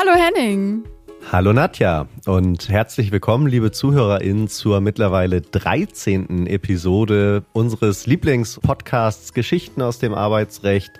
Hallo 0.00 0.12
Henning. 0.14 0.84
Hallo 1.32 1.52
Nadja 1.52 2.06
und 2.24 2.68
herzlich 2.68 3.10
willkommen, 3.10 3.48
liebe 3.48 3.72
ZuhörerInnen, 3.72 4.46
zur 4.46 4.80
mittlerweile 4.80 5.40
13. 5.40 6.46
Episode 6.46 7.44
unseres 7.52 8.06
Lieblingspodcasts 8.06 9.32
Geschichten 9.32 9.82
aus 9.82 9.98
dem 9.98 10.14
Arbeitsrecht, 10.14 10.92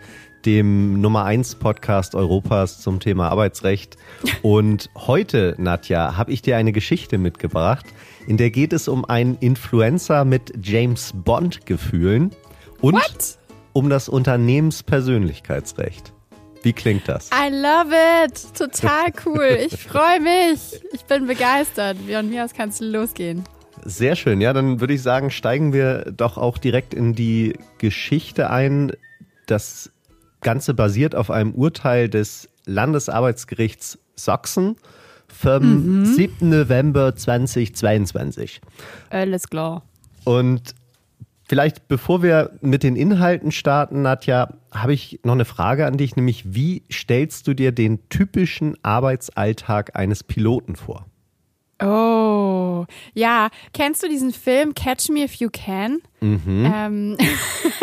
dem 0.45 1.01
Nummer 1.01 1.25
1 1.25 1.55
Podcast 1.57 2.15
Europas 2.17 2.81
zum 2.81 2.99
Thema 2.99 3.29
Arbeitsrecht. 3.29 3.99
Und 4.43 4.91
heute, 4.97 5.55
Nadja, 5.59 6.17
habe 6.17 6.33
ich 6.33 6.43
dir 6.43 6.57
eine 6.57 6.73
Geschichte 6.73 7.19
mitgebracht, 7.19 7.87
in 8.27 8.37
der 8.37 8.51
geht 8.51 8.73
es 8.73 8.89
um 8.89 9.05
einen 9.05 9.37
Influencer 9.37 10.25
mit 10.25 10.55
James 10.61 11.13
Bond 11.15 11.67
Gefühlen 11.67 12.33
und 12.81 12.97
What? 12.97 13.39
um 13.75 13.91
das 13.91 14.09
Unternehmenspersönlichkeitsrecht. 14.09 16.15
Wie 16.63 16.73
klingt 16.73 17.09
das? 17.09 17.31
I 17.33 17.51
love 17.51 17.95
it. 18.25 18.55
Total 18.57 19.13
cool. 19.25 19.59
Ich 19.67 19.77
freue 19.89 20.21
mich. 20.21 20.81
Ich 20.93 21.05
bin 21.05 21.27
begeistert. 21.27 21.97
Von 21.99 22.29
mir 22.29 22.45
aus 22.45 22.53
kannst 22.55 22.81
du 22.81 22.85
losgehen. 22.87 23.45
Sehr 23.85 24.17
schön. 24.17 24.41
Ja, 24.41 24.53
dann 24.53 24.81
würde 24.81 24.95
ich 24.95 25.03
sagen, 25.03 25.31
steigen 25.31 25.73
wir 25.73 26.13
doch 26.17 26.37
auch 26.37 26.59
direkt 26.59 26.95
in 26.95 27.15
die 27.15 27.55
Geschichte 27.79 28.51
ein. 28.51 28.93
Das 29.47 29.91
Ganze 30.41 30.75
basiert 30.75 31.15
auf 31.15 31.31
einem 31.31 31.55
Urteil 31.55 32.09
des 32.09 32.49
Landesarbeitsgerichts 32.67 33.99
Sachsen 34.15 34.77
vom 35.29 36.01
mhm. 36.01 36.05
7. 36.05 36.49
November 36.49 37.15
2022. 37.15 38.61
Alles 39.11 39.49
klar. 39.49 39.83
Und 40.25 40.75
Vielleicht 41.49 41.89
bevor 41.89 42.23
wir 42.23 42.59
mit 42.61 42.83
den 42.83 42.95
Inhalten 42.95 43.53
starten, 43.53 44.03
Nadja, 44.03 44.51
habe 44.71 44.93
ich 44.93 45.21
noch 45.25 45.33
eine 45.33 45.47
Frage 45.47 45.87
an 45.87 45.97
dich, 45.97 46.15
nämlich 46.15 46.55
wie 46.55 46.83
stellst 46.93 47.49
du 47.49 47.55
dir 47.55 47.73
den 47.73 48.07
typischen 48.11 48.77
Arbeitsalltag 48.83 49.97
eines 49.97 50.23
Piloten 50.23 50.77
vor? 50.77 51.07
Oh, 51.81 52.85
ja. 53.15 53.49
Kennst 53.73 54.03
du 54.03 54.09
diesen 54.09 54.33
Film 54.33 54.75
Catch 54.75 55.09
Me 55.11 55.21
If 55.21 55.35
You 55.35 55.49
Can? 55.51 56.03
Mhm. 56.21 56.73
Ähm, 56.75 57.17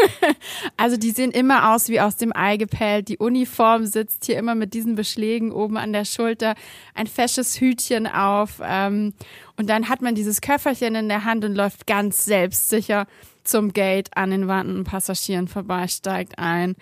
also 0.77 0.97
die 0.97 1.11
sehen 1.11 1.31
immer 1.31 1.73
aus 1.73 1.87
wie 1.87 2.01
aus 2.01 2.17
dem 2.17 2.35
Ei 2.35 2.57
gepellt. 2.57 3.07
Die 3.07 3.17
Uniform 3.17 3.85
sitzt 3.85 4.25
hier 4.25 4.37
immer 4.37 4.53
mit 4.53 4.73
diesen 4.73 4.95
Beschlägen 4.95 5.51
oben 5.51 5.77
an 5.77 5.93
der 5.93 6.05
Schulter, 6.05 6.55
ein 6.93 7.07
fesches 7.07 7.59
Hütchen 7.59 8.05
auf. 8.05 8.61
Ähm, 8.61 9.13
und 9.55 9.69
dann 9.69 9.87
hat 9.87 10.01
man 10.01 10.13
dieses 10.13 10.41
Köfferchen 10.41 10.93
in 10.95 11.07
der 11.07 11.23
Hand 11.23 11.45
und 11.45 11.55
läuft 11.55 11.87
ganz 11.87 12.25
selbstsicher 12.25 13.07
zum 13.47 13.73
Gate 13.73 14.09
an 14.15 14.31
den 14.31 14.47
wartenden 14.47 14.83
Passagieren 14.83 15.47
vorbei, 15.47 15.87
steigt 15.87 16.37
ein 16.37 16.75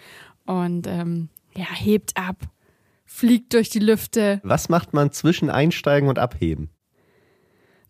und 0.46 0.88
ähm, 0.88 1.30
ja, 1.56 1.68
hebt 1.74 2.18
ab, 2.18 2.38
fliegt 3.06 3.54
durch 3.54 3.70
die 3.70 3.80
Lüfte. 3.80 4.42
Was 4.44 4.70
macht 4.70 4.94
man 4.94 5.12
zwischen 5.12 5.50
Einsteigen 5.50 6.10
und 6.10 6.20
Abheben? 6.20 6.70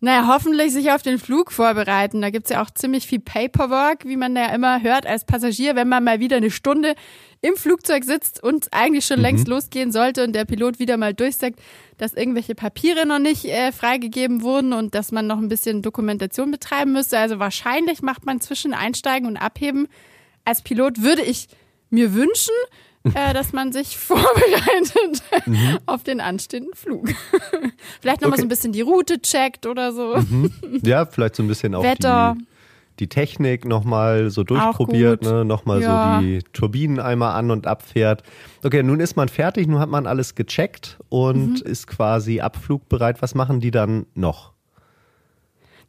Naja, 0.04 0.26
hoffentlich 0.28 0.70
sich 0.74 0.90
auf 0.90 1.00
den 1.00 1.18
Flug 1.18 1.50
vorbereiten. 1.50 2.20
Da 2.20 2.28
gibt's 2.28 2.50
ja 2.50 2.62
auch 2.62 2.68
ziemlich 2.68 3.06
viel 3.06 3.20
Paperwork, 3.20 4.04
wie 4.04 4.18
man 4.18 4.36
ja 4.36 4.54
immer 4.54 4.82
hört 4.82 5.06
als 5.06 5.24
Passagier, 5.24 5.76
wenn 5.76 5.88
man 5.88 6.04
mal 6.04 6.20
wieder 6.20 6.36
eine 6.36 6.50
Stunde 6.50 6.94
im 7.40 7.56
Flugzeug 7.56 8.04
sitzt 8.04 8.42
und 8.42 8.68
eigentlich 8.70 9.06
schon 9.06 9.20
mhm. 9.20 9.22
längst 9.22 9.48
losgehen 9.48 9.92
sollte 9.92 10.22
und 10.22 10.34
der 10.34 10.44
Pilot 10.44 10.78
wieder 10.78 10.98
mal 10.98 11.14
durchsagt, 11.14 11.58
dass 11.96 12.12
irgendwelche 12.12 12.54
Papiere 12.54 13.06
noch 13.06 13.18
nicht 13.18 13.46
äh, 13.46 13.72
freigegeben 13.72 14.42
wurden 14.42 14.74
und 14.74 14.94
dass 14.94 15.10
man 15.10 15.26
noch 15.26 15.38
ein 15.38 15.48
bisschen 15.48 15.80
Dokumentation 15.80 16.50
betreiben 16.50 16.92
müsste. 16.92 17.18
Also 17.18 17.38
wahrscheinlich 17.38 18.02
macht 18.02 18.26
man 18.26 18.42
zwischen 18.42 18.74
Einsteigen 18.74 19.26
und 19.26 19.38
Abheben 19.38 19.88
als 20.44 20.60
Pilot, 20.60 21.00
würde 21.00 21.22
ich 21.22 21.48
mir 21.88 22.12
wünschen, 22.12 22.52
äh, 23.14 23.34
dass 23.34 23.52
man 23.52 23.72
sich 23.72 23.96
vorbereitet 23.98 25.22
mhm. 25.46 25.78
auf 25.86 26.02
den 26.02 26.20
anstehenden 26.20 26.74
Flug. 26.74 27.08
vielleicht 28.00 28.22
nochmal 28.22 28.34
okay. 28.34 28.40
so 28.40 28.46
ein 28.46 28.48
bisschen 28.48 28.72
die 28.72 28.80
Route 28.80 29.20
checkt 29.20 29.66
oder 29.66 29.92
so. 29.92 30.16
Mhm. 30.16 30.50
Ja, 30.82 31.04
vielleicht 31.04 31.36
so 31.36 31.42
ein 31.42 31.48
bisschen 31.48 31.74
auch 31.74 31.82
Wetter. 31.82 32.34
Die, 32.38 32.46
die 33.00 33.08
Technik 33.08 33.66
nochmal 33.66 34.30
so 34.30 34.42
durchprobiert, 34.42 35.22
ne? 35.22 35.44
nochmal 35.44 35.82
ja. 35.82 36.20
so 36.20 36.26
die 36.26 36.42
Turbinen 36.52 36.98
einmal 36.98 37.34
an 37.34 37.50
und 37.50 37.66
abfährt. 37.66 38.22
Okay, 38.62 38.82
nun 38.82 39.00
ist 39.00 39.16
man 39.16 39.28
fertig, 39.28 39.66
nun 39.66 39.80
hat 39.80 39.90
man 39.90 40.06
alles 40.06 40.34
gecheckt 40.34 40.98
und 41.10 41.60
mhm. 41.64 41.70
ist 41.70 41.86
quasi 41.86 42.40
abflugbereit. 42.40 43.20
Was 43.20 43.34
machen 43.34 43.60
die 43.60 43.70
dann 43.70 44.06
noch? 44.14 44.53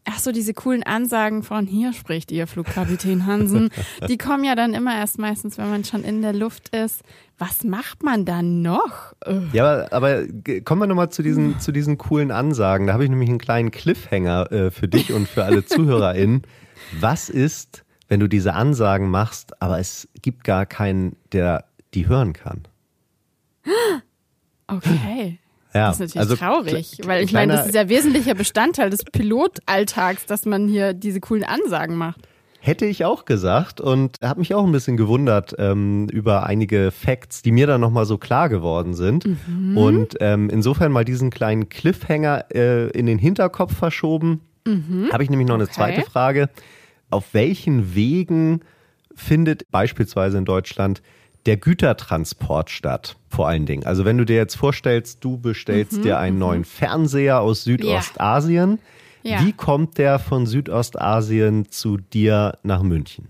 Ach 0.07 0.19
so, 0.19 0.31
diese 0.31 0.53
coolen 0.53 0.83
Ansagen 0.83 1.41
von 1.41 1.65
hier 1.65 1.91
spricht 1.91 2.31
ihr 2.31 2.45
Flugkapitän 2.45 3.25
Hansen, 3.25 3.69
die 4.07 4.17
kommen 4.17 4.43
ja 4.43 4.55
dann 4.55 4.73
immer 4.75 4.95
erst 4.95 5.17
meistens, 5.17 5.57
wenn 5.57 5.69
man 5.69 5.83
schon 5.83 6.03
in 6.03 6.21
der 6.21 6.33
Luft 6.33 6.69
ist. 6.69 7.01
Was 7.39 7.63
macht 7.63 8.03
man 8.03 8.23
dann 8.23 8.61
noch? 8.61 9.13
Ja, 9.51 9.87
aber, 9.91 9.93
aber 9.93 10.25
kommen 10.63 10.81
wir 10.81 10.87
nochmal 10.87 11.09
zu 11.09 11.23
diesen, 11.23 11.59
zu 11.59 11.71
diesen 11.71 11.97
coolen 11.97 12.31
Ansagen. 12.31 12.87
Da 12.87 12.93
habe 12.93 13.03
ich 13.03 13.09
nämlich 13.09 13.29
einen 13.29 13.39
kleinen 13.39 13.71
Cliffhanger 13.71 14.51
äh, 14.51 14.71
für 14.71 14.87
dich 14.87 15.11
und 15.11 15.27
für 15.27 15.43
alle 15.43 15.65
ZuhörerInnen. 15.65 16.43
Was 16.99 17.29
ist, 17.29 17.83
wenn 18.07 18.19
du 18.19 18.29
diese 18.29 18.53
Ansagen 18.53 19.09
machst, 19.09 19.61
aber 19.61 19.79
es 19.79 20.07
gibt 20.21 20.43
gar 20.43 20.65
keinen, 20.65 21.15
der 21.31 21.65
die 21.93 22.07
hören 22.07 22.33
kann? 22.33 22.67
Okay. 24.67 25.37
Ja, 25.75 25.89
das 25.89 25.99
ist 25.99 26.15
natürlich 26.15 26.19
also 26.19 26.35
traurig, 26.37 26.97
weil 27.03 27.23
ich 27.25 27.33
meine, 27.33 27.51
das 27.51 27.67
ist 27.67 27.75
ja 27.75 27.89
wesentlicher 27.89 28.33
Bestandteil 28.33 28.89
des 28.89 29.03
Pilotalltags, 29.03 30.25
dass 30.25 30.45
man 30.45 30.69
hier 30.69 30.93
diese 30.93 31.19
coolen 31.19 31.43
Ansagen 31.43 31.97
macht. 31.97 32.21
Hätte 32.61 32.85
ich 32.85 33.03
auch 33.03 33.25
gesagt 33.25 33.81
und 33.81 34.17
habe 34.23 34.39
mich 34.39 34.55
auch 34.55 34.65
ein 34.65 34.71
bisschen 34.71 34.95
gewundert 34.95 35.53
ähm, 35.59 36.07
über 36.09 36.45
einige 36.45 36.91
Facts, 36.91 37.41
die 37.41 37.51
mir 37.51 37.67
dann 37.67 37.81
nochmal 37.81 38.05
so 38.05 38.17
klar 38.17 38.47
geworden 38.47 38.93
sind. 38.93 39.25
Mhm. 39.25 39.77
Und 39.77 40.15
ähm, 40.21 40.49
insofern 40.49 40.93
mal 40.93 41.03
diesen 41.03 41.29
kleinen 41.29 41.67
Cliffhanger 41.67 42.45
äh, 42.55 42.87
in 42.91 43.05
den 43.05 43.19
Hinterkopf 43.19 43.75
verschoben. 43.75 44.41
Mhm. 44.65 45.09
Habe 45.11 45.23
ich 45.23 45.29
nämlich 45.29 45.47
noch 45.47 45.55
eine 45.55 45.65
okay. 45.65 45.73
zweite 45.73 46.01
Frage. 46.03 46.49
Auf 47.09 47.33
welchen 47.33 47.93
Wegen 47.93 48.61
findet 49.13 49.69
beispielsweise 49.71 50.37
in 50.37 50.45
Deutschland 50.45 51.01
der 51.45 51.57
Gütertransport 51.57 52.69
statt, 52.69 53.17
vor 53.29 53.47
allen 53.47 53.65
Dingen. 53.65 53.85
Also 53.85 54.05
wenn 54.05 54.17
du 54.17 54.25
dir 54.25 54.35
jetzt 54.35 54.55
vorstellst, 54.55 55.23
du 55.23 55.37
bestellst 55.37 55.93
mhm, 55.99 56.01
dir 56.01 56.17
einen 56.17 56.35
mhm. 56.35 56.39
neuen 56.39 56.65
Fernseher 56.65 57.41
aus 57.41 57.63
Südostasien, 57.63 58.79
ja. 59.23 59.43
wie 59.45 59.53
kommt 59.53 59.97
der 59.97 60.19
von 60.19 60.45
Südostasien 60.45 61.69
zu 61.69 61.97
dir 61.97 62.57
nach 62.63 62.81
München? 62.81 63.27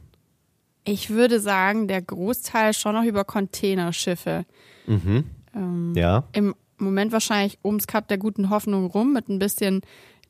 Ich 0.86 1.10
würde 1.10 1.40
sagen, 1.40 1.88
der 1.88 2.02
Großteil 2.02 2.74
schon 2.74 2.94
noch 2.94 3.04
über 3.04 3.24
Containerschiffe. 3.24 4.46
Mhm. 4.86 5.24
Ähm, 5.54 5.94
ja. 5.96 6.24
Im 6.32 6.54
Moment 6.78 7.12
wahrscheinlich 7.12 7.58
ums 7.64 7.88
Kap 7.88 8.08
der 8.08 8.18
guten 8.18 8.50
Hoffnung 8.50 8.86
rum 8.86 9.14
mit 9.14 9.28
ein 9.30 9.40
bisschen 9.40 9.82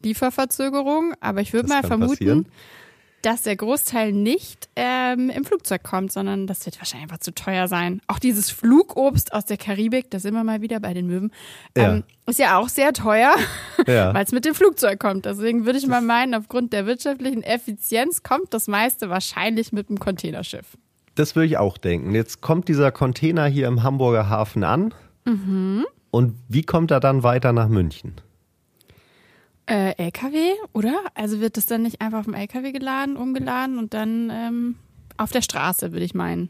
Lieferverzögerung, 0.01 1.13
aber 1.19 1.41
ich 1.41 1.51
würde 1.53 1.67
mal 1.67 1.81
vermuten, 1.83 2.09
passieren 2.13 2.45
dass 3.25 3.41
der 3.41 3.55
Großteil 3.55 4.11
nicht 4.11 4.69
ähm, 4.75 5.31
im 5.31 5.45
Flugzeug 5.45 5.81
kommt, 5.81 6.11
sondern 6.11 6.45
das 6.45 6.63
wird 6.67 6.77
wahrscheinlich 6.79 7.09
einfach 7.09 7.21
zu 7.21 7.33
teuer 7.33 7.67
sein. 7.67 7.99
Auch 8.05 8.19
dieses 8.19 8.51
Flugobst 8.51 9.33
aus 9.33 9.45
der 9.45 9.57
Karibik, 9.57 10.11
da 10.11 10.19
sind 10.19 10.35
wir 10.35 10.43
mal 10.43 10.61
wieder 10.61 10.79
bei 10.79 10.93
den 10.93 11.07
Möwen, 11.07 11.31
ähm, 11.73 12.03
ja. 12.27 12.31
ist 12.31 12.37
ja 12.37 12.59
auch 12.59 12.69
sehr 12.69 12.93
teuer, 12.93 13.33
ja. 13.87 14.13
weil 14.13 14.23
es 14.23 14.31
mit 14.31 14.45
dem 14.45 14.53
Flugzeug 14.53 14.99
kommt. 14.99 15.25
Deswegen 15.25 15.65
würde 15.65 15.79
ich 15.79 15.87
mal 15.87 16.01
meinen, 16.01 16.35
aufgrund 16.35 16.71
der 16.71 16.85
wirtschaftlichen 16.85 17.41
Effizienz 17.41 18.21
kommt 18.21 18.53
das 18.53 18.67
meiste 18.67 19.09
wahrscheinlich 19.09 19.71
mit 19.71 19.89
dem 19.89 19.99
Containerschiff. 19.99 20.77
Das 21.15 21.35
würde 21.35 21.47
ich 21.47 21.57
auch 21.57 21.79
denken. 21.79 22.13
Jetzt 22.13 22.41
kommt 22.41 22.67
dieser 22.67 22.91
Container 22.91 23.47
hier 23.47 23.67
im 23.67 23.81
Hamburger 23.81 24.29
Hafen 24.29 24.63
an. 24.63 24.93
Mhm. 25.25 25.85
Und 26.11 26.35
wie 26.47 26.61
kommt 26.61 26.91
er 26.91 26.99
dann 26.99 27.23
weiter 27.23 27.53
nach 27.53 27.69
München? 27.69 28.21
Äh, 29.67 29.91
LKW, 29.97 30.53
oder? 30.73 31.01
Also 31.15 31.41
wird 31.41 31.57
das 31.57 31.65
dann 31.65 31.81
nicht 31.81 32.01
einfach 32.01 32.19
auf 32.19 32.25
dem 32.25 32.35
LKW 32.35 32.71
geladen, 32.71 33.17
umgeladen 33.17 33.79
und 33.79 33.93
dann 33.93 34.29
ähm, 34.31 34.75
auf 35.17 35.31
der 35.31 35.41
Straße, 35.41 35.91
würde 35.91 36.05
ich 36.05 36.13
meinen. 36.13 36.49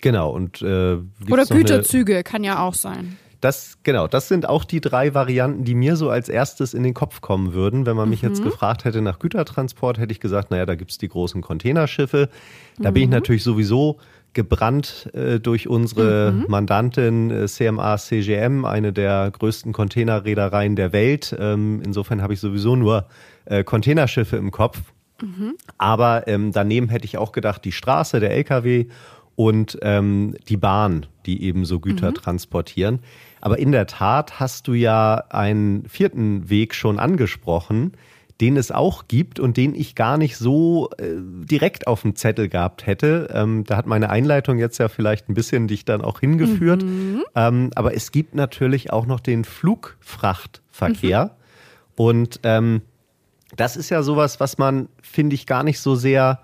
Genau. 0.00 0.30
Und, 0.30 0.62
äh, 0.62 0.98
oder 1.30 1.46
Güterzüge, 1.46 2.22
kann 2.22 2.44
ja 2.44 2.62
auch 2.62 2.74
sein. 2.74 3.16
Das, 3.44 3.76
genau, 3.82 4.08
das 4.08 4.28
sind 4.28 4.48
auch 4.48 4.64
die 4.64 4.80
drei 4.80 5.12
Varianten, 5.12 5.64
die 5.64 5.74
mir 5.74 5.96
so 5.96 6.08
als 6.08 6.30
erstes 6.30 6.72
in 6.72 6.82
den 6.82 6.94
Kopf 6.94 7.20
kommen 7.20 7.52
würden. 7.52 7.84
Wenn 7.84 7.94
man 7.94 8.08
mich 8.08 8.22
mhm. 8.22 8.30
jetzt 8.30 8.42
gefragt 8.42 8.86
hätte 8.86 9.02
nach 9.02 9.18
Gütertransport, 9.18 9.98
hätte 9.98 10.12
ich 10.12 10.20
gesagt, 10.20 10.50
naja, 10.50 10.64
da 10.64 10.74
gibt 10.74 10.92
es 10.92 10.98
die 10.98 11.08
großen 11.08 11.42
Containerschiffe. 11.42 12.30
Da 12.78 12.88
mhm. 12.88 12.94
bin 12.94 13.02
ich 13.02 13.08
natürlich 13.10 13.42
sowieso 13.44 13.98
gebrannt 14.34 15.10
äh, 15.14 15.40
durch 15.40 15.68
unsere 15.68 16.32
mhm. 16.32 16.44
Mandantin 16.48 17.30
äh, 17.30 17.46
CMA 17.46 17.96
CGM, 17.96 18.64
eine 18.64 18.92
der 18.92 19.30
größten 19.30 19.72
Containerreedereien 19.72 20.76
der 20.76 20.92
Welt. 20.92 21.34
Ähm, 21.38 21.80
insofern 21.84 22.20
habe 22.20 22.34
ich 22.34 22.40
sowieso 22.40 22.76
nur 22.76 23.06
äh, 23.46 23.64
Containerschiffe 23.64 24.36
im 24.36 24.50
Kopf. 24.50 24.80
Mhm. 25.22 25.54
Aber 25.78 26.26
ähm, 26.28 26.52
daneben 26.52 26.88
hätte 26.88 27.04
ich 27.04 27.16
auch 27.16 27.32
gedacht, 27.32 27.64
die 27.64 27.72
Straße, 27.72 28.20
der 28.20 28.32
LKW 28.32 28.86
und 29.36 29.78
ähm, 29.82 30.36
die 30.48 30.56
Bahn, 30.56 31.06
die 31.26 31.42
eben 31.42 31.64
so 31.64 31.80
Güter 31.80 32.10
mhm. 32.10 32.14
transportieren. 32.14 33.00
Aber 33.40 33.58
in 33.58 33.72
der 33.72 33.86
Tat 33.86 34.40
hast 34.40 34.68
du 34.68 34.74
ja 34.74 35.24
einen 35.30 35.88
vierten 35.88 36.48
Weg 36.48 36.74
schon 36.74 36.98
angesprochen, 36.98 37.92
den 38.40 38.56
es 38.56 38.72
auch 38.72 39.06
gibt 39.06 39.38
und 39.38 39.56
den 39.56 39.74
ich 39.74 39.94
gar 39.94 40.18
nicht 40.18 40.36
so 40.36 40.90
äh, 40.98 41.04
direkt 41.18 41.86
auf 41.86 42.02
dem 42.02 42.16
Zettel 42.16 42.48
gehabt 42.48 42.86
hätte. 42.86 43.28
Ähm, 43.32 43.64
da 43.64 43.76
hat 43.76 43.86
meine 43.86 44.10
Einleitung 44.10 44.58
jetzt 44.58 44.78
ja 44.78 44.88
vielleicht 44.88 45.28
ein 45.28 45.34
bisschen 45.34 45.68
dich 45.68 45.84
dann 45.84 46.00
auch 46.00 46.20
hingeführt. 46.20 46.82
Mhm. 46.82 47.22
Ähm, 47.36 47.70
aber 47.76 47.94
es 47.94 48.10
gibt 48.10 48.34
natürlich 48.34 48.92
auch 48.92 49.06
noch 49.06 49.20
den 49.20 49.44
Flugfrachtverkehr. 49.44 51.24
Mhm. 51.24 51.30
Und 51.96 52.40
ähm, 52.42 52.82
das 53.56 53.76
ist 53.76 53.90
ja 53.90 54.02
sowas, 54.02 54.40
was 54.40 54.58
man, 54.58 54.88
finde 55.00 55.34
ich, 55.34 55.46
gar 55.46 55.62
nicht 55.62 55.78
so 55.78 55.94
sehr 55.94 56.40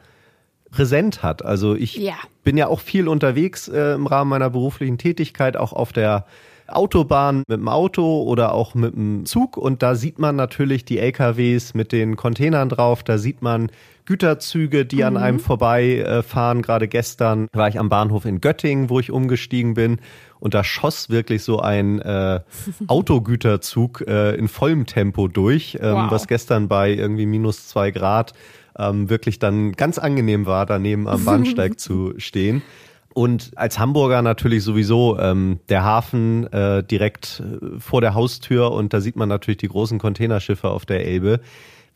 präsent 0.71 1.25
hat. 1.25 1.45
Also 1.45 1.75
ich 1.75 1.97
ja. 1.97 2.15
bin 2.45 2.57
ja 2.57 2.69
auch 2.69 2.81
viel 2.81 3.09
unterwegs 3.09 3.67
äh, 3.67 3.95
im 3.95 4.07
Rahmen 4.07 4.31
meiner 4.31 4.51
beruflichen 4.51 4.99
Tätigkeit, 4.99 5.57
auch 5.57 5.73
auf 5.73 5.93
der 5.93 6.27
Autobahn 6.75 7.39
mit 7.49 7.59
dem 7.59 7.69
Auto 7.69 8.23
oder 8.23 8.55
auch 8.55 8.75
mit 8.75 8.95
dem 8.95 9.27
Zug 9.27 9.57
und 9.57 9.83
da 9.83 9.95
sieht 9.95 10.19
man 10.19 10.37
natürlich 10.37 10.85
die 10.85 10.99
LKWs 10.99 11.75
mit 11.75 11.93
den 11.93 12.17
Containern 12.17 12.69
drauf, 12.69 13.03
da 13.03 13.19
sieht 13.19 13.43
man 13.43 13.71
Güterzüge, 14.07 14.85
die 14.85 14.97
mhm. 14.97 15.03
an 15.05 15.17
einem 15.19 15.39
vorbeifahren. 15.39 16.63
Gerade 16.63 16.89
gestern 16.89 17.49
war 17.53 17.69
ich 17.69 17.79
am 17.79 17.89
Bahnhof 17.89 18.25
in 18.25 18.41
Göttingen, 18.41 18.91
wo 18.91 18.99
ich 18.99 19.13
umgestiegen 19.13 19.75
bin 19.75 19.99
und 20.41 20.55
da 20.55 20.65
schoss 20.65 21.11
wirklich 21.11 21.45
so 21.45 21.61
ein 21.61 22.01
äh, 22.01 22.41
Autogüterzug 22.89 24.05
äh, 24.09 24.35
in 24.35 24.49
vollem 24.49 24.87
Tempo 24.87 25.29
durch, 25.29 25.79
ähm, 25.81 25.95
wow. 25.95 26.11
was 26.11 26.27
gestern 26.27 26.67
bei 26.67 26.93
irgendwie 26.93 27.27
minus 27.27 27.69
zwei 27.69 27.91
Grad 27.93 28.33
ähm, 28.79 29.11
wirklich 29.11 29.39
dann 29.39 29.73
ganz 29.73 29.99
angenehm 29.99 30.47
war, 30.47 30.67
daneben 30.67 31.07
am 31.07 31.25
Bahnsteig 31.25 31.79
zu 31.79 32.15
stehen. 32.17 32.63
Und 33.13 33.51
als 33.57 33.79
Hamburger 33.79 34.23
natürlich 34.23 34.63
sowieso 34.63 35.19
ähm, 35.19 35.59
der 35.69 35.83
Hafen 35.83 36.47
äh, 36.53 36.85
direkt 36.85 37.43
äh, 37.43 37.81
vor 37.81 38.01
der 38.01 38.15
Haustür 38.15 38.71
und 38.71 38.93
da 38.93 39.01
sieht 39.01 39.17
man 39.17 39.29
natürlich 39.29 39.59
die 39.59 39.69
großen 39.69 39.99
Containerschiffe 39.99 40.69
auf 40.69 40.87
der 40.87 41.05
Elbe. 41.05 41.41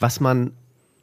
Was 0.00 0.18
man 0.18 0.52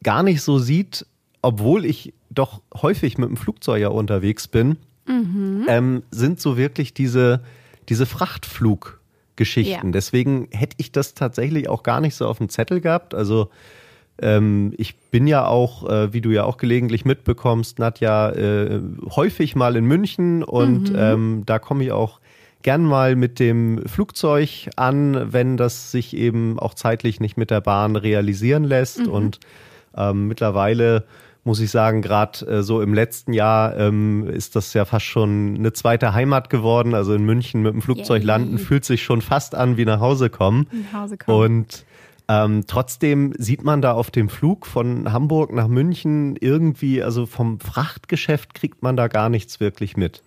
gar 0.04 0.22
nicht 0.24 0.42
so 0.42 0.60
sieht, 0.60 1.06
obwohl 1.42 1.86
ich 1.86 2.14
doch 2.30 2.62
häufig 2.74 3.18
mit 3.18 3.30
dem 3.30 3.38
Flugzeug 3.38 3.82
ja 3.82 3.88
unterwegs 3.88 4.48
bin, 4.48 4.78
mhm. 5.08 5.66
ähm, 5.68 6.04
sind 6.12 6.42
so 6.42 6.58
wirklich 6.58 6.94
diese, 6.94 7.42
diese 7.88 8.06
Frachtfluggeschichten. 8.06 9.88
Ja. 9.88 9.92
Deswegen 9.92 10.50
hätte 10.52 10.76
ich 10.78 10.92
das 10.92 11.14
tatsächlich 11.14 11.70
auch 11.70 11.84
gar 11.84 12.02
nicht 12.02 12.16
so 12.16 12.28
auf 12.28 12.38
dem 12.38 12.50
Zettel 12.50 12.82
gehabt. 12.82 13.14
Also 13.16 13.50
ähm, 14.22 14.74
ich 14.78 14.96
bin 14.96 15.28
ja 15.28 15.46
auch, 15.46 15.90
äh, 15.90 16.14
wie 16.14 16.22
du 16.22 16.30
ja 16.30 16.44
auch 16.44 16.58
gelegentlich 16.58 17.06
mitbekommst, 17.06 17.80
Nadja, 17.80 18.30
äh, 18.30 18.80
häufig 19.10 19.56
mal 19.56 19.76
in 19.76 19.86
München 19.86 20.44
und 20.44 20.92
mhm. 20.92 20.98
ähm, 20.98 21.44
da 21.46 21.60
komme 21.60 21.84
ich 21.84 21.92
auch 21.92 22.20
gern 22.62 22.84
mal 22.84 23.16
mit 23.16 23.40
dem 23.40 23.82
Flugzeug 23.88 24.70
an, 24.76 25.34
wenn 25.34 25.58
das 25.58 25.92
sich 25.92 26.16
eben 26.16 26.60
auch 26.60 26.74
zeitlich 26.74 27.20
nicht 27.20 27.38
mit 27.38 27.50
der 27.52 27.62
Bahn 27.62 27.96
realisieren 27.96 28.64
lässt. 28.64 29.00
Mhm. 29.00 29.10
Und 29.10 29.40
ähm, 29.96 30.28
mittlerweile 30.28 31.06
muss 31.44 31.60
ich 31.60 31.72
sagen, 31.72 32.02
gerade 32.02 32.46
äh, 32.46 32.64
so 32.64 32.82
im 32.82 32.94
letzten 32.94 33.34
Jahr 33.34 33.76
ähm, 33.76 34.28
ist 34.28 34.56
das 34.56 34.74
ja 34.74 34.86
fast 34.86 35.06
schon 35.06 35.56
eine 35.58 35.74
zweite 35.74 36.14
Heimat 36.14 36.50
geworden. 36.50 36.94
Also 36.94 37.16
in 37.16 37.26
München 37.26 37.64
mit 37.64 37.74
dem 37.74 37.82
Flugzeug 37.82 38.20
Yay. 38.22 38.28
landen 38.28 38.58
fühlt 38.60 38.86
sich 38.86 39.02
schon 39.02 39.22
fast 39.22 39.56
an 39.56 39.78
wie 39.78 39.86
nach 39.86 40.00
Hause 40.00 40.30
kommen. 40.30 40.68
Nach 40.92 41.02
Hause 41.02 41.18
kommen. 41.18 41.58
Und 41.58 41.86
ähm, 42.32 42.64
trotzdem 42.66 43.34
sieht 43.38 43.64
man 43.64 43.82
da 43.82 43.92
auf 43.92 44.10
dem 44.10 44.30
Flug 44.30 44.66
von 44.66 45.12
Hamburg 45.12 45.52
nach 45.52 45.68
München 45.68 46.38
irgendwie, 46.40 47.04
also 47.04 47.26
vom 47.26 47.60
Frachtgeschäft 47.60 48.54
kriegt 48.54 48.82
man 48.82 48.96
da 48.96 49.10
gar 49.10 49.28
nichts 49.28 49.60
wirklich 49.60 49.98
mit. 49.98 50.24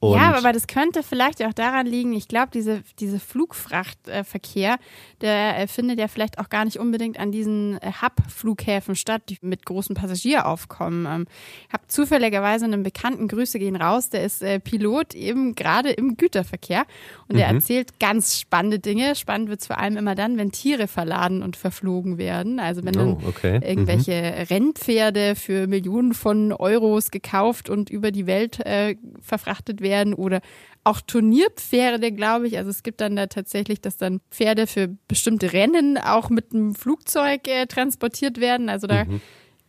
Und 0.00 0.16
ja, 0.16 0.34
aber 0.34 0.52
das 0.52 0.68
könnte 0.68 1.02
vielleicht 1.02 1.42
auch 1.42 1.52
daran 1.52 1.84
liegen, 1.84 2.12
ich 2.12 2.28
glaube, 2.28 2.50
diese, 2.54 2.82
diese 3.00 3.18
Flugfrachtverkehr, 3.18 4.78
der 5.20 5.58
äh, 5.58 5.66
findet 5.66 5.98
ja 5.98 6.06
vielleicht 6.06 6.38
auch 6.38 6.48
gar 6.48 6.64
nicht 6.64 6.78
unbedingt 6.78 7.18
an 7.18 7.32
diesen 7.32 7.78
äh, 7.82 7.90
Hub-Flughäfen 8.00 8.94
statt, 8.94 9.22
die 9.28 9.38
mit 9.40 9.66
großen 9.66 9.96
Passagieraufkommen. 9.96 11.06
Ähm, 11.06 11.26
ich 11.66 11.72
habe 11.72 11.82
zufälligerweise 11.88 12.64
einen 12.64 12.84
Bekannten, 12.84 13.26
Grüße 13.26 13.58
gehen 13.58 13.74
raus, 13.74 14.08
der 14.08 14.24
ist 14.24 14.40
äh, 14.40 14.60
Pilot 14.60 15.14
eben 15.14 15.56
gerade 15.56 15.90
im 15.90 16.16
Güterverkehr 16.16 16.84
und 17.28 17.36
mhm. 17.36 17.42
erzählt 17.42 18.00
ganz 18.00 18.38
spannende 18.40 18.78
Dinge. 18.78 19.14
Spannend 19.14 19.50
wird 19.50 19.60
es 19.60 19.66
vor 19.66 19.78
allem 19.78 19.96
immer 19.96 20.14
dann, 20.14 20.38
wenn 20.38 20.52
Tiere 20.52 20.88
verladen 20.88 21.42
und 21.42 21.56
verflogen 21.56 22.18
werden. 22.18 22.60
Also 22.60 22.84
wenn 22.84 22.92
dann 22.92 23.14
oh, 23.14 23.28
okay. 23.28 23.60
irgendwelche 23.62 24.12
mhm. 24.12 24.42
Rennpferde 24.44 25.34
für 25.34 25.66
Millionen 25.66 26.14
von 26.14 26.52
Euros 26.52 27.10
gekauft 27.10 27.68
und 27.68 27.90
über 27.90 28.10
die 28.10 28.26
Welt 28.26 28.64
äh, 28.64 28.96
verfrachtet 29.20 29.80
werden 29.80 29.88
werden 29.88 30.14
oder 30.14 30.40
auch 30.84 31.00
Turnierpferde, 31.00 32.12
glaube 32.12 32.46
ich. 32.46 32.56
Also 32.56 32.70
es 32.70 32.82
gibt 32.82 33.00
dann 33.00 33.16
da 33.16 33.26
tatsächlich, 33.26 33.80
dass 33.80 33.96
dann 33.96 34.20
Pferde 34.30 34.66
für 34.66 34.88
bestimmte 35.08 35.52
Rennen 35.52 35.98
auch 35.98 36.30
mit 36.30 36.52
einem 36.52 36.74
Flugzeug 36.74 37.46
äh, 37.48 37.66
transportiert 37.66 38.40
werden. 38.40 38.68
Also 38.68 38.86
da 38.86 39.04
mhm. 39.04 39.20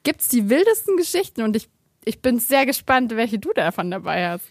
gibt 0.04 0.22
es 0.22 0.28
die 0.30 0.50
wildesten 0.50 0.98
Geschichten 0.98 1.42
und 1.42 1.56
ich, 1.56 1.70
ich 2.06 2.22
bin 2.22 2.40
sehr 2.40 2.66
gespannt, 2.66 3.16
welche 3.16 3.40
du 3.40 3.52
davon 3.54 3.92
dabei 3.92 4.30
hast. 4.30 4.46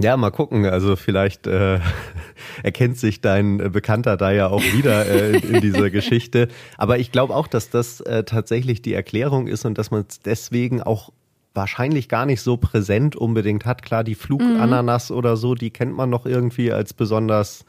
Ja, 0.00 0.16
mal 0.16 0.30
gucken. 0.30 0.66
Also 0.66 0.94
vielleicht 0.96 1.46
äh, 1.46 1.80
erkennt 2.62 2.98
sich 2.98 3.20
dein 3.20 3.58
Bekannter 3.72 4.16
da 4.16 4.30
ja 4.30 4.48
auch 4.48 4.62
wieder 4.62 5.06
äh, 5.06 5.38
in, 5.38 5.54
in, 5.54 5.60
dieser 5.60 5.90
Geschichte. 5.90 6.48
Aber 6.76 6.98
ich 6.98 7.12
glaube 7.12 7.34
auch, 7.34 7.46
dass 7.46 7.70
das 7.70 8.00
äh, 8.02 8.24
tatsächlich 8.24 8.82
die 8.82 8.92
Erklärung 8.92 9.46
ist 9.46 9.64
und 9.64 9.78
dass 9.78 9.90
man 9.90 10.04
es 10.08 10.20
deswegen 10.20 10.82
auch 10.82 11.12
wahrscheinlich 11.54 12.08
gar 12.10 12.26
nicht 12.26 12.42
so 12.42 12.58
präsent 12.58 13.16
unbedingt 13.16 13.64
hat. 13.64 13.82
Klar, 13.82 14.04
die 14.04 14.14
Flugananas 14.14 15.10
mhm. 15.10 15.16
oder 15.16 15.36
so, 15.36 15.54
die 15.54 15.70
kennt 15.70 15.96
man 15.96 16.10
noch 16.10 16.26
irgendwie 16.26 16.70
als 16.70 16.92
besonders 16.92 17.64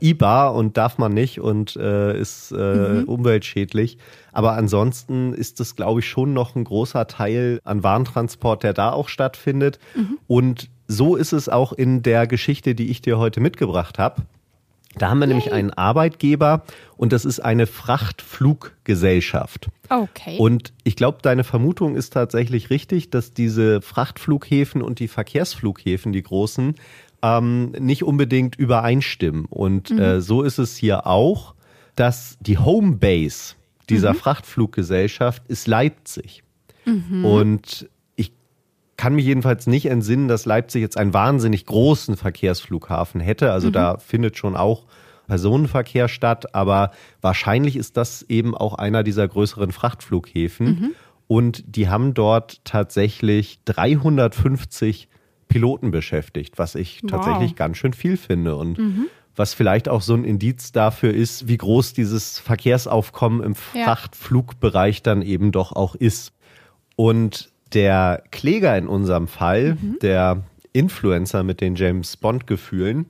IBA 0.00 0.48
und 0.48 0.76
darf 0.76 0.98
man 0.98 1.12
nicht 1.12 1.40
und 1.40 1.76
äh, 1.76 2.18
ist 2.18 2.52
äh, 2.52 2.56
mhm. 3.00 3.04
umweltschädlich. 3.04 3.98
Aber 4.32 4.52
ansonsten 4.52 5.32
ist 5.32 5.60
das, 5.60 5.76
glaube 5.76 6.00
ich, 6.00 6.08
schon 6.08 6.32
noch 6.32 6.56
ein 6.56 6.64
großer 6.64 7.06
Teil 7.06 7.60
an 7.64 7.82
Warentransport, 7.82 8.62
der 8.62 8.72
da 8.72 8.92
auch 8.92 9.08
stattfindet. 9.08 9.78
Mhm. 9.94 10.18
Und 10.26 10.70
so 10.86 11.16
ist 11.16 11.32
es 11.32 11.48
auch 11.48 11.72
in 11.72 12.02
der 12.02 12.26
Geschichte, 12.26 12.74
die 12.74 12.90
ich 12.90 13.00
dir 13.02 13.18
heute 13.18 13.40
mitgebracht 13.40 13.98
habe. 13.98 14.22
Da 14.96 15.10
haben 15.10 15.18
wir 15.18 15.26
Yay. 15.26 15.34
nämlich 15.34 15.52
einen 15.52 15.70
Arbeitgeber 15.70 16.62
und 16.96 17.12
das 17.12 17.24
ist 17.24 17.40
eine 17.40 17.66
Frachtfluggesellschaft. 17.66 19.68
Okay. 19.88 20.36
Und 20.38 20.72
ich 20.84 20.94
glaube, 20.96 21.18
deine 21.22 21.42
Vermutung 21.42 21.96
ist 21.96 22.12
tatsächlich 22.12 22.70
richtig, 22.70 23.10
dass 23.10 23.32
diese 23.32 23.82
Frachtflughäfen 23.82 24.82
und 24.82 25.00
die 25.00 25.08
Verkehrsflughäfen, 25.08 26.12
die 26.12 26.22
großen, 26.22 26.76
ähm, 27.22 27.72
nicht 27.78 28.04
unbedingt 28.04 28.54
übereinstimmen. 28.56 29.46
Und 29.46 29.90
mhm. 29.90 29.98
äh, 29.98 30.20
so 30.20 30.42
ist 30.42 30.58
es 30.58 30.76
hier 30.76 31.06
auch, 31.06 31.54
dass 31.96 32.36
die 32.40 32.58
Homebase 32.58 33.54
dieser 33.88 34.12
mhm. 34.12 34.18
Frachtfluggesellschaft 34.18 35.42
ist 35.48 35.66
Leipzig. 35.66 36.44
Mhm. 36.84 37.24
Und 37.24 37.88
kann 38.96 39.14
mich 39.14 39.24
jedenfalls 39.24 39.66
nicht 39.66 39.86
entsinnen, 39.86 40.28
dass 40.28 40.46
Leipzig 40.46 40.80
jetzt 40.80 40.96
einen 40.96 41.14
wahnsinnig 41.14 41.66
großen 41.66 42.16
Verkehrsflughafen 42.16 43.20
hätte. 43.20 43.52
Also 43.52 43.68
mhm. 43.68 43.72
da 43.72 43.98
findet 43.98 44.36
schon 44.36 44.56
auch 44.56 44.86
Personenverkehr 45.26 46.08
statt, 46.08 46.54
aber 46.54 46.90
wahrscheinlich 47.20 47.76
ist 47.76 47.96
das 47.96 48.22
eben 48.22 48.54
auch 48.54 48.74
einer 48.74 49.02
dieser 49.02 49.26
größeren 49.26 49.72
Frachtflughäfen. 49.72 50.66
Mhm. 50.66 50.90
Und 51.26 51.64
die 51.76 51.88
haben 51.88 52.14
dort 52.14 52.64
tatsächlich 52.64 53.60
350 53.64 55.08
Piloten 55.48 55.90
beschäftigt, 55.90 56.58
was 56.58 56.74
ich 56.74 57.02
wow. 57.02 57.10
tatsächlich 57.10 57.56
ganz 57.56 57.78
schön 57.78 57.94
viel 57.94 58.16
finde. 58.16 58.56
Und 58.56 58.78
mhm. 58.78 59.06
was 59.34 59.54
vielleicht 59.54 59.88
auch 59.88 60.02
so 60.02 60.14
ein 60.14 60.24
Indiz 60.24 60.72
dafür 60.72 61.14
ist, 61.14 61.48
wie 61.48 61.56
groß 61.56 61.94
dieses 61.94 62.38
Verkehrsaufkommen 62.38 63.42
im. 63.42 63.54
Frachtflugbereich 63.54 65.02
dann 65.02 65.22
eben 65.22 65.52
doch 65.52 65.72
auch 65.72 65.94
ist. 65.94 66.32
Und 66.96 67.50
der 67.74 68.22
Kläger 68.30 68.76
in 68.78 68.86
unserem 68.86 69.28
Fall, 69.28 69.74
mhm. 69.80 69.98
der 70.00 70.42
Influencer 70.72 71.42
mit 71.42 71.60
den 71.60 71.74
James 71.74 72.16
Bond-Gefühlen, 72.16 73.06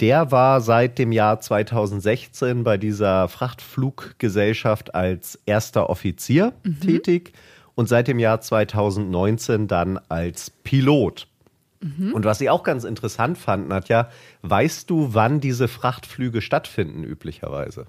der 0.00 0.30
war 0.30 0.60
seit 0.60 0.98
dem 0.98 1.12
Jahr 1.12 1.40
2016 1.40 2.62
bei 2.62 2.76
dieser 2.76 3.28
Frachtfluggesellschaft 3.28 4.94
als 4.94 5.38
erster 5.44 5.90
Offizier 5.90 6.52
mhm. 6.62 6.80
tätig 6.80 7.32
und 7.74 7.88
seit 7.88 8.08
dem 8.08 8.18
Jahr 8.18 8.40
2019 8.40 9.66
dann 9.66 9.98
als 10.08 10.50
Pilot. 10.50 11.26
Mhm. 11.80 12.12
Und 12.12 12.24
was 12.24 12.40
ich 12.40 12.50
auch 12.50 12.62
ganz 12.62 12.84
interessant 12.84 13.38
fand, 13.38 13.68
Nadja, 13.68 14.08
weißt 14.42 14.88
du, 14.88 15.14
wann 15.14 15.40
diese 15.40 15.68
Frachtflüge 15.68 16.40
stattfinden 16.42 17.04
üblicherweise? 17.04 17.86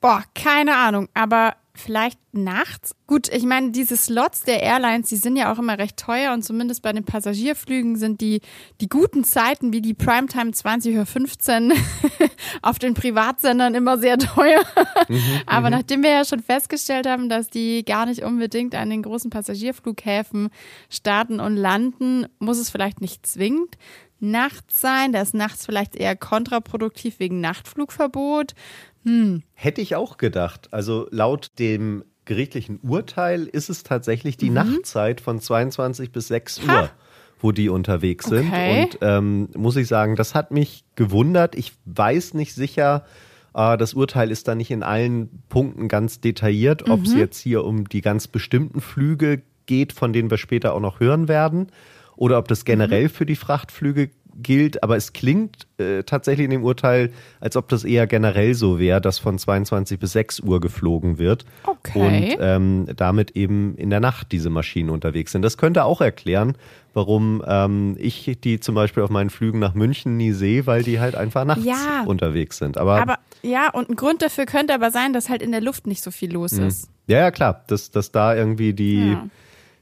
Boah, 0.00 0.22
keine 0.34 0.76
Ahnung, 0.76 1.08
aber 1.14 1.56
vielleicht 1.80 2.18
nachts. 2.32 2.94
Gut, 3.06 3.28
ich 3.28 3.44
meine, 3.44 3.70
diese 3.70 3.96
Slots 3.96 4.42
der 4.42 4.62
Airlines, 4.62 5.08
die 5.08 5.16
sind 5.16 5.36
ja 5.36 5.52
auch 5.52 5.58
immer 5.58 5.78
recht 5.78 5.96
teuer 5.96 6.32
und 6.32 6.42
zumindest 6.42 6.82
bei 6.82 6.92
den 6.92 7.04
Passagierflügen 7.04 7.96
sind 7.96 8.20
die, 8.20 8.40
die 8.80 8.88
guten 8.88 9.24
Zeiten 9.24 9.72
wie 9.72 9.80
die 9.80 9.94
Primetime 9.94 10.50
20.15 10.50 11.70
Uhr 11.70 11.76
auf 12.62 12.78
den 12.78 12.94
Privatsendern 12.94 13.74
immer 13.74 13.98
sehr 13.98 14.18
teuer. 14.18 14.62
Mhm, 15.08 15.22
Aber 15.46 15.70
mhm. 15.70 15.76
nachdem 15.76 16.02
wir 16.02 16.10
ja 16.10 16.24
schon 16.24 16.40
festgestellt 16.40 17.06
haben, 17.06 17.28
dass 17.28 17.48
die 17.48 17.84
gar 17.84 18.06
nicht 18.06 18.22
unbedingt 18.22 18.74
an 18.74 18.90
den 18.90 19.02
großen 19.02 19.30
Passagierflughäfen 19.30 20.50
starten 20.90 21.40
und 21.40 21.56
landen, 21.56 22.26
muss 22.38 22.58
es 22.58 22.70
vielleicht 22.70 23.00
nicht 23.00 23.26
zwingend 23.26 23.76
nachts 24.20 24.80
sein. 24.80 25.12
Da 25.12 25.22
ist 25.22 25.34
nachts 25.34 25.66
vielleicht 25.66 25.96
eher 25.96 26.16
kontraproduktiv 26.16 27.18
wegen 27.18 27.40
Nachtflugverbot. 27.40 28.54
Hm. 29.04 29.42
Hätte 29.54 29.80
ich 29.80 29.94
auch 29.96 30.16
gedacht. 30.16 30.68
Also 30.72 31.06
laut 31.10 31.50
dem 31.58 32.04
gerichtlichen 32.24 32.78
Urteil 32.82 33.44
ist 33.46 33.70
es 33.70 33.82
tatsächlich 33.82 34.36
die 34.36 34.48
Mhm. 34.50 34.54
Nachtzeit 34.54 35.20
von 35.20 35.40
22 35.40 36.12
bis 36.12 36.28
6 36.28 36.60
Uhr, 36.68 36.90
wo 37.40 37.52
die 37.52 37.68
unterwegs 37.70 38.26
sind. 38.26 38.48
Okay. 38.48 38.82
Und 38.82 38.98
ähm, 39.00 39.48
muss 39.56 39.76
ich 39.76 39.88
sagen, 39.88 40.14
das 40.16 40.34
hat 40.34 40.50
mich 40.50 40.84
gewundert. 40.94 41.54
Ich 41.54 41.72
weiß 41.86 42.34
nicht 42.34 42.54
sicher, 42.54 43.04
äh, 43.54 43.78
das 43.78 43.94
Urteil 43.94 44.30
ist 44.30 44.46
da 44.46 44.54
nicht 44.54 44.70
in 44.70 44.82
allen 44.82 45.42
Punkten 45.48 45.88
ganz 45.88 46.20
detailliert, 46.20 46.90
ob 46.90 47.04
es 47.04 47.14
Mhm. 47.14 47.18
jetzt 47.20 47.38
hier 47.40 47.64
um 47.64 47.88
die 47.88 48.02
ganz 48.02 48.26
bestimmten 48.28 48.80
Flüge 48.82 49.40
geht, 49.64 49.92
von 49.94 50.12
denen 50.12 50.30
wir 50.30 50.38
später 50.38 50.74
auch 50.74 50.80
noch 50.80 51.00
hören 51.00 51.28
werden, 51.28 51.68
oder 52.16 52.36
ob 52.38 52.48
das 52.48 52.64
generell 52.64 53.04
Mhm. 53.04 53.10
für 53.10 53.26
die 53.26 53.36
Frachtflüge 53.36 54.10
gilt. 54.42 54.82
Aber 54.82 54.96
es 54.96 55.12
klingt 55.12 55.66
äh, 55.78 56.02
tatsächlich 56.04 56.44
in 56.44 56.50
dem 56.50 56.64
Urteil, 56.64 57.10
als 57.40 57.56
ob 57.56 57.68
das 57.68 57.84
eher 57.84 58.06
generell 58.06 58.54
so 58.54 58.78
wäre, 58.78 59.00
dass 59.00 59.18
von 59.18 59.38
22 59.38 59.98
bis 59.98 60.12
6 60.12 60.40
Uhr 60.40 60.60
geflogen 60.60 61.18
wird. 61.18 61.44
Okay. 61.64 62.32
Und 62.34 62.38
ähm, 62.40 62.86
damit 62.96 63.32
eben 63.32 63.74
in 63.76 63.90
der 63.90 64.00
Nacht 64.00 64.32
diese 64.32 64.50
Maschinen 64.50 64.90
unterwegs 64.90 65.32
sind. 65.32 65.42
Das 65.42 65.56
könnte 65.58 65.84
auch 65.84 66.00
erklären, 66.00 66.56
warum 66.94 67.42
ähm, 67.46 67.96
ich 67.98 68.38
die 68.42 68.60
zum 68.60 68.74
Beispiel 68.74 69.02
auf 69.02 69.10
meinen 69.10 69.30
Flügen 69.30 69.58
nach 69.58 69.74
München 69.74 70.16
nie 70.16 70.32
sehe, 70.32 70.66
weil 70.66 70.82
die 70.82 71.00
halt 71.00 71.14
einfach 71.14 71.44
nachts 71.44 71.64
Ja. 71.64 72.04
unterwegs 72.06 72.58
sind. 72.58 72.78
Aber, 72.78 73.00
Aber 73.00 73.18
ja, 73.42 73.70
und 73.70 73.88
ein 73.90 73.96
Grund 73.96 74.22
dafür 74.22 74.46
könnte 74.46 74.74
aber 74.74 74.90
sein, 74.90 75.12
dass 75.12 75.28
halt 75.28 75.42
in 75.42 75.52
der 75.52 75.60
Luft 75.60 75.86
nicht 75.86 76.02
so 76.02 76.10
viel 76.10 76.32
los 76.32 76.52
ist. 76.54 76.88
ja, 77.06 77.18
ja, 77.18 77.30
klar, 77.30 77.62
dass, 77.68 77.90
dass 77.90 78.10
da 78.10 78.34
irgendwie 78.34 78.72
die, 78.72 79.10
Ja. 79.12 79.28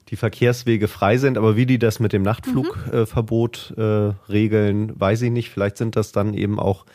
Die 0.08 0.16
Verkehrswege 0.16 0.88
frei 0.88 1.18
sind. 1.18 1.36
Aber 1.38 1.56
wie 1.56 1.66
die 1.66 1.78
das 1.78 2.00
mit 2.00 2.12
dem 2.12 2.22
Nachtflugverbot 2.22 3.75
äh, 3.76 3.82
regeln, 4.30 4.92
weiß 4.98 5.22
ich 5.22 5.30
nicht. 5.30 5.50
Vielleicht 5.50 5.76
sind 5.76 5.96
das 5.96 6.12
dann 6.12 6.34
eben 6.34 6.58
auch 6.58 6.86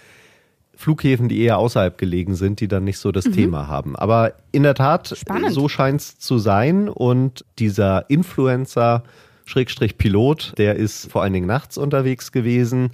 Flughäfen, 0.75 1.29
die 1.29 1.41
eher 1.41 1.57
außerhalb 1.57 1.97
gelegen 1.97 2.35
sind, 2.35 2.59
die 2.59 2.67
dann 2.67 2.83
nicht 2.83 2.97
so 2.97 3.11
das 3.11 3.25
Thema 3.25 3.67
haben. 3.67 3.95
Aber 3.95 4.33
in 4.51 4.63
der 4.63 4.75
Tat, 4.75 5.15
Spannend. 5.15 5.53
so 5.53 5.69
scheint 5.69 6.01
es 6.01 6.19
zu 6.19 6.39
sein. 6.39 6.89
Und 6.89 7.45
dieser 7.59 8.09
Influencer, 8.09 9.03
Schrägstrich 9.45 9.97
Pilot, 9.97 10.53
der 10.57 10.75
ist 10.75 11.11
vor 11.11 11.21
allen 11.21 11.33
Dingen 11.33 11.47
nachts 11.47 11.77
unterwegs 11.77 12.31
gewesen. 12.31 12.91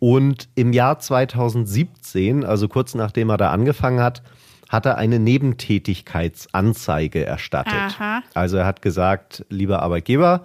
Und 0.00 0.48
im 0.54 0.72
Jahr 0.72 0.98
2017, 0.98 2.44
also 2.44 2.68
kurz 2.68 2.94
nachdem 2.94 3.30
er 3.30 3.38
da 3.38 3.50
angefangen 3.52 4.00
hat, 4.00 4.22
hat 4.68 4.86
er 4.86 4.98
eine 4.98 5.18
Nebentätigkeitsanzeige 5.18 7.24
erstattet. 7.24 7.72
Aha. 7.72 8.22
Also 8.34 8.56
er 8.56 8.66
hat 8.66 8.82
gesagt, 8.82 9.44
lieber 9.48 9.82
Arbeitgeber, 9.82 10.42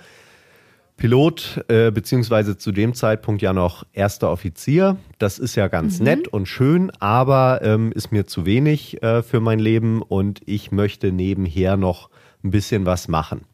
Pilot, 1.00 1.64
äh, 1.70 1.92
beziehungsweise 1.92 2.58
zu 2.58 2.74
dem 2.74 2.94
Zeitpunkt 2.94 3.42
ja 3.42 3.54
noch 3.54 3.86
erster 3.94 4.30
Offizier. 4.30 4.98
Das 5.18 5.40
ist 5.40 5.56
ja 5.56 5.70
ganz 5.70 6.02
nett 6.02 6.28
und 6.28 6.48
schön, 6.48 6.92
aber 7.00 7.62
ähm, 7.64 7.94
ist 7.94 8.12
mir 8.12 8.28
zu 8.28 8.46
wenig 8.46 9.02
äh, 9.02 9.24
für 9.24 9.40
mein 9.40 9.60
Leben 9.60 10.02
und 10.02 10.42
ich 10.46 10.74
möchte 10.74 11.14
nebenher 11.14 11.78
noch 11.78 12.10
ein 12.44 12.52
bisschen 12.52 12.86
was 12.86 13.08
machen. 13.08 13.46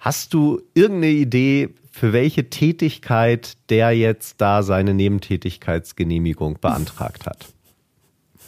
Hast 0.00 0.34
du 0.34 0.60
irgendeine 0.74 1.12
Idee, 1.12 1.70
für 1.90 2.12
welche 2.12 2.50
Tätigkeit 2.50 3.56
der 3.70 3.92
jetzt 3.92 4.40
da 4.40 4.64
seine 4.64 4.92
Nebentätigkeitsgenehmigung 4.92 6.58
beantragt 6.60 7.26
hat? 7.26 7.53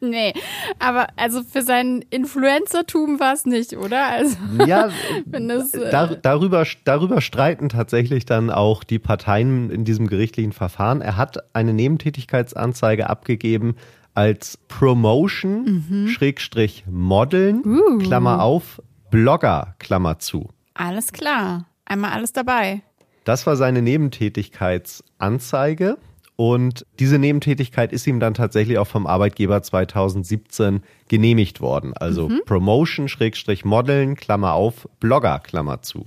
Nee, 0.00 0.32
aber 0.78 1.06
also 1.16 1.42
für 1.42 1.62
sein 1.62 2.04
Influencertum 2.10 3.18
war 3.20 3.32
es 3.32 3.46
nicht, 3.46 3.76
oder? 3.76 4.06
Also 4.06 4.36
Ja, 4.66 4.90
wenn 5.26 5.48
das 5.48 5.72
äh, 5.74 5.90
Dar 5.90 6.14
darüber, 6.16 6.64
darüber 6.84 7.20
streiten 7.20 7.68
tatsächlich 7.70 8.26
dann 8.26 8.50
auch 8.50 8.84
die 8.84 8.98
Parteien 8.98 9.70
in 9.70 9.84
diesem 9.84 10.06
gerichtlichen 10.06 10.52
Verfahren. 10.52 11.00
Er 11.00 11.16
hat 11.16 11.38
eine 11.54 11.72
Nebentätigkeitsanzeige 11.72 13.08
abgegeben 13.08 13.76
als 14.14 14.58
Promotion, 14.68 16.06
Schrägstrich 16.08 16.84
Modeln, 16.88 17.62
Uh. 17.64 17.98
Klammer 17.98 18.42
auf, 18.42 18.80
Blogger, 19.10 19.74
Klammer 19.78 20.18
zu. 20.18 20.50
alles 20.74 21.12
klar. 21.12 21.66
Einmal 21.86 22.12
alles 22.12 22.32
dabei. 22.32 22.82
Das 23.24 23.46
war 23.46 23.56
seine 23.56 23.82
Nebentätigkeitsanzeige. 23.82 25.98
Und 26.36 26.84
diese 26.98 27.18
Nebentätigkeit 27.18 27.92
ist 27.92 28.06
ihm 28.08 28.18
dann 28.18 28.34
tatsächlich 28.34 28.78
auch 28.78 28.88
vom 28.88 29.06
Arbeitgeber 29.06 29.62
2017 29.62 30.82
genehmigt 31.06 31.60
worden. 31.60 31.94
Also 31.94 32.28
Promotion, 32.44 33.08
Schrägstrich 33.08 33.64
Modeln, 33.64 34.16
Klammer 34.16 34.54
auf, 34.54 34.88
Blogger, 34.98 35.38
Klammer 35.38 35.82
zu. 35.82 36.06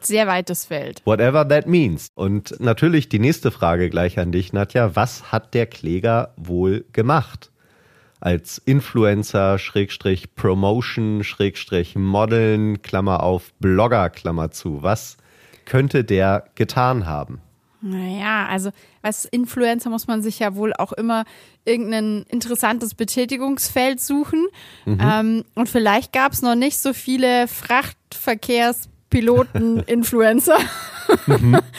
Sehr 0.00 0.26
weites 0.26 0.64
Feld. 0.64 1.02
Whatever 1.04 1.48
that 1.48 1.68
means. 1.68 2.08
Und 2.16 2.56
natürlich 2.58 3.08
die 3.08 3.20
nächste 3.20 3.52
Frage 3.52 3.90
gleich 3.90 4.18
an 4.18 4.32
dich, 4.32 4.52
Nadja. 4.52 4.96
Was 4.96 5.30
hat 5.30 5.54
der 5.54 5.66
Kläger 5.66 6.32
wohl 6.36 6.84
gemacht? 6.92 7.52
Als 8.18 8.58
Influencer, 8.58 9.58
Schrägstrich 9.58 10.34
Promotion, 10.34 11.22
Schrägstrich 11.22 11.94
Modeln, 11.94 12.82
Klammer 12.82 13.22
auf, 13.22 13.52
Blogger, 13.60 14.10
Klammer 14.10 14.50
zu. 14.50 14.82
Was 14.82 15.16
könnte 15.64 16.02
der 16.02 16.46
getan 16.56 17.06
haben? 17.06 17.40
Naja, 17.86 18.46
also 18.46 18.70
als 19.02 19.26
Influencer 19.26 19.90
muss 19.90 20.06
man 20.06 20.22
sich 20.22 20.38
ja 20.38 20.54
wohl 20.54 20.72
auch 20.72 20.92
immer 20.92 21.24
irgendein 21.66 22.24
interessantes 22.30 22.94
Betätigungsfeld 22.94 24.00
suchen. 24.00 24.46
Ähm, 24.86 25.44
und 25.54 25.68
vielleicht 25.68 26.12
gab 26.14 26.32
es 26.32 26.40
noch 26.40 26.54
nicht 26.54 26.78
so 26.78 26.94
viele 26.94 27.46
Frachtverkehrspiloten-Influencer. 29.10 30.56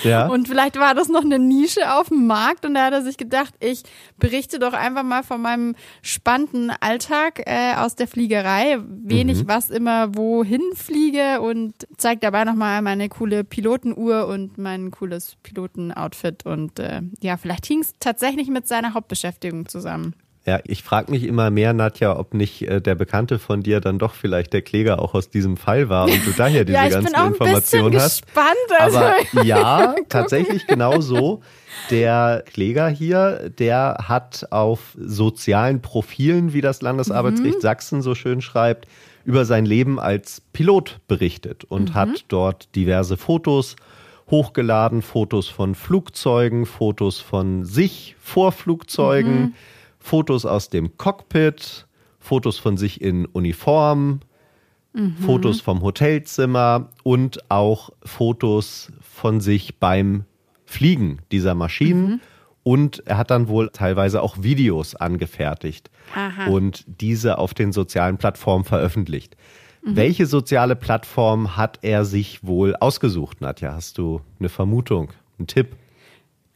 Ja. 0.03 0.27
Und 0.31 0.47
vielleicht 0.47 0.77
war 0.77 0.93
das 0.93 1.09
noch 1.09 1.23
eine 1.23 1.39
Nische 1.39 1.95
auf 1.95 2.09
dem 2.09 2.27
Markt 2.27 2.63
und 2.63 2.75
da 2.75 2.85
hat 2.85 2.93
er 2.93 3.01
sich 3.01 3.17
gedacht, 3.17 3.55
ich 3.59 3.81
berichte 4.17 4.59
doch 4.59 4.73
einfach 4.73 5.01
mal 5.01 5.23
von 5.23 5.41
meinem 5.41 5.75
spannenden 6.03 6.69
Alltag 6.69 7.41
äh, 7.47 7.73
aus 7.75 7.95
der 7.95 8.07
Fliegerei, 8.07 8.77
wen 8.87 9.29
ich 9.29 9.47
was 9.47 9.71
immer 9.71 10.15
wohin 10.15 10.61
fliege 10.75 11.41
und 11.41 11.73
zeige 11.97 12.19
dabei 12.19 12.43
nochmal 12.43 12.83
meine 12.83 13.09
coole 13.09 13.43
Pilotenuhr 13.43 14.27
und 14.27 14.59
mein 14.59 14.91
cooles 14.91 15.37
Pilotenoutfit 15.41 16.45
und 16.45 16.77
äh, 16.77 17.01
ja, 17.21 17.37
vielleicht 17.37 17.65
hing 17.65 17.79
es 17.79 17.95
tatsächlich 17.99 18.49
mit 18.49 18.67
seiner 18.67 18.93
Hauptbeschäftigung 18.93 19.67
zusammen. 19.67 20.13
Ja, 20.47 20.59
ich 20.63 20.83
frage 20.83 21.11
mich 21.11 21.23
immer 21.23 21.49
mehr, 21.49 21.73
Nadja, 21.73 22.15
ob 22.17 22.35
nicht 22.35 22.61
äh, 22.61 22.79
der 22.79 22.93
Bekannte 22.93 23.39
von 23.39 23.63
dir 23.63 23.81
dann 23.81 23.97
doch 23.97 24.13
vielleicht 24.13 24.53
der 24.53 24.61
Kläger 24.61 25.01
auch 25.01 25.15
aus 25.15 25.29
diesem 25.29 25.57
Fall 25.57 25.89
war 25.89 26.05
und 26.05 26.23
du 26.23 26.31
daher 26.37 26.65
diese 26.65 26.77
ja, 26.77 26.85
ich 26.85 26.93
ganzen 26.93 27.13
bin 27.13 27.15
auch 27.15 27.25
ein 27.25 27.31
bisschen 27.31 27.47
Informationen 27.47 27.95
hast. 27.95 28.25
gespannt. 28.27 28.55
Also, 28.77 28.97
Aber 28.99 29.43
ja, 29.43 29.95
tatsächlich 30.07 30.67
genau 30.67 31.01
so. 31.01 31.41
Der 31.89 32.43
Kläger 32.45 32.87
hier, 32.87 33.51
der 33.57 34.05
hat 34.07 34.47
auf 34.51 34.95
sozialen 34.97 35.81
Profilen, 35.81 36.53
wie 36.53 36.61
das 36.61 36.81
Landesarbeitsgericht 36.81 37.61
Sachsen 37.61 38.01
so 38.03 38.13
schön 38.13 38.41
schreibt, 38.41 38.87
über 39.25 39.45
sein 39.45 39.65
Leben 39.65 39.99
als 39.99 40.41
Pilot 40.53 40.99
berichtet 41.07 41.63
und 41.63 41.95
hat 41.95 42.25
dort 42.27 42.75
diverse 42.75 43.17
Fotos 43.17 43.75
hochgeladen, 44.29 45.01
Fotos 45.01 45.49
von 45.49 45.75
Flugzeugen, 45.75 46.65
Fotos 46.65 47.19
von 47.19 47.65
sich 47.65 48.15
vor 48.19 48.51
Flugzeugen, 48.51 49.55
Fotos 50.05 50.45
aus 50.45 50.69
dem 50.69 50.97
Cockpit, 50.97 51.87
Fotos 52.19 52.59
von 52.59 52.77
sich 52.77 53.01
in 53.01 53.25
Uniform, 53.25 54.19
Fotos 55.25 55.61
vom 55.61 55.81
Hotelzimmer 55.81 56.89
und 57.01 57.49
auch 57.49 57.89
Fotos 58.03 58.91
von 59.01 59.41
sich 59.41 59.79
beim 59.79 60.25
Fliegen 60.63 61.19
dieser 61.31 61.55
Maschinen. 61.55 62.21
Und 62.61 63.01
er 63.07 63.17
hat 63.17 63.31
dann 63.31 63.47
wohl 63.47 63.69
teilweise 63.69 64.21
auch 64.21 64.43
Videos 64.43 64.93
angefertigt 64.93 65.89
Aha. 66.15 66.51
und 66.51 66.85
diese 66.87 67.39
auf 67.39 67.55
den 67.55 67.71
sozialen 67.71 68.17
Plattformen 68.17 68.63
veröffentlicht. 68.63 69.35
Welche 69.81 70.27
soziale 70.27 70.75
Plattform 70.75 71.57
hat 71.57 71.79
er 71.81 72.05
sich 72.05 72.43
wohl 72.43 72.75
ausgesucht, 72.75 73.41
Nadja? 73.41 73.73
Hast 73.73 73.97
du 73.97 74.21
eine 74.39 74.49
Vermutung, 74.49 75.13
einen 75.39 75.47
Tipp? 75.47 75.75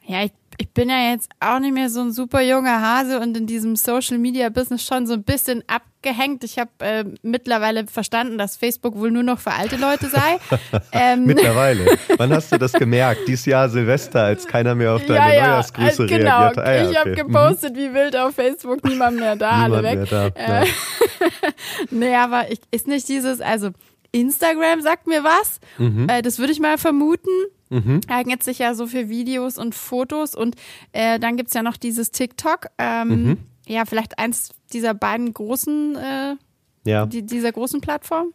Ja, 0.06 0.24
ich, 0.24 0.32
ich 0.60 0.74
bin 0.74 0.90
ja 0.90 1.12
jetzt 1.12 1.30
auch 1.40 1.60
nicht 1.60 1.74
mehr 1.74 1.90
so 1.90 2.02
ein 2.02 2.12
super 2.12 2.42
junger 2.42 2.82
Hase 2.82 3.22
und 3.22 3.36
in 3.38 3.48
diesem 3.48 3.78
Social 3.78 4.18
Media 4.18 4.50
Business 4.50 4.84
schon 4.84 5.08
so 5.08 5.14
ein 5.14 5.24
bisschen 5.24 5.64
abgehängt. 5.68 6.44
Ich 6.44 6.60
habe 6.60 6.70
äh, 6.80 7.06
mittlerweile 7.22 7.88
verstanden, 7.88 8.38
dass 8.38 8.58
Facebook 8.58 8.96
wohl 8.96 9.10
nur 9.10 9.24
noch 9.24 9.40
für 9.40 9.54
alte 9.54 9.78
Leute 9.78 10.08
sei. 10.08 10.38
ähm, 10.92 11.24
Mittlerweile. 11.24 11.98
Wann 12.18 12.34
hast 12.34 12.52
du 12.52 12.58
das 12.58 12.74
gemerkt? 12.74 13.22
Dieses 13.26 13.46
Jahr 13.46 13.70
Silvester, 13.70 14.24
als 14.24 14.48
keiner 14.48 14.76
mehr 14.76 14.96
auf 14.96 15.06
deine 15.06 15.34
Neujahrsgrüße 15.34 16.04
äh, 16.04 16.08
genau. 16.08 16.40
reagiert 16.40 16.58
hat. 16.58 16.68
Ah, 16.68 16.74
ja, 16.76 16.92
ich 16.92 16.98
habe 16.98 17.12
okay. 17.12 17.22
Gepostet, 17.24 17.78
wie 17.78 17.94
wild 17.94 18.18
auf 18.18 18.36
Facebook, 18.36 18.84
niemand 18.84 19.18
mehr 19.18 19.38
da, 19.38 19.64
Niemand 19.64 19.74
alle 19.74 19.84
weg. 19.84 20.12
mehr 20.12 20.32
da. 20.34 20.62
Äh, 20.62 20.66
Ja. 20.66 20.70
Nee, 21.92 22.16
aber 22.16 22.52
ich, 22.52 22.60
ist 22.72 22.88
nicht 22.88 23.08
dieses, 23.08 23.40
also 23.42 23.70
Instagram 24.12 24.82
sagt 24.82 25.08
mir 25.08 25.24
was. 25.24 25.60
Mhm. 25.78 26.08
Äh, 26.10 26.22
das 26.22 26.40
würde 26.40 26.52
ich 26.52 26.60
mal 26.60 26.78
vermuten. 26.78 27.30
Eignet 28.08 28.44
sich 28.44 28.60
ja 28.60 28.74
so 28.74 28.88
für 28.88 29.10
Videos 29.10 29.58
und 29.58 29.76
Fotos. 29.76 30.34
Und 30.36 30.56
äh, 30.92 31.20
dann 31.20 31.38
gibt's 31.38 31.54
ja 31.54 31.62
noch 31.64 31.78
dieses 31.78 32.12
TikTok. 32.12 32.68
Ähm, 32.78 33.08
Mhm. 33.10 33.38
Ja, 33.68 33.86
vielleicht 33.86 34.18
eins 34.18 34.50
dieser 34.74 34.96
beiden 34.96 35.32
großen, 35.32 35.96
äh, 35.96 36.36
ja. 36.90 37.06
die, 37.06 37.24
dieser 37.24 37.52
großen 37.52 37.82
Plattform. 37.82 38.34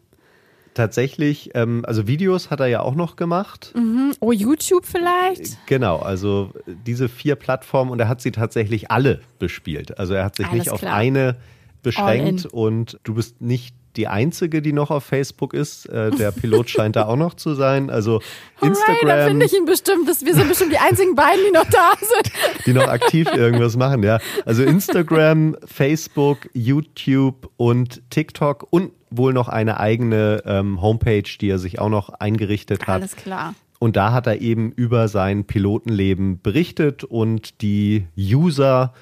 Tatsächlich, 0.74 1.50
ähm, 1.54 1.84
also 1.86 2.06
Videos 2.08 2.50
hat 2.50 2.58
er 2.60 2.66
ja 2.66 2.80
auch 2.80 2.94
noch 2.96 3.16
gemacht. 3.16 3.70
Hm, 3.74 4.12
Oh, 4.20 4.32
YouTube 4.32 4.86
vielleicht? 4.86 5.58
Genau, 5.66 5.98
also 5.98 6.52
diese 6.66 7.08
vier 7.08 7.36
Plattformen 7.36 7.90
und 7.90 8.00
er 8.00 8.08
hat 8.08 8.20
sie 8.20 8.32
tatsächlich 8.32 8.90
alle 8.90 9.20
bespielt. 9.38 9.98
Also 9.98 10.14
er 10.14 10.24
hat 10.24 10.36
sich 10.36 10.46
Alles 10.46 10.58
nicht 10.58 10.70
auf 10.70 10.80
klar. 10.80 10.94
eine 10.94 11.36
beschränkt 11.82 12.46
und 12.46 12.98
du 13.04 13.14
bist 13.14 13.40
nicht 13.40 13.74
die 13.96 14.08
einzige, 14.08 14.62
die 14.62 14.72
noch 14.72 14.90
auf 14.90 15.04
Facebook 15.04 15.54
ist. 15.54 15.86
Äh, 15.86 16.10
der 16.10 16.32
Pilot 16.32 16.70
scheint 16.70 16.96
da 16.96 17.06
auch 17.06 17.16
noch 17.16 17.34
zu 17.34 17.54
sein. 17.54 17.90
Also 17.90 18.20
Instagram. 18.60 18.96
Hooray, 19.02 19.18
da 19.18 19.26
finde 19.26 19.46
ich 19.46 19.54
ihn 19.54 19.64
bestimmt. 19.64 20.08
Das, 20.08 20.24
wir 20.24 20.34
sind 20.34 20.48
bestimmt 20.48 20.72
die 20.72 20.78
einzigen 20.78 21.14
beiden, 21.14 21.40
die 21.46 21.52
noch 21.52 21.68
da 21.68 21.92
sind. 21.98 22.32
Die 22.66 22.72
noch 22.72 22.88
aktiv 22.88 23.28
irgendwas 23.34 23.76
machen, 23.76 24.02
ja. 24.02 24.18
Also 24.46 24.62
Instagram, 24.62 25.56
Facebook, 25.66 26.48
YouTube 26.54 27.50
und 27.56 28.02
TikTok 28.10 28.66
und 28.70 28.92
wohl 29.10 29.32
noch 29.32 29.48
eine 29.48 29.78
eigene 29.80 30.42
ähm, 30.46 30.80
Homepage, 30.80 31.22
die 31.40 31.48
er 31.48 31.58
sich 31.58 31.78
auch 31.78 31.88
noch 31.88 32.08
eingerichtet 32.08 32.86
hat. 32.86 33.02
Alles 33.02 33.16
klar. 33.16 33.54
Und 33.78 33.96
da 33.96 34.12
hat 34.12 34.26
er 34.26 34.40
eben 34.40 34.72
über 34.72 35.08
sein 35.08 35.44
Pilotenleben 35.44 36.40
berichtet 36.40 37.04
und 37.04 37.60
die 37.60 38.06
User 38.16 38.94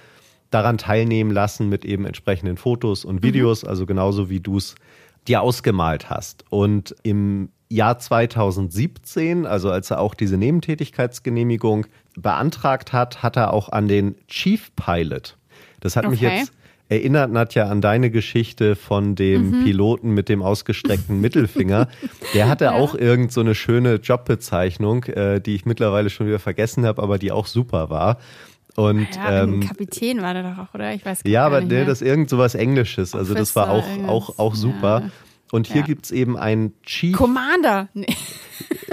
daran 0.53 0.79
teilnehmen 0.79 1.31
lassen 1.31 1.69
mit 1.69 1.85
eben 1.85 2.05
entsprechenden 2.05 2.57
Fotos 2.57 3.05
und 3.05 3.23
Videos, 3.23 3.63
mhm. 3.63 3.69
also 3.69 3.87
genauso 3.87 4.31
wie 4.31 4.41
du 4.41 4.59
es 4.59 4.75
dir 5.27 5.41
ausgemalt 5.43 6.11
hast. 6.11 6.45
Und 6.51 6.95
im 7.03 7.49
Jahr 7.69 7.99
2017, 7.99 9.47
also 9.47 9.71
als 9.71 9.91
er 9.91 10.01
auch 10.01 10.15
diese 10.15 10.37
Nebentätigkeitsgenehmigung 10.37 11.87
beantragt 12.17 12.93
hat, 12.93 13.23
hat 13.23 13.37
er 13.37 13.53
auch 13.53 13.71
an 13.71 13.89
den 13.89 14.15
Chief 14.29 14.71
Pilot. 14.77 15.39
Das 15.81 15.97
hat 15.97 16.05
okay. 16.05 16.11
mich 16.11 16.21
jetzt 16.21 16.53
erinnert, 16.93 17.33
Nadja, 17.33 17.69
an 17.69 17.81
deine 17.81 18.11
Geschichte 18.11 18.77
von 18.77 19.15
dem 19.15 19.51
mhm. 19.51 19.65
Piloten 19.65 20.11
mit 20.11 20.29
dem 20.29 20.43
ausgestreckten 20.43 21.21
Mittelfinger. 21.23 21.89
Der 22.35 22.49
hatte 22.49 22.67
ja. 22.67 22.73
auch 22.73 22.95
irgend 22.95 23.33
so 23.33 23.41
eine 23.41 23.55
schöne 23.55 23.95
Jobbezeichnung, 23.95 25.05
äh, 25.05 25.41
die 25.41 25.55
ich 25.55 25.65
mittlerweile 25.65 26.11
schon 26.11 26.27
wieder 26.27 26.39
vergessen 26.39 26.85
habe, 26.85 27.03
aber 27.03 27.19
die 27.19 27.33
auch 27.33 27.47
super 27.47 27.89
war. 27.89 28.19
Und 28.77 29.07
ja, 29.15 29.43
ähm, 29.43 29.61
Kapitän 29.61 30.23
war 30.23 30.33
der 30.35 30.43
doch 30.43 30.59
auch, 30.59 30.75
oder? 30.75 30.95
Ich 30.95 31.05
weiß 31.05 31.25
gar 31.25 31.31
ja, 31.31 31.45
aber 31.47 31.61
nicht. 31.61 31.73
Ja, 31.73 31.85
das 31.85 32.01
ist 32.01 32.09
irgend 32.09 32.31
sowas 32.31 32.55
Englisches. 32.55 33.15
Also 33.15 33.35
das 33.35 33.55
war 33.55 33.71
auch, 33.71 33.85
auch, 34.07 34.39
auch 34.39 34.55
super. 34.55 35.03
Ja. 35.05 35.11
Und 35.53 35.67
hier 35.67 35.83
ja. 35.83 35.87
gibt 35.87 36.07
es 36.07 36.11
eben 36.11 36.39
einen 36.39 36.73
Chief. 36.83 37.17
Commander. 37.17 37.89
Nee. 37.95 38.07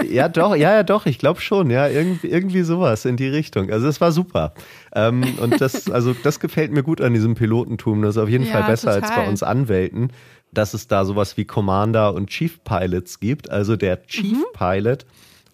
Ja, 0.08 0.28
doch, 0.28 0.56
ja, 0.56 0.72
ja, 0.72 0.82
doch, 0.82 1.06
ich 1.06 1.18
glaube 1.18 1.40
schon, 1.40 1.70
ja, 1.70 1.86
irgendwie, 1.86 2.28
irgendwie 2.28 2.62
sowas 2.62 3.04
in 3.04 3.16
die 3.16 3.28
Richtung. 3.28 3.70
Also 3.70 3.86
es 3.86 4.00
war 4.00 4.12
super. 4.12 4.54
Ähm, 4.94 5.22
und 5.40 5.60
das, 5.60 5.90
also 5.90 6.14
das 6.14 6.40
gefällt 6.40 6.72
mir 6.72 6.82
gut 6.82 7.00
an 7.00 7.14
diesem 7.14 7.34
Pilotentum. 7.34 8.02
Das 8.02 8.16
ist 8.16 8.22
auf 8.22 8.28
jeden 8.28 8.46
ja, 8.46 8.52
Fall 8.52 8.62
besser 8.64 8.94
total. 8.94 9.10
als 9.10 9.16
bei 9.16 9.28
uns 9.28 9.42
Anwälten, 9.42 10.12
dass 10.52 10.74
es 10.74 10.88
da 10.88 11.04
sowas 11.04 11.36
wie 11.36 11.44
Commander 11.44 12.14
und 12.14 12.28
Chief 12.28 12.62
Pilots 12.64 13.20
gibt. 13.20 13.50
Also 13.50 13.76
der 13.76 14.02
Chief 14.06 14.38
mhm. 14.38 14.44
Pilot 14.52 15.06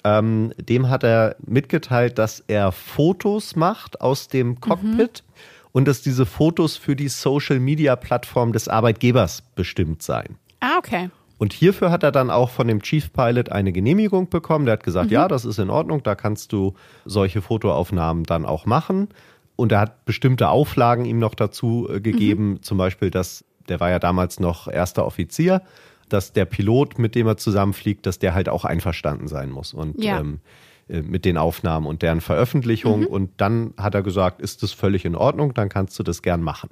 ähm, 0.07 0.53
dem 0.57 0.89
hat 0.89 1.03
er 1.03 1.35
mitgeteilt, 1.45 2.19
dass 2.19 2.39
er 2.47 2.71
Fotos 2.71 3.57
macht 3.57 4.01
aus 4.01 4.29
dem 4.29 4.61
Cockpit 4.61 5.25
mhm. 5.27 5.33
und 5.73 5.89
dass 5.89 6.01
diese 6.01 6.27
Fotos 6.27 6.77
für 6.77 6.95
die 6.95 7.09
Social-Media-Plattform 7.09 8.53
des 8.53 8.69
Arbeitgebers 8.69 9.43
bestimmt 9.57 10.03
seien. 10.03 10.37
Ah, 10.61 10.79
okay. 10.79 11.11
Und 11.39 11.53
hierfür 11.53 11.91
hat 11.91 12.05
er 12.05 12.13
dann 12.13 12.31
auch 12.31 12.51
von 12.51 12.69
dem 12.69 12.83
Chief 12.83 13.13
Pilot 13.13 13.51
eine 13.51 13.73
Genehmigung 13.73 14.31
bekommen. 14.31 14.65
Der 14.65 14.75
hat 14.75 14.85
gesagt, 14.85 15.07
mhm. 15.07 15.15
ja, 15.15 15.29
das 15.29 15.45
ist 15.45 15.59
in 15.59 15.71
Ordnung, 15.71 16.05
da 16.05 16.15
kannst 16.15 16.53
du 16.53 16.75
solche 17.05 17.43
Fotoaufnahmen 17.43 18.23
dann 18.23 18.47
auch 18.47 18.65
machen. 18.65 19.09
Und 19.57 19.73
er 19.73 19.81
hat 19.81 20.05
bestimmte 20.05 20.51
Auflagen 20.51 21.05
ihm 21.05 21.19
noch 21.19 21.35
dazu 21.35 21.89
äh, 21.91 22.01
gegeben, 22.01 22.51
mhm. 22.51 22.63
zum 22.63 22.79
Beispiel, 22.79 23.11
dass 23.11 23.45
der 23.69 23.81
war 23.81 23.91
ja 23.91 23.99
damals 23.99 24.39
noch 24.39 24.69
erster 24.69 25.05
Offizier 25.05 25.63
dass 26.09 26.33
der 26.33 26.45
Pilot, 26.45 26.99
mit 26.99 27.15
dem 27.15 27.27
er 27.27 27.37
zusammenfliegt, 27.37 28.07
dass 28.07 28.19
der 28.19 28.35
halt 28.35 28.49
auch 28.49 28.65
einverstanden 28.65 29.29
sein 29.29 29.51
muss. 29.51 29.75
Und 29.75 30.03
ja. 30.03 30.21
ähm, 30.21 30.41
äh, 30.89 31.03
mit 31.03 31.25
den 31.25 31.37
Aufnahmen 31.37 31.87
und 31.87 32.03
deren 32.03 32.21
Veröffentlichung. 32.21 33.01
Mhm. 33.01 33.07
Und 33.07 33.31
dann 33.39 33.75
hat 33.77 33.95
er 33.95 34.03
gesagt, 34.03 34.41
ist 34.41 34.63
das 34.63 34.73
völlig 34.73 35.05
in 35.05 35.17
Ordnung, 35.17 35.53
dann 35.53 35.69
kannst 35.69 35.99
du 35.99 36.03
das 36.03 36.23
gern 36.23 36.43
machen. 36.43 36.71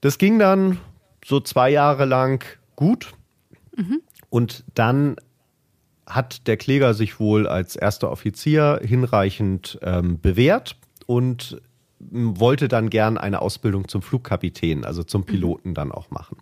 Das 0.00 0.18
ging 0.18 0.38
dann 0.38 0.78
so 1.24 1.40
zwei 1.40 1.70
Jahre 1.70 2.04
lang 2.04 2.44
gut. 2.76 3.12
Mhm. 3.76 4.00
Und 4.30 4.64
dann 4.74 5.16
hat 6.06 6.46
der 6.46 6.56
Kläger 6.56 6.94
sich 6.94 7.18
wohl 7.18 7.48
als 7.48 7.76
erster 7.76 8.10
Offizier 8.10 8.80
hinreichend 8.84 9.78
ähm, 9.82 10.20
bewährt 10.20 10.76
und 11.06 11.60
wollte 11.98 12.68
dann 12.68 12.90
gern 12.90 13.16
eine 13.16 13.40
Ausbildung 13.40 13.88
zum 13.88 14.02
Flugkapitän, 14.02 14.84
also 14.84 15.02
zum 15.02 15.22
mhm. 15.22 15.26
Piloten 15.26 15.74
dann 15.74 15.90
auch 15.90 16.10
machen. 16.10 16.36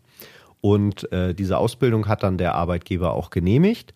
Und 0.62 1.12
äh, 1.12 1.35
diese 1.35 1.59
Ausbildung 1.59 2.09
hat 2.09 2.22
dann 2.22 2.38
der 2.38 2.55
Arbeitgeber 2.55 3.12
auch 3.12 3.29
genehmigt. 3.29 3.92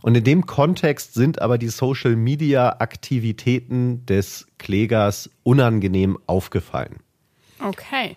Und 0.00 0.16
in 0.16 0.24
dem 0.24 0.46
Kontext 0.46 1.12
sind 1.14 1.42
aber 1.42 1.58
die 1.58 1.68
Social-Media-Aktivitäten 1.68 4.06
des 4.06 4.46
Klägers 4.58 5.28
unangenehm 5.42 6.18
aufgefallen. 6.26 7.00
Okay. 7.58 8.16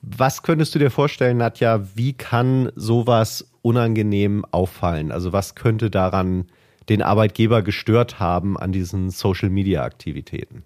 Was 0.00 0.42
könntest 0.42 0.74
du 0.74 0.78
dir 0.78 0.90
vorstellen, 0.90 1.36
Nadja, 1.38 1.96
wie 1.96 2.12
kann 2.12 2.70
sowas 2.76 3.50
unangenehm 3.62 4.44
auffallen? 4.50 5.10
Also 5.12 5.32
was 5.32 5.56
könnte 5.56 5.90
daran 5.90 6.46
den 6.88 7.02
Arbeitgeber 7.02 7.62
gestört 7.62 8.20
haben 8.20 8.56
an 8.56 8.70
diesen 8.72 9.10
Social-Media-Aktivitäten? 9.10 10.62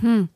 Hm. 0.00 0.28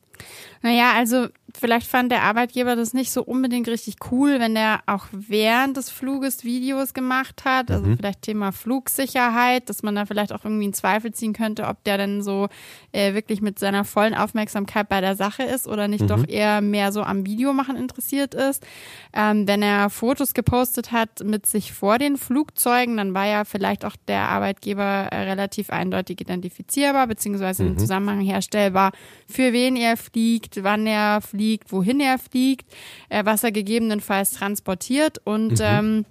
Naja, 0.61 0.93
also 0.95 1.27
vielleicht 1.59 1.87
fand 1.87 2.11
der 2.11 2.23
Arbeitgeber 2.23 2.75
das 2.75 2.93
nicht 2.93 3.11
so 3.11 3.23
unbedingt 3.23 3.67
richtig 3.67 3.95
cool, 4.11 4.39
wenn 4.39 4.55
der 4.55 4.81
auch 4.85 5.05
während 5.11 5.77
des 5.77 5.89
Fluges 5.89 6.43
Videos 6.43 6.93
gemacht 6.93 7.45
hat. 7.45 7.69
Also 7.71 7.85
mhm. 7.85 7.97
vielleicht 7.97 8.23
Thema 8.23 8.51
Flugsicherheit, 8.51 9.69
dass 9.69 9.83
man 9.83 9.95
da 9.95 10.05
vielleicht 10.05 10.33
auch 10.33 10.43
irgendwie 10.43 10.65
in 10.65 10.73
Zweifel 10.73 11.13
ziehen 11.13 11.33
könnte, 11.33 11.67
ob 11.67 11.83
der 11.83 11.97
denn 11.97 12.21
so 12.21 12.47
äh, 12.91 13.13
wirklich 13.13 13.41
mit 13.41 13.59
seiner 13.59 13.85
vollen 13.85 14.15
Aufmerksamkeit 14.15 14.89
bei 14.89 15.01
der 15.01 15.15
Sache 15.15 15.43
ist 15.43 15.67
oder 15.67 15.87
nicht 15.87 16.03
mhm. 16.03 16.07
doch 16.07 16.27
eher 16.27 16.61
mehr 16.61 16.91
so 16.91 17.03
am 17.03 17.25
Videomachen 17.25 17.75
interessiert 17.75 18.33
ist. 18.33 18.65
Ähm, 19.13 19.47
wenn 19.47 19.61
er 19.61 19.89
Fotos 19.89 20.33
gepostet 20.33 20.91
hat 20.91 21.23
mit 21.23 21.45
sich 21.45 21.73
vor 21.73 21.99
den 21.99 22.17
Flugzeugen, 22.17 22.97
dann 22.97 23.13
war 23.13 23.27
ja 23.27 23.45
vielleicht 23.45 23.85
auch 23.85 23.95
der 24.07 24.29
Arbeitgeber 24.29 24.83
äh, 25.11 25.29
relativ 25.29 25.69
eindeutig 25.69 26.21
identifizierbar, 26.21 27.07
beziehungsweise 27.07 27.63
mhm. 27.63 27.69
im 27.69 27.77
Zusammenhang 27.77 28.21
herstellbar, 28.21 28.91
für 29.27 29.53
wen 29.53 29.75
er 29.75 29.97
fliegt 29.97 30.13
fliegt, 30.13 30.63
wann 30.63 30.87
er 30.87 31.21
fliegt, 31.21 31.42
wohin 31.67 31.99
er 31.99 32.19
fliegt, 32.19 32.71
äh, 33.09 33.25
was 33.25 33.43
er 33.43 33.51
gegebenenfalls 33.51 34.31
transportiert 34.31 35.19
und 35.25 35.59
mhm. 35.59 35.61
ähm, 35.61 36.05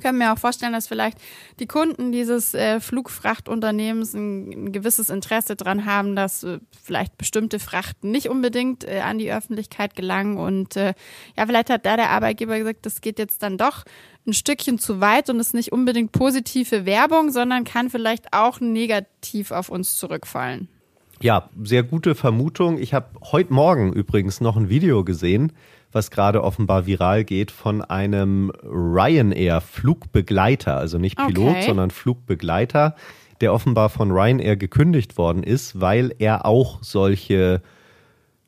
können 0.00 0.18
mir 0.18 0.32
auch 0.32 0.38
vorstellen, 0.38 0.72
dass 0.72 0.88
vielleicht 0.88 1.18
die 1.58 1.66
Kunden 1.66 2.10
dieses 2.12 2.54
äh, 2.54 2.80
Flugfrachtunternehmens 2.80 4.14
ein, 4.14 4.50
ein, 4.50 4.72
gewisses 4.72 5.10
Interesse 5.10 5.56
daran 5.56 5.84
haben, 5.84 6.16
dass 6.16 6.42
äh, 6.42 6.58
vielleicht 6.82 7.16
bestimmte 7.18 7.58
Frachten 7.58 8.10
nicht 8.10 8.28
unbedingt 8.28 8.84
äh, 8.84 9.00
an 9.00 9.18
die 9.18 9.32
Öffentlichkeit 9.32 9.94
gelangen. 9.94 10.38
Und 10.38 10.76
äh, 10.76 10.94
ja, 11.36 11.46
vielleicht 11.46 11.70
hat 11.70 11.86
da 11.86 11.96
der 11.96 12.10
Arbeitgeber 12.10 12.58
gesagt, 12.58 12.86
das 12.86 13.00
geht 13.00 13.18
jetzt 13.18 13.42
dann 13.42 13.58
doch 13.58 13.84
ein 14.26 14.32
Stückchen 14.32 14.78
zu 14.78 15.00
weit 15.00 15.30
und 15.30 15.38
ist 15.40 15.54
nicht 15.54 15.72
unbedingt 15.72 16.12
positive 16.12 16.86
Werbung, 16.86 17.30
sondern 17.30 17.64
kann 17.64 17.90
vielleicht 17.90 18.32
auch 18.32 18.60
negativ 18.60 19.50
auf 19.50 19.68
uns 19.68 19.96
zurückfallen. 19.96 20.68
Ja, 21.22 21.50
sehr 21.62 21.82
gute 21.82 22.14
Vermutung. 22.14 22.78
Ich 22.78 22.94
habe 22.94 23.08
heute 23.30 23.52
Morgen 23.52 23.92
übrigens 23.92 24.40
noch 24.40 24.56
ein 24.56 24.70
Video 24.70 25.04
gesehen, 25.04 25.52
was 25.92 26.10
gerade 26.10 26.42
offenbar 26.42 26.86
viral 26.86 27.24
geht, 27.24 27.50
von 27.50 27.82
einem 27.82 28.50
Ryanair-Flugbegleiter, 28.62 30.78
also 30.78 30.96
nicht 30.96 31.18
Pilot, 31.18 31.56
okay. 31.56 31.66
sondern 31.66 31.90
Flugbegleiter, 31.90 32.96
der 33.42 33.52
offenbar 33.52 33.90
von 33.90 34.10
Ryanair 34.10 34.56
gekündigt 34.56 35.18
worden 35.18 35.42
ist, 35.42 35.78
weil 35.78 36.14
er 36.18 36.46
auch 36.46 36.82
solche 36.82 37.60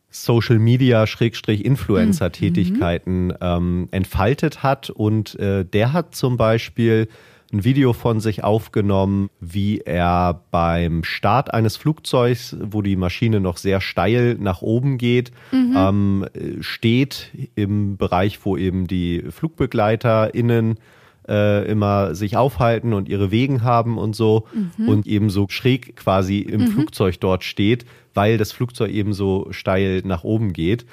Social 0.08 0.58
Media 0.58 1.06
Schrägstrich 1.06 1.66
Influencer 1.66 2.32
Tätigkeiten 2.32 3.26
mhm. 3.26 3.37
ähm, 3.40 3.88
entfaltet 3.90 4.62
hat 4.62 4.88
und 4.88 5.38
äh, 5.38 5.66
der 5.66 5.92
hat 5.92 6.14
zum 6.14 6.38
Beispiel 6.38 7.08
ein 7.52 7.64
Video 7.64 7.92
von 7.92 8.20
sich 8.20 8.42
aufgenommen, 8.42 9.28
wie 9.40 9.78
er 9.78 10.42
beim 10.50 11.04
Start 11.04 11.52
eines 11.52 11.76
Flugzeugs, 11.76 12.56
wo 12.60 12.80
die 12.80 12.96
Maschine 12.96 13.40
noch 13.40 13.58
sehr 13.58 13.80
steil 13.80 14.36
nach 14.40 14.62
oben 14.62 14.96
geht, 14.96 15.32
mhm. 15.50 15.74
ähm, 15.76 16.26
steht 16.60 17.30
im 17.54 17.98
Bereich, 17.98 18.44
wo 18.44 18.56
eben 18.56 18.86
die 18.86 19.22
FlugbegleiterInnen 19.30 20.78
äh, 21.28 21.70
immer 21.70 22.14
sich 22.14 22.36
aufhalten 22.36 22.94
und 22.94 23.08
ihre 23.08 23.30
Wegen 23.30 23.62
haben 23.62 23.98
und 23.98 24.16
so 24.16 24.46
mhm. 24.78 24.88
und 24.88 25.06
eben 25.06 25.28
so 25.28 25.46
schräg 25.48 25.96
quasi 25.96 26.38
im 26.38 26.62
mhm. 26.62 26.68
Flugzeug 26.68 27.20
dort 27.20 27.44
steht, 27.44 27.84
weil 28.14 28.38
das 28.38 28.52
Flugzeug 28.52 28.90
eben 28.90 29.12
so 29.12 29.48
steil 29.50 30.02
nach 30.04 30.24
oben 30.24 30.52
geht. 30.52 30.86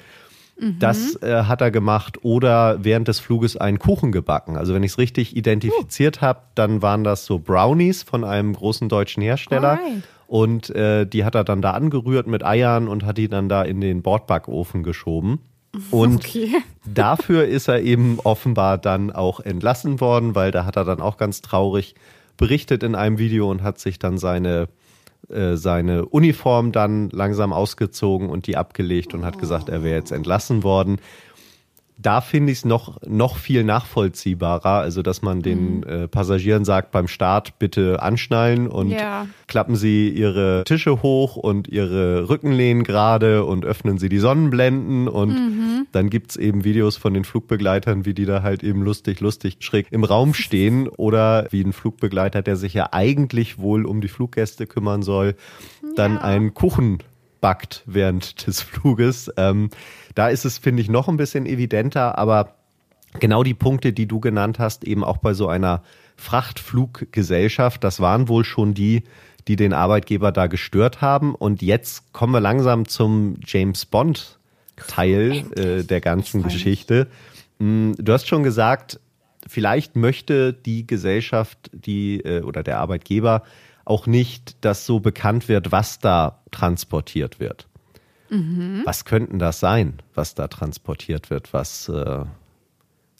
Das 0.78 1.18
mhm. 1.20 1.28
äh, 1.28 1.42
hat 1.44 1.60
er 1.60 1.70
gemacht 1.70 2.18
oder 2.22 2.84
während 2.84 3.08
des 3.08 3.18
Fluges 3.18 3.56
einen 3.56 3.78
Kuchen 3.78 4.12
gebacken. 4.12 4.56
Also 4.56 4.74
wenn 4.74 4.82
ich 4.82 4.92
es 4.92 4.98
richtig 4.98 5.36
identifiziert 5.36 6.18
uh. 6.18 6.22
habe, 6.22 6.40
dann 6.54 6.82
waren 6.82 7.02
das 7.02 7.24
so 7.24 7.38
Brownies 7.38 8.02
von 8.02 8.24
einem 8.24 8.52
großen 8.52 8.88
deutschen 8.88 9.22
Hersteller. 9.22 9.78
Alright. 9.78 10.02
Und 10.26 10.70
äh, 10.70 11.06
die 11.06 11.24
hat 11.24 11.34
er 11.34 11.44
dann 11.44 11.60
da 11.60 11.72
angerührt 11.72 12.26
mit 12.26 12.44
Eiern 12.44 12.88
und 12.88 13.04
hat 13.04 13.18
die 13.18 13.28
dann 13.28 13.48
da 13.48 13.62
in 13.62 13.80
den 13.80 14.02
Bordbackofen 14.02 14.82
geschoben. 14.82 15.40
Und 15.92 16.16
okay. 16.16 16.48
dafür 16.84 17.44
ist 17.44 17.68
er 17.68 17.80
eben 17.82 18.18
offenbar 18.24 18.76
dann 18.76 19.12
auch 19.12 19.38
entlassen 19.38 20.00
worden, 20.00 20.34
weil 20.34 20.50
da 20.50 20.64
hat 20.64 20.74
er 20.74 20.84
dann 20.84 21.00
auch 21.00 21.16
ganz 21.16 21.42
traurig 21.42 21.94
berichtet 22.36 22.82
in 22.82 22.96
einem 22.96 23.18
Video 23.18 23.48
und 23.48 23.62
hat 23.62 23.78
sich 23.78 24.00
dann 24.00 24.18
seine 24.18 24.68
äh, 25.28 25.56
seine 25.56 26.06
Uniform 26.06 26.72
dann 26.72 27.10
langsam 27.10 27.52
ausgezogen 27.52 28.30
und 28.30 28.46
die 28.46 28.56
abgelegt 28.56 29.14
und 29.14 29.24
hat 29.24 29.38
gesagt, 29.38 29.68
er 29.68 29.82
wäre 29.82 29.96
jetzt 29.96 30.12
entlassen 30.12 30.62
worden. 30.62 30.98
Da 32.02 32.20
finde 32.20 32.52
ich 32.52 32.58
es 32.58 32.64
noch, 32.64 32.98
noch 33.06 33.36
viel 33.36 33.64
nachvollziehbarer. 33.64 34.80
Also, 34.80 35.02
dass 35.02 35.22
man 35.22 35.42
den 35.42 35.78
mhm. 35.78 35.82
äh, 35.82 36.08
Passagieren 36.08 36.64
sagt, 36.64 36.92
beim 36.92 37.08
Start 37.08 37.58
bitte 37.58 38.02
anschnallen 38.02 38.68
und 38.68 38.90
ja. 38.90 39.26
klappen 39.46 39.76
Sie 39.76 40.08
Ihre 40.08 40.64
Tische 40.64 41.02
hoch 41.02 41.36
und 41.36 41.68
Ihre 41.68 42.28
Rückenlehnen 42.28 42.84
gerade 42.84 43.44
und 43.44 43.64
öffnen 43.64 43.98
Sie 43.98 44.08
die 44.08 44.18
Sonnenblenden. 44.18 45.08
Und 45.08 45.30
mhm. 45.30 45.86
dann 45.92 46.10
es 46.10 46.36
eben 46.36 46.64
Videos 46.64 46.96
von 46.96 47.14
den 47.14 47.24
Flugbegleitern, 47.24 48.06
wie 48.06 48.14
die 48.14 48.24
da 48.24 48.42
halt 48.42 48.62
eben 48.62 48.82
lustig, 48.82 49.20
lustig 49.20 49.56
schräg 49.60 49.86
im 49.90 50.04
Raum 50.04 50.34
stehen. 50.34 50.88
Oder 50.96 51.46
wie 51.50 51.62
ein 51.62 51.72
Flugbegleiter, 51.72 52.42
der 52.42 52.56
sich 52.56 52.74
ja 52.74 52.88
eigentlich 52.92 53.58
wohl 53.58 53.84
um 53.84 54.00
die 54.00 54.08
Fluggäste 54.08 54.66
kümmern 54.66 55.02
soll, 55.02 55.34
dann 55.96 56.14
ja. 56.14 56.20
einen 56.20 56.54
Kuchen 56.54 56.98
backt 57.40 57.82
während 57.86 58.46
des 58.46 58.60
Fluges. 58.62 59.30
Ähm, 59.36 59.70
da 60.14 60.28
ist 60.28 60.44
es, 60.44 60.58
finde 60.58 60.82
ich, 60.82 60.88
noch 60.88 61.08
ein 61.08 61.16
bisschen 61.16 61.46
evidenter, 61.46 62.18
aber 62.18 62.54
genau 63.18 63.42
die 63.42 63.54
Punkte, 63.54 63.92
die 63.92 64.06
du 64.06 64.20
genannt 64.20 64.58
hast, 64.58 64.84
eben 64.84 65.04
auch 65.04 65.18
bei 65.18 65.34
so 65.34 65.48
einer 65.48 65.82
Frachtfluggesellschaft, 66.16 67.82
das 67.82 68.00
waren 68.00 68.28
wohl 68.28 68.44
schon 68.44 68.74
die, 68.74 69.04
die 69.48 69.56
den 69.56 69.72
Arbeitgeber 69.72 70.32
da 70.32 70.46
gestört 70.46 71.00
haben. 71.00 71.34
Und 71.34 71.62
jetzt 71.62 72.12
kommen 72.12 72.32
wir 72.32 72.40
langsam 72.40 72.86
zum 72.86 73.36
James 73.44 73.86
Bond 73.86 74.38
Teil 74.86 75.44
äh, 75.56 75.84
der 75.84 76.00
ganzen 76.00 76.42
Geschichte. 76.42 77.06
Mm, 77.58 77.92
du 77.98 78.12
hast 78.12 78.28
schon 78.28 78.42
gesagt, 78.42 79.00
vielleicht 79.46 79.96
möchte 79.96 80.52
die 80.52 80.86
Gesellschaft, 80.86 81.70
die 81.72 82.20
äh, 82.20 82.42
oder 82.42 82.62
der 82.62 82.78
Arbeitgeber 82.78 83.42
auch 83.90 84.06
nicht, 84.06 84.64
dass 84.64 84.86
so 84.86 85.00
bekannt 85.00 85.48
wird, 85.48 85.72
was 85.72 85.98
da 85.98 86.38
transportiert 86.52 87.40
wird. 87.40 87.66
Mhm. 88.30 88.82
Was 88.84 89.04
könnten 89.04 89.40
das 89.40 89.58
sein, 89.58 90.00
was 90.14 90.34
da 90.34 90.46
transportiert 90.46 91.28
wird, 91.28 91.52
was 91.52 91.88
äh, 91.88 92.24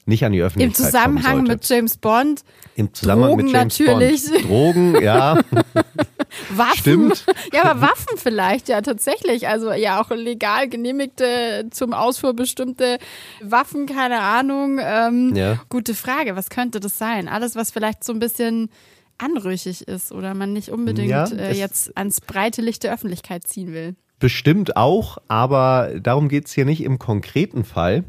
nicht 0.07 0.25
an 0.25 0.33
die 0.33 0.41
Öffentlichkeit 0.41 0.79
Im 0.79 0.87
Zusammenhang 0.87 1.43
mit 1.43 1.69
James 1.69 1.97
Bond. 1.97 2.45
Im 2.77 2.95
Zusammenhang 2.95 3.31
Drogen 3.31 3.45
mit 3.45 3.53
James 3.53 3.79
natürlich. 3.81 4.31
Bond. 4.31 4.45
Drogen, 4.49 5.03
ja. 5.03 5.41
Waffen. 6.51 6.77
Stimmt. 6.77 7.27
Ja, 7.53 7.65
aber 7.65 7.81
Waffen 7.81 8.17
vielleicht, 8.17 8.69
ja, 8.69 8.81
tatsächlich. 8.81 9.49
Also 9.49 9.73
ja, 9.73 10.01
auch 10.01 10.11
legal 10.11 10.69
genehmigte, 10.69 11.67
zum 11.71 11.93
Ausfuhr 11.93 12.35
bestimmte 12.35 12.99
Waffen, 13.43 13.87
keine 13.87 14.21
Ahnung. 14.21 14.79
Ähm, 14.81 15.35
ja. 15.35 15.59
Gute 15.69 15.95
Frage, 15.95 16.37
was 16.37 16.49
könnte 16.49 16.79
das 16.79 16.97
sein? 16.97 17.27
Alles, 17.27 17.57
was 17.57 17.73
vielleicht 17.73 18.05
so 18.05 18.13
ein 18.13 18.21
bisschen 18.21 18.71
anrüchig 19.23 19.87
ist 19.87 20.13
oder 20.13 20.35
man 20.35 20.53
nicht 20.53 20.71
unbedingt 20.71 21.11
ja, 21.11 21.27
äh, 21.27 21.57
jetzt 21.57 21.97
ans 21.97 22.21
breite 22.21 22.63
Licht 22.63 22.83
der 22.83 22.93
Öffentlichkeit 22.93 23.47
ziehen 23.47 23.73
will. 23.73 23.95
Bestimmt 24.19 24.77
auch, 24.77 25.19
aber 25.29 25.93
darum 26.01 26.29
geht 26.29 26.47
es 26.47 26.53
hier 26.53 26.65
nicht 26.65 26.83
im 26.83 26.99
konkreten 26.99 27.65
Fall, 27.65 28.05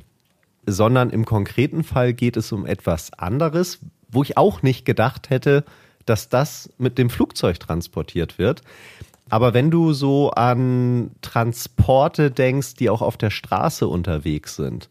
sondern 0.65 1.09
im 1.09 1.25
konkreten 1.25 1.83
Fall 1.83 2.13
geht 2.13 2.37
es 2.37 2.51
um 2.51 2.65
etwas 2.65 3.13
anderes, 3.13 3.79
wo 4.09 4.23
ich 4.23 4.37
auch 4.37 4.61
nicht 4.61 4.85
gedacht 4.85 5.29
hätte, 5.29 5.63
dass 6.05 6.29
das 6.29 6.69
mit 6.77 6.97
dem 6.97 7.09
Flugzeug 7.09 7.59
transportiert 7.59 8.37
wird. 8.37 8.61
Aber 9.29 9.53
wenn 9.53 9.71
du 9.71 9.93
so 9.93 10.31
an 10.31 11.11
Transporte 11.21 12.31
denkst, 12.31 12.75
die 12.75 12.89
auch 12.89 13.01
auf 13.01 13.15
der 13.15 13.29
Straße 13.29 13.87
unterwegs 13.87 14.57
sind, 14.57 14.89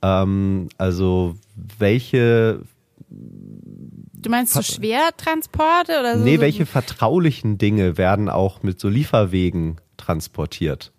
ähm, 0.00 0.68
also 0.78 1.36
welche 1.78 2.62
Du 4.24 4.30
meinst 4.30 4.54
so 4.54 4.62
Schwertransporte 4.62 6.00
oder 6.00 6.18
so? 6.18 6.24
Nee, 6.24 6.40
welche 6.40 6.64
vertraulichen 6.64 7.58
Dinge 7.58 7.98
werden 7.98 8.30
auch 8.30 8.62
mit 8.62 8.80
so 8.80 8.88
Lieferwegen 8.88 9.78
transportiert? 9.98 10.92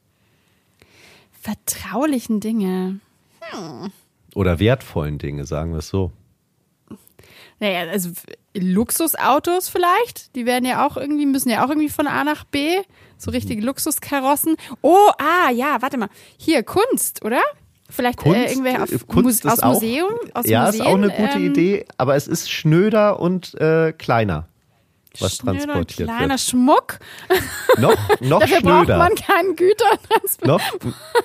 Vertraulichen 1.41 2.39
Dinge. 2.39 2.99
Hm. 3.39 3.91
Oder 4.35 4.59
wertvollen 4.59 5.17
Dinge, 5.17 5.45
sagen 5.45 5.71
wir 5.71 5.79
es 5.79 5.89
so. 5.89 6.11
Naja, 7.59 7.89
also 7.89 8.11
Luxusautos 8.53 9.69
vielleicht, 9.69 10.35
die 10.35 10.45
werden 10.45 10.65
ja 10.65 10.85
auch 10.85 10.95
irgendwie, 10.95 11.25
müssen 11.25 11.49
ja 11.49 11.65
auch 11.65 11.69
irgendwie 11.69 11.89
von 11.89 12.05
A 12.05 12.23
nach 12.23 12.43
B, 12.43 12.77
so 13.17 13.31
richtige 13.31 13.63
Luxuskarossen. 13.63 14.55
Oh, 14.83 15.09
ah, 15.17 15.49
ja, 15.49 15.81
warte 15.81 15.97
mal. 15.97 16.09
Hier, 16.37 16.61
Kunst, 16.61 17.25
oder? 17.25 17.41
Vielleicht 17.89 18.19
äh, 18.19 18.23
Kunst, 18.23 18.37
äh, 18.37 18.49
irgendwer 18.51 18.83
auf, 18.83 19.07
Kunst 19.07 19.47
aus 19.47 19.61
Museum? 19.61 20.13
Aus 20.33 20.47
ja, 20.47 20.65
Museen, 20.65 20.81
ist 20.81 20.87
auch 20.87 20.95
eine 20.95 21.09
gute 21.09 21.37
ähm, 21.37 21.45
Idee, 21.45 21.85
aber 21.97 22.15
es 22.15 22.27
ist 22.27 22.49
schnöder 22.49 23.19
und 23.19 23.53
äh, 23.55 23.93
kleiner 23.93 24.47
was 25.21 25.37
Schnöder, 25.37 25.59
transportiert 25.59 26.09
kleiner 26.09 26.29
wird. 26.29 26.39
Schmuck. 26.39 26.99
Noch, 27.77 27.97
noch 28.21 28.39
Dafür 28.39 28.59
schnöder. 28.59 28.85
braucht 28.85 28.87
man 28.87 29.15
keinen 29.15 29.55
Gütertransport. 29.57 30.47
Noch, 30.47 30.61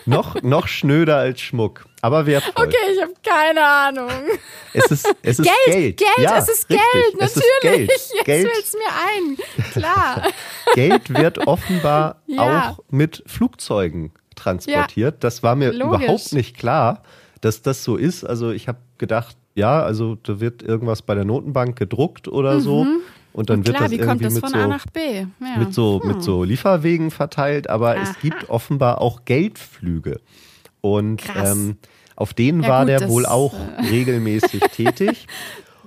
noch, 0.04 0.42
noch 0.42 0.66
schnöder 0.66 1.18
als 1.18 1.40
Schmuck, 1.40 1.86
aber 2.02 2.26
wertvoll. 2.26 2.66
Okay, 2.66 2.76
ich 2.92 3.00
habe 3.00 3.12
keine 3.22 3.64
Ahnung. 3.64 4.10
Es 4.74 4.90
ist, 4.90 5.14
es 5.22 5.38
ist 5.38 5.44
Geld. 5.44 5.96
Geld, 5.96 5.96
Geld 5.98 6.10
ja, 6.18 6.38
es 6.38 6.48
ist 6.48 6.68
richtig. 6.68 6.80
Geld, 6.92 7.20
natürlich. 7.20 7.90
Ist 7.90 8.10
Geld. 8.10 8.16
Jetzt 8.16 8.24
Geld. 8.24 8.48
fällt 8.50 8.64
es 8.64 8.72
mir 8.74 9.62
ein. 9.62 9.70
Klar. 9.70 10.22
Geld 10.74 11.14
wird 11.14 11.46
offenbar 11.46 12.20
ja. 12.26 12.70
auch 12.70 12.84
mit 12.90 13.22
Flugzeugen 13.26 14.12
transportiert. 14.42 15.14
Ja, 15.14 15.18
das 15.18 15.42
war 15.42 15.54
mir 15.56 15.72
logisch. 15.72 16.02
überhaupt 16.02 16.32
nicht 16.32 16.56
klar, 16.56 17.02
dass 17.40 17.62
das 17.62 17.84
so 17.84 17.96
ist. 17.96 18.24
Also 18.24 18.50
ich 18.50 18.68
habe 18.68 18.78
gedacht, 18.98 19.36
ja, 19.54 19.82
also 19.82 20.16
da 20.22 20.40
wird 20.40 20.62
irgendwas 20.62 21.02
bei 21.02 21.14
der 21.14 21.24
Notenbank 21.24 21.76
gedruckt 21.76 22.28
oder 22.28 22.54
mhm. 22.54 22.60
so. 22.60 22.86
Und 23.32 23.48
dann 23.48 23.58
und 23.58 23.64
klar, 23.64 23.90
wird 23.90 24.00
das 24.00 24.06
irgendwie 24.06 24.24
das 24.24 24.34
mit, 24.34 24.48
so, 24.48 24.56
ja. 24.56 25.58
mit, 25.58 25.74
so, 25.74 26.00
hm. 26.02 26.08
mit 26.08 26.22
so 26.22 26.42
Lieferwegen 26.42 27.12
verteilt, 27.12 27.70
aber 27.70 27.90
Aha. 27.90 28.02
es 28.02 28.18
gibt 28.18 28.50
offenbar 28.50 29.00
auch 29.00 29.24
Geldflüge. 29.24 30.20
Und 30.80 31.22
ähm, 31.36 31.76
auf 32.16 32.34
denen 32.34 32.62
ja, 32.62 32.68
war 32.68 32.80
gut, 32.80 32.88
der 32.88 33.08
wohl 33.08 33.26
auch 33.26 33.54
äh, 33.54 33.86
regelmäßig 33.90 34.60
tätig. 34.74 35.26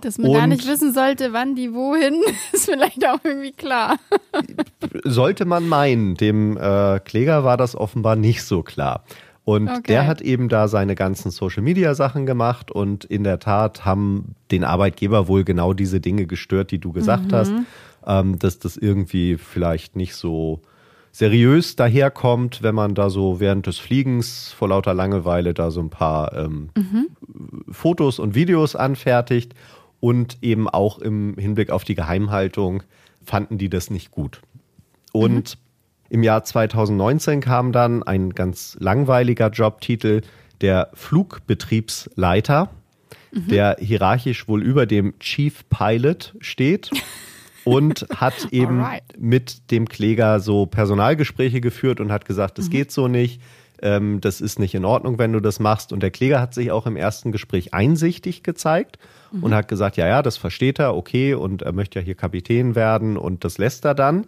Dass 0.04 0.18
man 0.18 0.32
und 0.32 0.36
gar 0.36 0.48
nicht 0.48 0.68
wissen 0.68 0.94
sollte, 0.94 1.32
wann 1.32 1.56
die 1.56 1.74
wohin, 1.74 2.22
ist 2.52 2.66
vielleicht 2.66 3.08
auch 3.08 3.20
irgendwie 3.24 3.54
klar. 3.54 3.98
sollte 5.04 5.46
man 5.46 5.68
meinen, 5.68 6.16
dem 6.16 6.58
äh, 6.58 7.00
Kläger 7.00 7.44
war 7.44 7.56
das 7.56 7.76
offenbar 7.76 8.16
nicht 8.18 8.44
so 8.44 8.63
klar. 8.63 9.04
Und 9.46 9.70
okay. 9.70 9.82
der 9.88 10.08
hat 10.08 10.22
eben 10.22 10.48
da 10.50 10.68
seine 10.68 10.96
ganzen 10.96 11.32
Social-Media-Sachen 11.32 12.26
gemacht 12.26 12.72
und 12.72 13.04
in 13.06 13.24
der 13.24 13.39
Tat 13.39 13.84
haben 13.84 14.36
den 14.52 14.63
Arbeitgeber 14.63 15.28
wohl 15.28 15.44
genau 15.44 15.74
diese 15.74 16.00
Dinge 16.00 16.26
gestört, 16.26 16.72
die 16.72 16.80
du 16.80 16.94
gesagt 16.94 17.32
mhm. 17.32 17.36
hast, 17.36 17.54
ähm, 18.06 18.39
dass 18.39 18.60
das 18.60 18.78
irgendwie 18.78 19.38
vielleicht 19.38 19.96
nicht 19.98 20.16
so 20.16 20.62
seriös 21.12 21.76
daherkommt, 21.76 22.63
wenn 22.63 22.74
man 22.74 22.96
da 22.96 23.10
so 23.10 23.39
während 23.39 23.68
des 23.68 23.80
Fliegens 23.80 24.52
vor 24.52 24.70
lauter 24.70 24.94
Langeweile 24.94 25.54
da 25.54 25.72
so 25.72 25.82
ein 25.82 25.89
paar 25.89 26.34
ähm, 26.34 26.70
mhm. 26.76 27.08
Fotos 27.70 28.20
und 28.20 28.36
Videos 28.36 28.76
anfertigt 28.76 29.54
und 30.04 30.39
eben 30.42 30.68
auch 30.68 31.00
im 31.00 31.38
Hinblick 31.38 31.70
auf 31.70 31.86
die 31.86 31.96
Geheimhaltung 31.96 32.84
fanden 33.24 33.58
die 33.58 33.70
das 33.70 33.89
nicht 33.89 34.12
gut. 34.12 34.42
Und 35.13 35.56
mhm. 35.56 35.63
Im 36.10 36.22
Jahr 36.22 36.44
2019 36.44 37.42
kam 37.42 37.72
dann 37.72 38.04
ein 38.04 38.32
ganz 38.32 38.78
langweiliger 38.80 39.50
Jobtitel, 39.50 40.22
der 40.62 40.92
Flugbetriebsleiter, 40.94 42.70
mhm. 43.32 43.48
der 43.48 43.78
hierarchisch 43.80 44.48
wohl 44.48 44.62
über 44.62 44.86
dem 44.86 45.18
Chief 45.20 45.68
Pilot 45.70 46.36
steht 46.39 46.92
und 47.63 48.06
hat 48.13 48.50
eben 48.52 48.82
Alright. 48.82 49.04
mit 49.18 49.72
dem 49.72 49.89
Kläger 49.89 50.39
so 50.39 50.68
Personalgespräche 50.68 51.62
geführt 51.62 52.00
und 52.00 52.12
hat 52.12 52.26
gesagt, 52.26 52.60
das 52.60 52.68
mhm. 52.68 52.72
geht 52.72 52.92
so 52.92 53.08
nicht, 53.08 53.42
ähm, 53.82 54.22
das 54.22 54.39
ist 54.39 54.60
nicht 54.60 54.76
in 54.76 54.86
Ordnung, 54.86 55.18
wenn 55.18 55.34
du 55.34 55.39
das 55.39 55.60
machst. 55.60 55.92
Und 55.92 56.04
der 56.04 56.12
Kläger 56.12 56.39
hat 56.39 56.54
sich 56.54 56.72
auch 56.72 56.86
im 56.86 56.98
ersten 56.98 57.32
Gespräch 57.32 57.74
einsichtig 57.74 58.44
gezeigt 58.44 59.00
mhm. 59.34 59.43
und 59.43 59.54
hat 59.54 59.67
gesagt, 59.67 59.98
ja, 59.98 60.08
ja, 60.08 60.22
das 60.22 60.38
versteht 60.38 60.80
er, 60.80 60.96
okay, 60.96 61.34
und 61.34 61.62
er 61.62 61.74
möchte 61.74 62.00
ja 62.00 62.06
hier 62.06 62.15
Kapitän 62.15 62.76
werden 62.76 63.17
und 63.17 63.43
das 63.43 63.58
lässt 63.58 63.86
er 63.86 63.96
dann. 63.96 64.28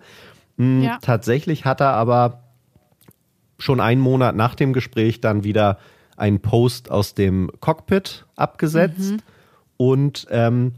Hm, 0.58 0.84
ja. 0.84 0.98
Tatsächlich 1.02 1.66
hat 1.66 1.82
er 1.82 1.94
aber 1.94 2.44
schon 3.58 3.80
einen 3.80 4.02
Monat 4.02 4.36
nach 4.36 4.56
dem 4.56 4.74
Gespräch 4.74 5.22
dann 5.22 5.44
wieder 5.44 5.80
einen 6.18 6.40
Post 6.40 6.92
aus 6.92 7.14
dem 7.14 7.52
Cockpit 7.60 8.26
abgesetzt. 8.36 9.12
Mhm. 9.12 9.18
Und 9.78 10.28
ähm, 10.30 10.74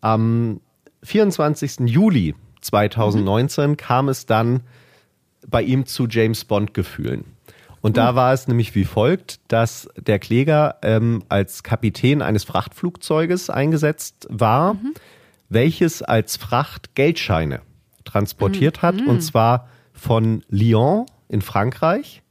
am 0.00 0.60
24. 1.02 1.80
Juli 1.86 2.34
2019 2.60 3.70
mhm. 3.70 3.76
kam 3.76 4.08
es 4.08 4.26
dann 4.26 4.60
bei 5.48 5.62
ihm 5.62 5.86
zu 5.86 6.06
James 6.08 6.44
Bond-Gefühlen. 6.44 7.24
Und 7.82 7.96
da 7.96 8.14
war 8.14 8.32
es 8.32 8.46
nämlich 8.46 8.74
wie 8.74 8.84
folgt, 8.84 9.40
dass 9.48 9.88
der 9.96 10.18
Kläger 10.18 10.76
ähm, 10.82 11.22
als 11.28 11.62
Kapitän 11.62 12.20
eines 12.20 12.44
Frachtflugzeuges 12.44 13.48
eingesetzt 13.48 14.26
war, 14.30 14.74
mhm. 14.74 14.94
welches 15.48 16.02
als 16.02 16.36
Fracht 16.36 16.94
Geldscheine 16.94 17.62
transportiert 18.04 18.78
mhm. 18.78 18.82
hat. 18.82 18.94
Und 19.00 19.16
mhm. 19.16 19.20
zwar 19.20 19.68
von 19.92 20.42
Lyon 20.48 21.06
in 21.28 21.40
Frankreich. 21.42 22.22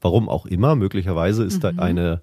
Warum 0.00 0.28
auch 0.28 0.46
immer. 0.46 0.76
Möglicherweise 0.76 1.44
ist 1.44 1.56
mhm. 1.56 1.76
da 1.76 1.82
eine 1.82 2.22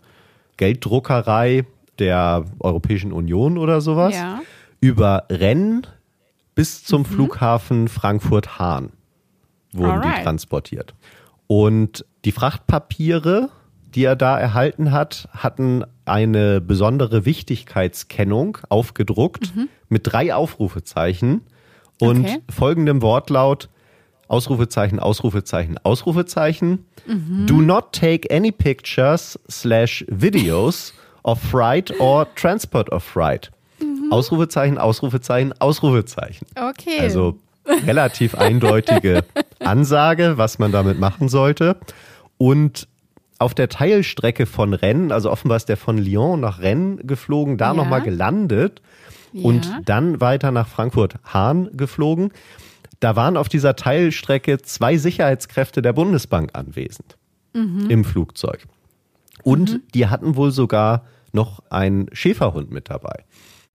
Gelddruckerei 0.57 1.65
der 1.99 2.45
Europäischen 2.59 3.11
Union 3.11 3.57
oder 3.57 3.81
sowas. 3.81 4.15
Ja. 4.15 4.41
Über 4.79 5.25
Rennes 5.29 5.83
bis 6.55 6.83
zum 6.83 7.01
mhm. 7.01 7.05
Flughafen 7.05 7.87
Frankfurt-Hahn 7.87 8.91
wurden 9.73 9.91
Alright. 9.91 10.19
die 10.19 10.23
transportiert. 10.23 10.93
Und 11.47 12.05
die 12.25 12.31
Frachtpapiere 12.31 13.49
die 13.95 14.05
er 14.05 14.15
da 14.15 14.39
erhalten 14.39 14.91
hat, 14.91 15.27
hatten 15.37 15.83
eine 16.05 16.59
besondere 16.61 17.25
Wichtigkeitskennung 17.25 18.57
aufgedruckt 18.69 19.55
Mhm. 19.55 19.69
mit 19.87 20.11
drei 20.11 20.33
Aufrufezeichen 20.33 21.41
und 21.99 22.25
Okay. 22.25 22.39
folgendem 22.51 23.03
Wortlaut 23.03 23.69
Ausrufezeichen, 24.27 24.99
Ausrufezeichen, 24.99 25.77
Ausrufezeichen. 25.83 26.85
Mhm. 27.05 27.45
Do 27.45 27.61
not 27.61 27.91
take 27.93 28.35
any 28.35 28.51
pictures 28.51 29.37
slash 29.47 30.03
videos 30.09 30.91
of 31.21 31.39
freight 31.39 31.93
or 31.99 32.25
transport 32.33 32.91
of 32.91 33.03
freight. 33.03 33.51
Mhm. 33.79 34.11
Ausrufezeichen, 34.11 34.79
Ausrufezeichen, 34.79 35.53
Ausrufezeichen. 35.61 36.47
Okay. 36.55 36.99
Also 36.99 37.37
relativ 37.85 38.33
eindeutige 38.33 39.23
Ansage, 39.59 40.33
was 40.37 40.57
man 40.57 40.71
damit 40.71 40.99
machen 40.99 41.29
sollte. 41.29 41.75
Und 42.37 42.87
auf 43.39 43.53
der 43.53 43.69
Teilstrecke 43.69 44.45
von 44.45 44.73
Rennes, 44.73 45.11
also 45.11 45.31
offenbar 45.31 45.57
ist 45.57 45.67
der 45.69 45.77
von 45.77 45.97
Lyon 45.97 46.39
nach 46.39 46.59
Rennes 46.59 46.99
geflogen, 47.03 47.57
da 47.57 47.67
Ja. 47.69 47.73
nochmal 47.73 48.01
gelandet 48.01 48.81
und 49.33 49.65
Ja. 49.65 49.79
dann 49.85 50.21
weiter 50.21 50.51
nach 50.51 50.67
Frankfurt-Hahn 50.67 51.69
geflogen. 51.75 52.31
Da 52.99 53.15
waren 53.15 53.35
auf 53.35 53.49
dieser 53.49 53.75
Teilstrecke 53.75 54.59
zwei 54.61 54.97
Sicherheitskräfte 54.97 55.81
der 55.81 55.93
Bundesbank 55.93 56.51
anwesend 56.53 57.17
Mhm. 57.53 57.89
im 57.89 58.05
Flugzeug. 58.05 58.65
Und 59.43 59.81
die 59.93 60.07
hatten 60.07 60.35
wohl 60.37 60.51
sogar 60.51 61.03
noch 61.33 61.61
einen 61.69 62.07
Schäferhund 62.13 62.71
mit 62.71 62.89
dabei. 62.89 63.25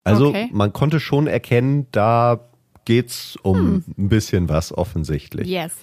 Also 0.05 0.27
Okay. 0.29 0.49
man 0.53 0.71
konnte 0.71 0.99
schon 1.01 1.27
erkennen, 1.27 1.87
da 1.91 2.39
geht's 2.85 3.35
um 3.41 3.57
Hm. 3.57 3.83
ein 3.97 4.07
bisschen 4.09 4.47
was 4.47 4.71
offensichtlich. 4.71 5.47
yes. 5.49 5.73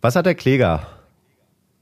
Was 0.00 0.16
hat 0.16 0.26
der 0.26 0.34
Kläger 0.34 0.86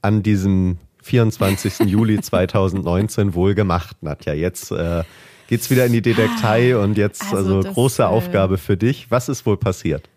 an 0.03 0.21
diesem 0.21 0.77
24. 1.01 1.79
Juli 1.85 2.21
2019 2.21 3.33
wohl 3.33 3.55
gemacht, 3.55 3.97
Nadja? 4.01 4.33
Jetzt 4.33 4.71
äh, 4.71 5.03
geht's 5.47 5.69
wieder 5.69 5.85
in 5.85 5.93
die 5.93 6.01
Detektei 6.01 6.77
und 6.77 6.97
jetzt 6.97 7.23
Also 7.23 7.37
also, 7.37 7.63
das, 7.63 7.73
große 7.73 8.03
äh, 8.03 8.05
Aufgabe 8.05 8.57
für 8.57 8.77
dich. 8.77 9.09
Was 9.09 9.29
ist 9.29 9.45
wohl 9.45 9.57
passiert? 9.57 10.09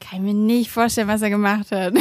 Kann 0.00 0.18
ich 0.18 0.34
mir 0.34 0.34
nicht 0.34 0.70
vorstellen, 0.70 1.06
was 1.06 1.22
er 1.22 1.30
gemacht 1.30 1.70
hat. 1.70 1.94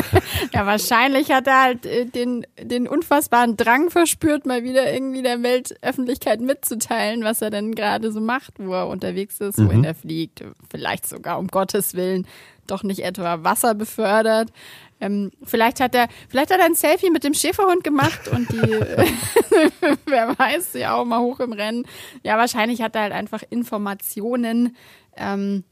ja, 0.52 0.66
wahrscheinlich 0.66 1.30
hat 1.30 1.46
er 1.46 1.62
halt 1.62 1.86
äh, 1.86 2.04
den, 2.04 2.46
den 2.60 2.86
unfassbaren 2.86 3.56
Drang 3.56 3.88
verspürt, 3.88 4.44
mal 4.44 4.62
wieder 4.62 4.92
irgendwie 4.92 5.22
der 5.22 5.42
Weltöffentlichkeit 5.42 6.42
mitzuteilen, 6.42 7.24
was 7.24 7.40
er 7.40 7.48
denn 7.48 7.74
gerade 7.74 8.12
so 8.12 8.20
macht, 8.20 8.54
wo 8.58 8.74
er 8.74 8.88
unterwegs 8.88 9.40
ist, 9.40 9.58
wohin 9.58 9.84
er 9.84 9.94
fliegt. 9.94 10.44
Vielleicht 10.70 11.06
sogar 11.06 11.38
um 11.38 11.46
Gottes 11.48 11.94
Willen 11.94 12.26
doch 12.66 12.82
nicht 12.82 13.04
etwa 13.04 13.42
Wasser 13.42 13.74
befördert. 13.74 14.50
Ähm, 15.00 15.30
vielleicht 15.42 15.80
hat 15.80 15.94
er, 15.94 16.08
vielleicht 16.28 16.50
hat 16.50 16.58
er 16.58 16.64
ein 16.64 16.74
Selfie 16.74 17.10
mit 17.10 17.22
dem 17.24 17.34
Schäferhund 17.34 17.84
gemacht 17.84 18.28
und 18.28 18.50
die, 18.50 18.56
wer 20.06 20.38
weiß, 20.38 20.74
ja 20.74 20.94
auch 20.94 21.04
mal 21.04 21.20
hoch 21.20 21.40
im 21.40 21.52
Rennen. 21.52 21.86
Ja, 22.22 22.38
wahrscheinlich 22.38 22.80
hat 22.82 22.94
er 22.94 23.02
halt 23.02 23.12
einfach 23.12 23.42
Informationen 23.50 24.76
ähm, 25.16 25.64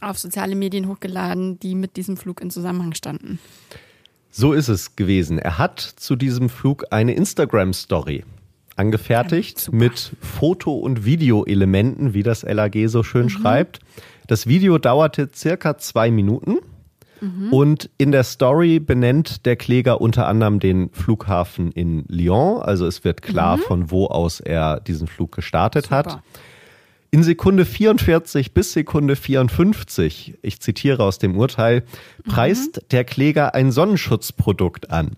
auf 0.00 0.18
soziale 0.18 0.54
Medien 0.54 0.88
hochgeladen, 0.88 1.58
die 1.58 1.74
mit 1.74 1.96
diesem 1.96 2.16
Flug 2.16 2.40
in 2.40 2.50
Zusammenhang 2.50 2.94
standen. 2.94 3.38
So 4.30 4.52
ist 4.52 4.68
es 4.68 4.96
gewesen. 4.96 5.38
Er 5.38 5.58
hat 5.58 5.80
zu 5.80 6.14
diesem 6.14 6.48
Flug 6.48 6.84
eine 6.90 7.14
Instagram-Story 7.14 8.24
angefertigt 8.76 9.58
super. 9.58 9.76
mit 9.76 10.12
Foto- 10.20 10.78
und 10.78 11.04
Videoelementen, 11.04 12.14
wie 12.14 12.22
das 12.22 12.42
LAG 12.42 12.86
so 12.86 13.02
schön 13.02 13.28
schreibt. 13.28 13.80
Das 14.28 14.46
Video 14.46 14.78
dauerte 14.78 15.28
circa 15.34 15.78
zwei 15.78 16.10
Minuten. 16.10 16.58
Und 17.50 17.90
in 17.98 18.12
der 18.12 18.24
Story 18.24 18.78
benennt 18.78 19.46
der 19.46 19.56
Kläger 19.56 20.00
unter 20.00 20.26
anderem 20.26 20.60
den 20.60 20.90
Flughafen 20.90 21.72
in 21.72 22.04
Lyon. 22.08 22.62
Also 22.62 22.86
es 22.86 23.04
wird 23.04 23.22
klar, 23.22 23.58
von 23.58 23.90
wo 23.90 24.06
aus 24.06 24.40
er 24.40 24.80
diesen 24.80 25.06
Flug 25.06 25.32
gestartet 25.32 25.90
hat. 25.90 26.10
Super. 26.10 26.22
In 27.10 27.22
Sekunde 27.22 27.64
44 27.64 28.52
bis 28.52 28.72
Sekunde 28.72 29.16
54, 29.16 30.38
ich 30.42 30.60
zitiere 30.60 31.02
aus 31.02 31.18
dem 31.18 31.38
Urteil, 31.38 31.84
preist 32.26 32.82
der 32.90 33.04
Kläger 33.04 33.54
ein 33.54 33.72
Sonnenschutzprodukt 33.72 34.90
an. 34.90 35.16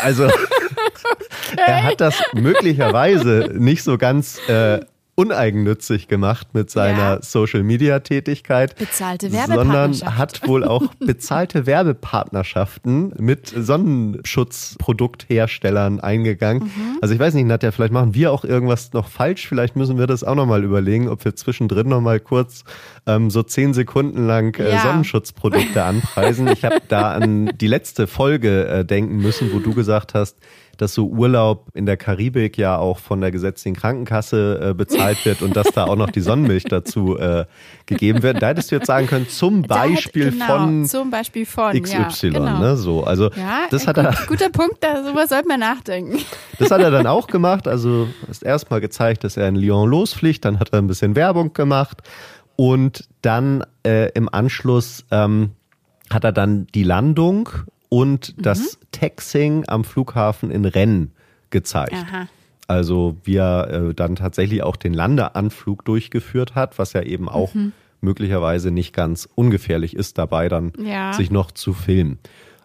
Also 0.00 0.28
er 1.66 1.84
hat 1.84 2.00
das 2.00 2.22
möglicherweise 2.34 3.50
nicht 3.54 3.82
so 3.82 3.98
ganz 3.98 4.38
äh, 4.48 4.80
uneigennützig 5.14 6.08
gemacht 6.08 6.48
mit 6.54 6.70
seiner 6.70 7.16
Ja. 7.16 7.22
Social-Media-Tätigkeit, 7.22 8.76
Bezahlte 8.76 9.30
sondern 9.30 9.92
hat 10.16 10.46
wohl 10.48 10.64
auch 10.64 10.86
bezahlte 10.98 11.66
Werbepartnerschaften 11.66 13.12
mit 13.18 13.52
Sonnenschutzproduktherstellern 13.54 16.00
eingegangen. 16.00 16.64
Mhm. 16.64 16.98
Also 17.00 17.14
ich 17.14 17.20
weiß 17.20 17.34
nicht, 17.34 17.46
Nadja, 17.46 17.70
vielleicht 17.70 17.92
machen 17.92 18.14
wir 18.14 18.32
auch 18.32 18.44
irgendwas 18.44 18.92
noch 18.92 19.08
falsch. 19.08 19.46
Vielleicht 19.48 19.76
müssen 19.76 19.98
wir 19.98 20.06
das 20.06 20.24
auch 20.24 20.34
nochmal 20.34 20.64
überlegen, 20.64 21.08
ob 21.08 21.24
wir 21.24 21.36
zwischendrin 21.36 21.88
nochmal 21.88 22.20
kurz 22.20 22.64
ähm, 23.06 23.30
so 23.30 23.42
zehn 23.42 23.74
Sekunden 23.74 24.26
lang 24.26 24.58
äh, 24.58 24.70
Ja. 24.70 24.82
Sonnenschutzprodukte 24.82 25.82
anpreisen. 25.82 26.48
Ich 26.48 26.64
habe 26.64 26.76
da 26.88 27.12
an 27.12 27.52
die 27.60 27.66
letzte 27.66 28.06
Folge 28.06 28.66
äh, 28.66 28.84
denken 28.84 29.16
müssen, 29.18 29.52
wo 29.52 29.58
du 29.58 29.74
gesagt 29.74 30.14
hast, 30.14 30.36
dass 30.80 30.94
so 30.94 31.08
Urlaub 31.08 31.68
in 31.74 31.84
der 31.84 31.98
Karibik 31.98 32.56
ja 32.56 32.78
auch 32.78 32.98
von 32.98 33.20
der 33.20 33.30
gesetzlichen 33.30 33.76
Krankenkasse 33.76 34.70
äh, 34.70 34.74
bezahlt 34.74 35.22
wird 35.26 35.42
und 35.42 35.54
dass 35.54 35.70
da 35.72 35.84
auch 35.84 35.96
noch 35.96 36.10
die 36.10 36.20
Sonnenmilch 36.20 36.64
dazu 36.64 37.18
äh, 37.18 37.44
gegeben 37.84 38.22
wird. 38.22 38.40
Da 38.40 38.48
hättest 38.48 38.70
du 38.70 38.76
jetzt 38.76 38.86
sagen 38.86 39.06
können, 39.06 39.28
zum 39.28 39.62
Beispiel 39.62 40.30
genau, 40.30 40.46
von 40.46 40.84
zum 40.86 41.10
Beispiel 41.10 41.44
von 41.44 41.80
XY, 41.80 41.96
ja, 41.96 42.38
genau. 42.38 42.58
ne? 42.58 42.76
So, 42.78 43.04
also 43.04 43.30
Ja, 43.32 43.64
das 43.70 43.86
hat 43.86 43.96
gut, 43.96 44.04
er, 44.04 44.14
guter 44.26 44.48
Punkt, 44.48 44.76
da 44.80 45.04
sowas 45.04 45.28
sollte 45.28 45.48
man 45.48 45.60
nachdenken. 45.60 46.18
das 46.58 46.70
hat 46.70 46.80
er 46.80 46.90
dann 46.90 47.06
auch 47.06 47.26
gemacht. 47.26 47.68
Also 47.68 48.08
ist 48.30 48.42
erstmal 48.42 48.80
gezeigt, 48.80 49.24
dass 49.24 49.36
er 49.36 49.48
in 49.48 49.56
Lyon 49.56 49.90
losfliegt, 49.90 50.46
dann 50.46 50.60
hat 50.60 50.72
er 50.72 50.78
ein 50.78 50.86
bisschen 50.86 51.14
Werbung 51.14 51.52
gemacht 51.52 51.98
und 52.56 53.06
dann 53.20 53.64
äh, 53.86 54.10
im 54.12 54.32
Anschluss 54.32 55.04
ähm, 55.10 55.50
hat 56.08 56.24
er 56.24 56.32
dann 56.32 56.66
die 56.74 56.84
Landung 56.84 57.50
und 57.90 58.36
Mhm. 58.38 58.42
das 58.42 58.78
Taxing 58.92 59.64
am 59.68 59.84
Flughafen 59.84 60.50
in 60.50 60.64
Rennes 60.64 61.08
gezeigt. 61.50 61.92
Aha. 61.92 62.26
Also 62.68 63.16
wie 63.24 63.36
er 63.36 63.68
äh, 63.90 63.94
dann 63.94 64.16
tatsächlich 64.16 64.62
auch 64.62 64.76
den 64.76 64.94
Landeanflug 64.94 65.84
durchgeführt 65.84 66.54
hat, 66.54 66.78
was 66.78 66.92
ja 66.94 67.02
eben 67.02 67.28
auch 67.28 67.52
Mhm. 67.54 67.72
möglicherweise 68.00 68.70
nicht 68.70 68.94
ganz 68.94 69.28
ungefährlich 69.34 69.94
ist, 69.94 70.16
dabei 70.16 70.48
dann 70.48 70.72
Ja. 70.82 71.12
sich 71.12 71.30
noch 71.30 71.50
zu 71.50 71.72
filmen. 71.74 72.18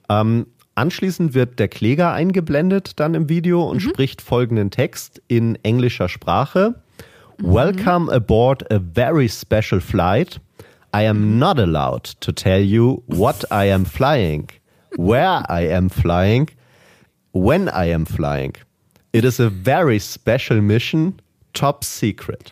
Ähm, 0.07 0.45
anschließend 0.75 1.33
wird 1.33 1.57
der 1.57 1.67
Kläger 1.69 2.11
eingeblendet 2.13 2.99
dann 2.99 3.15
im 3.15 3.27
Video 3.29 3.63
und 3.63 3.79
spricht 3.81 4.21
folgenden 4.21 4.69
Text 4.69 5.21
in 5.27 5.57
englischer 5.63 6.07
Sprache. 6.07 6.75
Welcome 7.39 8.11
aboard 8.11 8.71
a 8.71 8.79
very 8.93 9.27
special 9.27 9.81
flight. 9.81 10.39
I 10.95 11.07
am 11.07 11.37
not 11.39 11.59
allowed 11.59 12.19
to 12.21 12.31
tell 12.31 12.61
you 12.61 13.01
what 13.07 13.43
I 13.51 13.71
am 13.73 13.85
flying, 13.85 14.47
where 14.97 15.43
I 15.49 15.71
am 15.73 15.89
flying, 15.89 16.49
when 17.33 17.67
I 17.67 17.91
am 17.93 18.05
flying. 18.05 18.53
It 19.11 19.23
is 19.23 19.39
a 19.39 19.49
very 19.49 19.99
special 19.99 20.61
mission, 20.61 21.15
top 21.53 21.83
secret. 21.83 22.51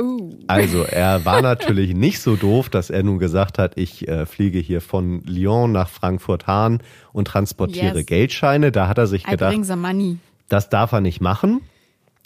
Uh, 0.00 0.30
Also 0.46 0.82
er 0.84 1.24
war 1.24 1.42
natürlich 1.52 1.94
nicht 1.94 2.20
so 2.20 2.36
doof, 2.36 2.68
dass 2.70 2.88
er 2.90 3.02
nun 3.02 3.18
gesagt 3.18 3.58
hat, 3.58 3.76
ich 3.76 4.06
äh, 4.08 4.26
fliege 4.26 4.58
hier 4.58 4.80
von 4.80 5.22
Lyon 5.24 5.72
nach 5.72 5.88
Frankfurt-Hahn 5.88 6.82
und 7.12 7.26
transportiere 7.28 7.98
Yes. 7.98 8.06
Geldscheine. 8.06 8.72
Da 8.72 8.88
hat 8.88 8.98
er 8.98 9.06
sich 9.06 9.26
I 9.26 9.32
gedacht, 9.32 9.56
das 10.48 10.68
darf 10.70 10.92
er 10.92 11.00
nicht 11.00 11.20
machen. 11.20 11.60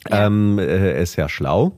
Ja. 0.08 0.26
Ähm, 0.26 0.58
äh, 0.58 0.64
er 0.64 0.98
ist 0.98 1.16
ja 1.16 1.28
schlau. 1.28 1.72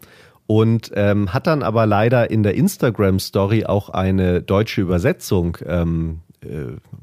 Und 0.47 0.91
ähm, 0.95 1.33
hat 1.33 1.47
dann 1.47 1.63
aber 1.63 1.87
leider 1.87 2.31
in 2.31 2.43
der 2.43 2.55
Instagram-Story 2.55 3.65
auch 3.65 3.89
eine 3.89 4.43
deutsche 4.43 4.83
Übersetzung 4.83 5.57
ähm, 5.65 6.21
äh, 6.24 6.24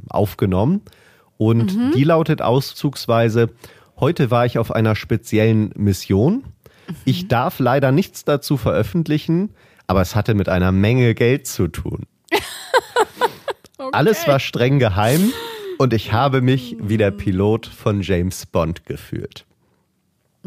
aufgenommen. 0.10 0.82
Und 1.38 1.75
Mhm. 1.75 1.91
die 1.93 2.04
lautet 2.04 2.41
auszugsweise, 2.41 3.49
heute 3.99 4.30
war 4.32 4.45
ich 4.45 4.58
auf 4.60 4.71
einer 4.71 4.95
speziellen 4.95 5.71
Mission. 5.75 6.43
Mhm. 6.88 6.95
Ich 7.06 7.27
darf 7.27 7.60
leider 7.60 7.91
nichts 7.91 8.25
dazu 8.25 8.58
veröffentlichen, 8.58 9.49
aber 9.88 10.01
es 10.01 10.15
hatte 10.15 10.34
mit 10.36 10.49
einer 10.49 10.71
Menge 10.71 11.15
Geld 11.15 11.47
zu 11.47 11.67
tun. 11.67 12.06
Alles 13.91 14.27
war 14.27 14.39
streng 14.39 14.80
geheim 14.80 15.32
und 15.77 15.93
ich 15.93 16.13
habe 16.13 16.41
mich 16.41 16.77
wie 16.80 16.97
der 16.97 17.12
Pilot 17.12 17.65
von 17.65 18.01
James 18.01 18.45
Bond 18.45 18.86
gefühlt. 18.86 19.45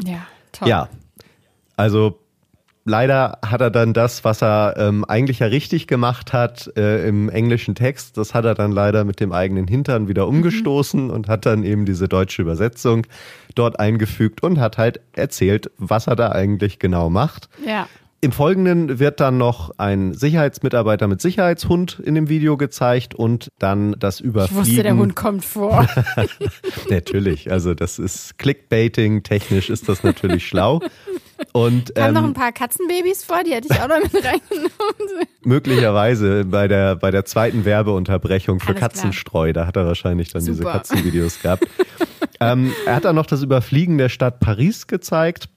Ja, 0.03 0.25
toll. 0.51 0.69
Ja, 0.69 0.89
also 1.75 2.19
leider 2.85 3.39
hat 3.45 3.61
er 3.61 3.71
dann 3.71 3.93
das, 3.93 4.23
was 4.23 4.41
er 4.41 4.75
ähm, 4.77 5.03
eigentlich 5.05 5.39
ja 5.39 5.47
richtig 5.47 5.87
gemacht 5.87 6.31
hat 6.31 6.71
äh, 6.77 7.07
im 7.07 7.29
englischen 7.29 7.75
Text, 7.75 8.17
das 8.17 8.33
hat 8.33 8.45
er 8.45 8.53
dann 8.53 8.71
leider 8.71 9.03
mit 9.03 9.19
dem 9.19 9.33
eigenen 9.33 9.67
Hintern 9.67 10.07
wieder 10.07 10.27
umgestoßen 10.27 11.09
und 11.09 11.27
hat 11.27 11.45
dann 11.45 11.63
eben 11.63 11.85
diese 11.85 12.07
deutsche 12.07 12.43
Übersetzung 12.43 13.05
dort 13.55 13.79
eingefügt 13.79 14.43
und 14.43 14.59
hat 14.59 14.77
halt 14.77 15.01
erzählt, 15.13 15.71
was 15.77 16.07
er 16.07 16.15
da 16.15 16.31
eigentlich 16.31 16.79
genau 16.79 17.09
macht. 17.09 17.49
Ja. 17.65 17.87
Im 18.21 18.31
Folgenden 18.31 18.97
wird 18.97 19.19
dann 19.19 19.37
noch 19.37 19.77
ein 19.77 20.13
Sicherheitsmitarbeiter 20.13 21.07
mit 21.07 21.21
Sicherheitshund 21.21 21.99
in 21.99 22.15
dem 22.15 22.27
Video 22.27 22.57
gezeigt 22.57 23.13
und 23.13 23.49
dann 23.59 23.95
das 23.99 24.19
Überfliegen. 24.19 24.63
Ich 24.63 24.69
wusste, 24.69 24.83
der 24.83 24.97
Hund 24.97 25.15
kommt 25.15 25.45
vor. 25.45 25.87
natürlich, 26.89 27.51
also 27.51 27.75
das 27.75 27.99
ist 27.99 28.39
Clickbaiting, 28.39 29.21
technisch 29.21 29.69
ist 29.69 29.89
das 29.89 30.03
natürlich 30.03 30.47
schlau. 30.47 30.81
Und, 31.51 31.95
Kamen 31.95 32.07
ähm, 32.07 32.13
noch 32.13 32.23
ein 32.23 32.33
paar 32.33 32.51
Katzenbabys 32.51 33.23
vor, 33.23 33.43
die 33.43 33.53
hätte 33.53 33.67
ich 33.71 33.79
auch 33.79 33.87
noch 33.87 34.01
mit 34.01 34.13
reingenommen. 34.25 35.27
Möglicherweise 35.43 36.45
bei 36.45 36.67
der, 36.67 36.95
bei 36.95 37.11
der 37.11 37.25
zweiten 37.25 37.65
Werbeunterbrechung 37.65 38.59
für 38.59 38.69
Alles 38.69 38.79
Katzenstreu, 38.79 39.51
klar. 39.51 39.63
da 39.63 39.67
hat 39.67 39.75
er 39.75 39.85
wahrscheinlich 39.85 40.31
dann 40.31 40.41
Super. 40.41 40.53
diese 40.53 40.63
Katzenvideos 40.63 41.41
gehabt. 41.41 41.67
ähm, 42.39 42.73
er 42.85 42.95
hat 42.95 43.05
dann 43.05 43.15
noch 43.15 43.25
das 43.25 43.41
Überfliegen 43.41 43.97
der 43.97 44.09
Stadt 44.09 44.39
Paris 44.39 44.87
gezeigt. 44.87 45.49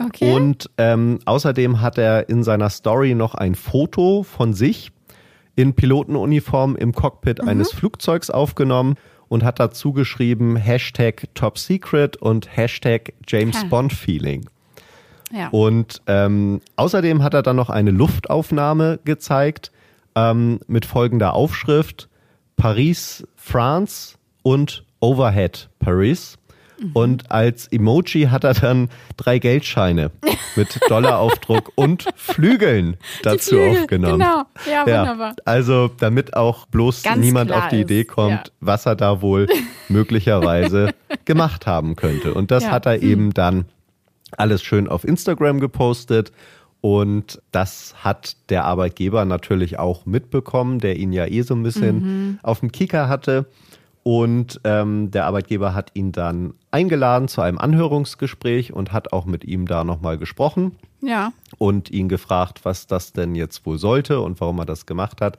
Okay. 0.00 0.32
Und 0.32 0.70
ähm, 0.78 1.18
außerdem 1.24 1.80
hat 1.80 1.98
er 1.98 2.28
in 2.28 2.44
seiner 2.44 2.70
Story 2.70 3.14
noch 3.14 3.34
ein 3.34 3.54
Foto 3.54 4.22
von 4.22 4.54
sich 4.54 4.92
in 5.56 5.74
Pilotenuniform 5.74 6.76
im 6.76 6.92
Cockpit 6.92 7.42
mhm. 7.42 7.48
eines 7.48 7.72
Flugzeugs 7.72 8.30
aufgenommen 8.30 8.94
und 9.26 9.42
hat 9.42 9.58
dazu 9.58 9.92
geschrieben 9.92 10.56
Hashtag 10.56 11.24
Top 11.34 11.58
Secret 11.58 12.16
und 12.16 12.56
Hashtag 12.56 13.12
James 13.26 13.56
ja. 13.56 13.68
Bond 13.68 13.92
Feeling. 13.92 14.48
Ja. 15.32 15.48
Und 15.48 16.02
ähm, 16.06 16.60
außerdem 16.76 17.22
hat 17.22 17.34
er 17.34 17.42
dann 17.42 17.56
noch 17.56 17.70
eine 17.70 17.90
Luftaufnahme 17.90 18.98
gezeigt 19.04 19.72
ähm, 20.14 20.60
mit 20.66 20.86
folgender 20.86 21.34
Aufschrift 21.34 22.08
Paris, 22.56 23.26
France 23.36 24.16
und 24.42 24.84
Overhead 25.00 25.68
Paris. 25.78 26.38
Mhm. 26.80 26.90
Und 26.92 27.30
als 27.30 27.68
Emoji 27.68 28.24
hat 28.24 28.44
er 28.44 28.54
dann 28.54 28.88
drei 29.16 29.38
Geldscheine 29.38 30.10
mit 30.56 30.78
Dollaraufdruck 30.88 31.72
und 31.74 32.06
Flügeln 32.16 32.96
dazu 33.22 33.56
Flügel, 33.56 33.82
aufgenommen. 33.82 34.18
Genau, 34.18 34.42
ja, 34.70 34.86
wunderbar. 34.86 35.28
Ja, 35.30 35.42
also 35.44 35.88
damit 35.98 36.34
auch 36.36 36.66
bloß 36.66 37.02
Ganz 37.02 37.18
niemand 37.18 37.52
auf 37.52 37.68
die 37.68 37.80
Idee 37.80 38.04
kommt, 38.04 38.30
ja. 38.30 38.52
was 38.60 38.86
er 38.86 38.96
da 38.96 39.22
wohl 39.22 39.46
möglicherweise 39.88 40.94
gemacht 41.24 41.66
haben 41.66 41.96
könnte. 41.96 42.34
Und 42.34 42.50
das 42.50 42.64
ja. 42.64 42.70
hat 42.70 42.86
er 42.86 43.02
eben 43.02 43.34
dann 43.34 43.66
alles 44.36 44.62
schön 44.62 44.88
auf 44.88 45.04
Instagram 45.04 45.60
gepostet. 45.60 46.32
Und 46.80 47.42
das 47.50 47.94
hat 48.04 48.36
der 48.50 48.64
Arbeitgeber 48.64 49.24
natürlich 49.24 49.78
auch 49.78 50.06
mitbekommen, 50.06 50.78
der 50.78 50.96
ihn 50.96 51.12
ja 51.12 51.26
eh 51.26 51.42
so 51.42 51.54
ein 51.54 51.62
bisschen 51.62 51.96
mhm. 52.02 52.38
auf 52.42 52.60
dem 52.60 52.70
Kicker 52.70 53.08
hatte. 53.08 53.46
Und 54.04 54.60
ähm, 54.64 55.10
der 55.10 55.26
Arbeitgeber 55.26 55.74
hat 55.74 55.90
ihn 55.94 56.12
dann 56.12 56.54
eingeladen 56.70 57.28
zu 57.28 57.42
einem 57.42 57.58
Anhörungsgespräch 57.58 58.72
und 58.72 58.92
hat 58.92 59.12
auch 59.12 59.26
mit 59.26 59.44
ihm 59.44 59.66
da 59.66 59.84
nochmal 59.84 60.18
gesprochen. 60.18 60.76
Ja. 61.02 61.32
Und 61.58 61.90
ihn 61.90 62.08
gefragt, 62.08 62.60
was 62.62 62.86
das 62.86 63.12
denn 63.12 63.34
jetzt 63.34 63.66
wohl 63.66 63.78
sollte 63.78 64.20
und 64.20 64.40
warum 64.40 64.60
er 64.60 64.66
das 64.66 64.86
gemacht 64.86 65.20
hat. 65.20 65.36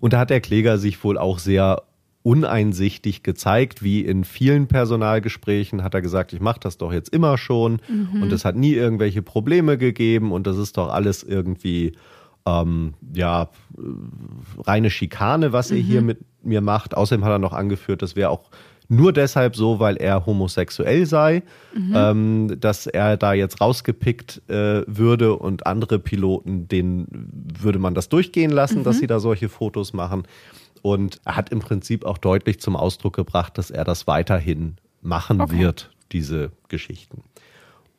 Und 0.00 0.14
da 0.14 0.18
hat 0.18 0.30
der 0.30 0.40
Kläger 0.40 0.78
sich 0.78 1.04
wohl 1.04 1.18
auch 1.18 1.38
sehr 1.38 1.82
uneinsichtig 2.22 3.22
gezeigt, 3.22 3.82
wie 3.82 4.04
in 4.04 4.24
vielen 4.24 4.66
Personalgesprächen 4.66 5.82
hat 5.82 5.94
er 5.94 6.02
gesagt, 6.02 6.32
ich 6.32 6.40
mache 6.40 6.60
das 6.60 6.76
doch 6.76 6.92
jetzt 6.92 7.08
immer 7.14 7.38
schon 7.38 7.80
mhm. 7.88 8.22
und 8.22 8.32
es 8.32 8.44
hat 8.44 8.56
nie 8.56 8.74
irgendwelche 8.74 9.22
Probleme 9.22 9.78
gegeben 9.78 10.32
und 10.32 10.46
das 10.46 10.58
ist 10.58 10.76
doch 10.76 10.90
alles 10.90 11.22
irgendwie 11.22 11.92
ähm, 12.46 12.94
ja 13.14 13.48
reine 14.58 14.90
Schikane, 14.90 15.52
was 15.52 15.70
mhm. 15.70 15.76
ihr 15.76 15.82
hier 15.82 16.02
mit 16.02 16.18
mir 16.42 16.60
macht. 16.60 16.94
Außerdem 16.96 17.24
hat 17.24 17.32
er 17.32 17.38
noch 17.38 17.54
angeführt, 17.54 18.02
das 18.02 18.16
wäre 18.16 18.30
auch 18.30 18.50
nur 18.90 19.12
deshalb 19.12 19.54
so, 19.54 19.78
weil 19.78 19.96
er 19.96 20.26
homosexuell 20.26 21.06
sei, 21.06 21.44
mhm. 21.74 21.92
ähm, 21.94 22.60
dass 22.60 22.86
er 22.86 23.16
da 23.16 23.32
jetzt 23.32 23.60
rausgepickt 23.60 24.42
äh, 24.48 24.82
würde 24.86 25.36
und 25.36 25.64
andere 25.64 26.00
Piloten, 26.00 26.66
denen 26.66 27.06
würde 27.58 27.78
man 27.78 27.94
das 27.94 28.08
durchgehen 28.08 28.50
lassen, 28.50 28.80
mhm. 28.80 28.84
dass 28.84 28.98
sie 28.98 29.06
da 29.06 29.20
solche 29.20 29.48
Fotos 29.48 29.92
machen. 29.92 30.24
Und 30.82 31.20
er 31.24 31.36
hat 31.36 31.50
im 31.50 31.60
Prinzip 31.60 32.04
auch 32.04 32.18
deutlich 32.18 32.60
zum 32.60 32.76
Ausdruck 32.76 33.16
gebracht, 33.16 33.58
dass 33.58 33.70
er 33.70 33.84
das 33.84 34.06
weiterhin 34.06 34.76
machen 35.02 35.40
okay. 35.40 35.58
wird, 35.58 35.90
diese 36.12 36.52
Geschichten 36.68 37.22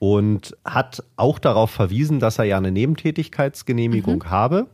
und 0.02 0.58
hat 0.66 1.04
auch 1.16 1.38
darauf 1.38 1.70
verwiesen, 1.70 2.20
dass 2.20 2.40
er 2.40 2.46
ja 2.46 2.58
eine 2.58 2.72
Nebentätigkeitsgenehmigung 2.72 4.24
mhm. 4.26 4.30
habe 4.32 4.68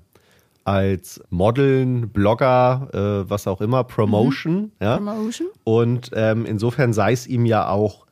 als 0.64 1.22
Modeln, 1.30 2.10
Blogger, 2.12 2.88
äh, 2.94 3.30
was 3.30 3.46
auch 3.46 3.60
immer, 3.60 3.84
Promotion. 3.84 4.56
Mhm. 4.56 4.72
Ja? 4.80 4.96
Promotion. 4.96 5.48
Und 5.66 6.12
ähm, 6.14 6.46
insofern 6.46 6.94
sei 6.94 7.12
es 7.12 7.28
ihm 7.28 7.46
ja 7.46 7.68
auch 7.68 8.06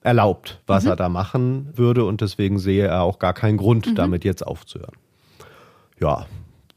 erlaubt, 0.00 0.62
was 0.66 0.84
mhm. 0.84 0.90
er 0.90 0.96
da 0.96 1.10
machen 1.10 1.68
würde 1.74 2.06
und 2.06 2.22
deswegen 2.22 2.58
sehe 2.58 2.86
er 2.86 3.02
auch 3.02 3.18
gar 3.18 3.34
keinen 3.34 3.58
Grund, 3.58 3.86
mhm. 3.88 3.94
damit 3.96 4.24
jetzt 4.24 4.46
aufzuhören. 4.46 4.96
Ja, 6.00 6.24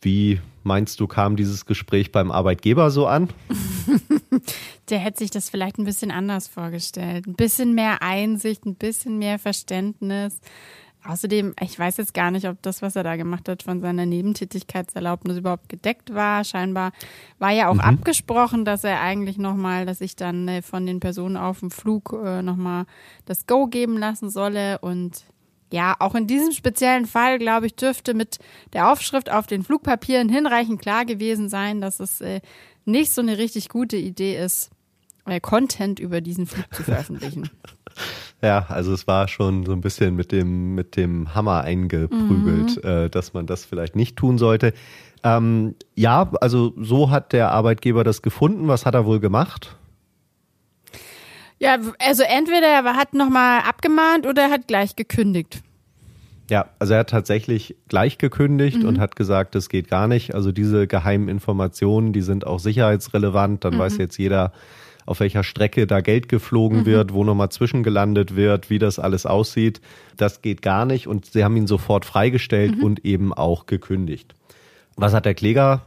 wie 0.01 0.41
meinst 0.67 0.99
du, 0.99 1.07
kam 1.07 1.35
dieses 1.35 1.65
Gespräch 1.65 2.11
beim 2.11 2.29
Arbeitgeber 2.31 2.91
so 2.91 3.07
an? 3.07 3.29
Der 4.89 4.99
hätte 4.99 5.19
sich 5.19 5.31
das 5.31 5.49
vielleicht 5.49 5.79
ein 5.79 5.85
bisschen 5.85 6.11
anders 6.11 6.47
vorgestellt. 6.47 7.25
Ein 7.25 7.33
bisschen 7.33 7.73
mehr 7.73 8.01
Einsicht, 8.01 8.65
ein 8.65 8.75
bisschen 8.75 9.17
mehr 9.17 9.39
Verständnis. 9.39 10.39
Außerdem, 11.05 11.53
ich 11.61 11.79
weiß 11.79 11.97
jetzt 11.97 12.13
gar 12.13 12.31
nicht, 12.31 12.47
ob 12.47 12.61
das, 12.61 12.81
was 12.81 12.95
er 12.97 13.03
da 13.03 13.15
gemacht 13.15 13.47
hat, 13.47 13.63
von 13.63 13.79
seiner 13.79 14.05
Nebentätigkeitserlaubnis 14.05 15.37
überhaupt 15.37 15.69
gedeckt 15.69 16.13
war. 16.13 16.43
Scheinbar 16.43 16.91
war 17.39 17.51
ja 17.51 17.69
auch 17.69 17.75
mhm. 17.75 17.81
abgesprochen, 17.81 18.65
dass 18.65 18.83
er 18.83 19.01
eigentlich 19.01 19.37
nochmal, 19.37 19.85
dass 19.85 20.01
ich 20.01 20.15
dann 20.17 20.47
äh, 20.47 20.61
von 20.61 20.85
den 20.85 20.99
Personen 20.99 21.37
auf 21.37 21.61
dem 21.61 21.71
Flug 21.71 22.13
äh, 22.23 22.41
nochmal 22.41 22.85
das 23.25 23.47
Go 23.47 23.67
geben 23.67 23.97
lassen 23.97 24.29
solle. 24.29 24.79
Und 24.79 25.23
ja, 25.71 25.95
auch 25.99 26.15
in 26.15 26.27
diesem 26.27 26.53
speziellen 26.53 27.05
Fall, 27.05 27.39
glaube 27.39 27.65
ich, 27.65 27.75
dürfte 27.75 28.13
mit 28.13 28.39
der 28.73 28.91
Aufschrift 28.91 29.31
auf 29.31 29.47
den 29.47 29.63
Flugpapieren 29.63 30.29
hinreichend 30.29 30.81
klar 30.81 31.05
gewesen 31.05 31.49
sein, 31.49 31.81
dass 31.81 31.99
es 31.99 32.21
äh, 32.21 32.41
nicht 32.85 33.11
so 33.11 33.21
eine 33.21 33.37
richtig 33.37 33.69
gute 33.69 33.97
Idee 33.97 34.37
ist, 34.37 34.69
äh, 35.25 35.39
Content 35.39 35.99
über 35.99 36.21
diesen 36.21 36.47
Flug 36.47 36.65
zu 36.73 36.83
veröffentlichen. 36.83 37.49
Ja, 38.43 38.67
also 38.69 38.93
es 38.93 39.07
war 39.07 39.27
schon 39.27 39.65
so 39.65 39.71
ein 39.71 39.81
bisschen 39.81 40.15
mit 40.15 40.31
dem, 40.31 40.75
mit 40.75 40.95
dem 40.95 41.33
Hammer 41.33 41.61
eingeprügelt, 41.61 42.83
mhm. 42.83 42.87
äh, 42.87 43.09
dass 43.09 43.33
man 43.33 43.47
das 43.47 43.65
vielleicht 43.65 43.95
nicht 43.95 44.15
tun 44.15 44.37
sollte. 44.37 44.73
Ähm, 45.23 45.73
ja, 45.95 46.29
also 46.39 46.73
so 46.77 47.09
hat 47.09 47.33
der 47.33 47.49
Arbeitgeber 47.49 48.03
das 48.03 48.21
gefunden. 48.21 48.67
Was 48.67 48.85
hat 48.85 48.93
er 48.93 49.05
wohl 49.05 49.19
gemacht? 49.19 49.75
Ja, 51.59 51.77
also 51.99 52.23
entweder 52.23 52.67
er 52.67 52.83
hat 52.95 53.13
nochmal 53.13 53.61
abgemahnt 53.61 54.27
oder 54.27 54.43
er 54.43 54.51
hat 54.51 54.67
gleich 54.67 54.95
gekündigt. 54.95 55.61
Ja, 56.49 56.67
also 56.79 56.93
er 56.93 57.01
hat 57.01 57.09
tatsächlich 57.09 57.75
gleich 57.89 58.17
gekündigt 58.17 58.79
mhm. 58.79 58.87
und 58.87 58.99
hat 58.99 59.15
gesagt, 59.15 59.55
das 59.55 59.67
geht 59.67 59.89
gar 59.89 60.07
nicht. 60.07 60.33
Also 60.33 60.51
diese 60.51 60.87
geheimen 60.87 61.27
Informationen, 61.27 62.13
die 62.13 62.21
sind 62.21 62.47
auch 62.47 62.59
sicherheitsrelevant. 62.59 63.65
Dann 63.65 63.75
mhm. 63.75 63.79
weiß 63.79 63.97
jetzt 63.97 64.17
jeder, 64.17 64.53
auf 65.05 65.19
welcher 65.19 65.43
Strecke 65.43 65.87
da 65.87 66.01
Geld 66.01 66.29
geflogen 66.29 66.81
mhm. 66.81 66.85
wird, 66.85 67.13
wo 67.13 67.23
nochmal 67.23 67.49
zwischengelandet 67.49 68.35
wird, 68.35 68.69
wie 68.69 68.79
das 68.79 68.99
alles 68.99 69.25
aussieht. 69.25 69.81
Das 70.15 70.41
geht 70.41 70.61
gar 70.61 70.85
nicht 70.85 71.07
und 71.07 71.25
sie 71.25 71.43
haben 71.43 71.57
ihn 71.57 71.67
sofort 71.67 72.05
freigestellt 72.05 72.77
mhm. 72.77 72.83
und 72.83 73.05
eben 73.05 73.33
auch 73.33 73.65
gekündigt. 73.65 74.35
Was 74.95 75.13
hat 75.13 75.25
der 75.25 75.33
Kläger 75.33 75.81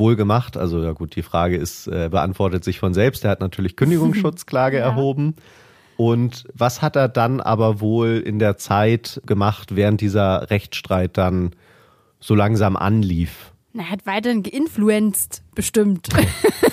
wohl 0.00 0.16
gemacht? 0.16 0.56
Also 0.56 0.82
ja 0.82 0.90
gut, 0.90 1.14
die 1.14 1.22
Frage 1.22 1.56
ist, 1.56 1.86
äh, 1.86 2.08
beantwortet 2.10 2.64
sich 2.64 2.80
von 2.80 2.92
selbst. 2.92 3.24
Er 3.24 3.30
hat 3.30 3.40
natürlich 3.40 3.76
Kündigungsschutzklage 3.76 4.78
ja. 4.78 4.84
erhoben. 4.84 5.36
Und 5.96 6.48
was 6.54 6.82
hat 6.82 6.96
er 6.96 7.08
dann 7.08 7.40
aber 7.40 7.80
wohl 7.80 8.16
in 8.24 8.40
der 8.40 8.56
Zeit 8.56 9.20
gemacht, 9.26 9.76
während 9.76 10.00
dieser 10.00 10.50
Rechtsstreit 10.50 11.16
dann 11.16 11.50
so 12.18 12.34
langsam 12.34 12.76
anlief? 12.76 13.52
er 13.74 13.90
hat 13.90 14.06
weiterhin 14.06 14.42
geinfluenzt, 14.42 15.44
bestimmt. 15.54 16.08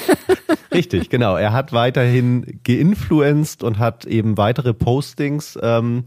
Richtig, 0.73 1.09
genau. 1.09 1.35
Er 1.35 1.53
hat 1.53 1.73
weiterhin 1.73 2.59
geinfluenzt 2.63 3.63
und 3.63 3.77
hat 3.77 4.05
eben 4.05 4.37
weitere 4.37 4.73
Postings 4.73 5.57
ähm, 5.61 6.05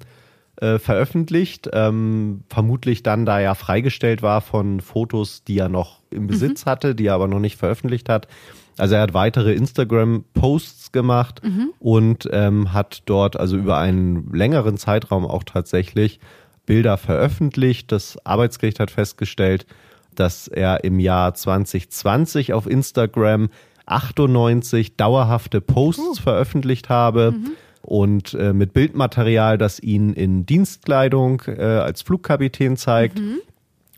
äh, 0.56 0.78
veröffentlicht. 0.78 1.68
Ähm, 1.72 2.44
vermutlich 2.48 3.02
dann, 3.02 3.24
da 3.24 3.40
er 3.40 3.54
freigestellt 3.54 4.22
war 4.22 4.40
von 4.40 4.80
Fotos, 4.80 5.44
die 5.44 5.58
er 5.58 5.68
noch 5.68 5.99
im 6.10 6.26
Besitz 6.26 6.64
mhm. 6.64 6.70
hatte, 6.70 6.94
die 6.94 7.06
er 7.06 7.14
aber 7.14 7.28
noch 7.28 7.40
nicht 7.40 7.56
veröffentlicht 7.56 8.08
hat. 8.08 8.28
Also 8.76 8.94
er 8.94 9.02
hat 9.02 9.14
weitere 9.14 9.52
Instagram-Posts 9.52 10.92
gemacht 10.92 11.42
mhm. 11.44 11.70
und 11.78 12.28
ähm, 12.32 12.72
hat 12.72 13.02
dort 13.06 13.38
also 13.38 13.56
über 13.56 13.78
einen 13.78 14.32
längeren 14.32 14.76
Zeitraum 14.78 15.26
auch 15.26 15.44
tatsächlich 15.44 16.20
Bilder 16.66 16.96
veröffentlicht. 16.96 17.92
Das 17.92 18.24
Arbeitsgericht 18.24 18.80
hat 18.80 18.90
festgestellt, 18.90 19.66
dass 20.14 20.48
er 20.48 20.84
im 20.84 20.98
Jahr 20.98 21.34
2020 21.34 22.52
auf 22.52 22.66
Instagram 22.66 23.50
98 23.86 24.96
dauerhafte 24.96 25.60
Posts 25.60 26.20
uh. 26.20 26.22
veröffentlicht 26.22 26.88
habe. 26.88 27.32
Mhm. 27.32 27.50
Und 27.82 28.34
äh, 28.34 28.52
mit 28.52 28.72
Bildmaterial, 28.72 29.58
das 29.58 29.80
ihn 29.80 30.12
in 30.12 30.46
Dienstkleidung 30.46 31.42
äh, 31.46 31.62
als 31.62 32.02
Flugkapitän 32.02 32.76
zeigt, 32.76 33.18
mhm. 33.18 33.38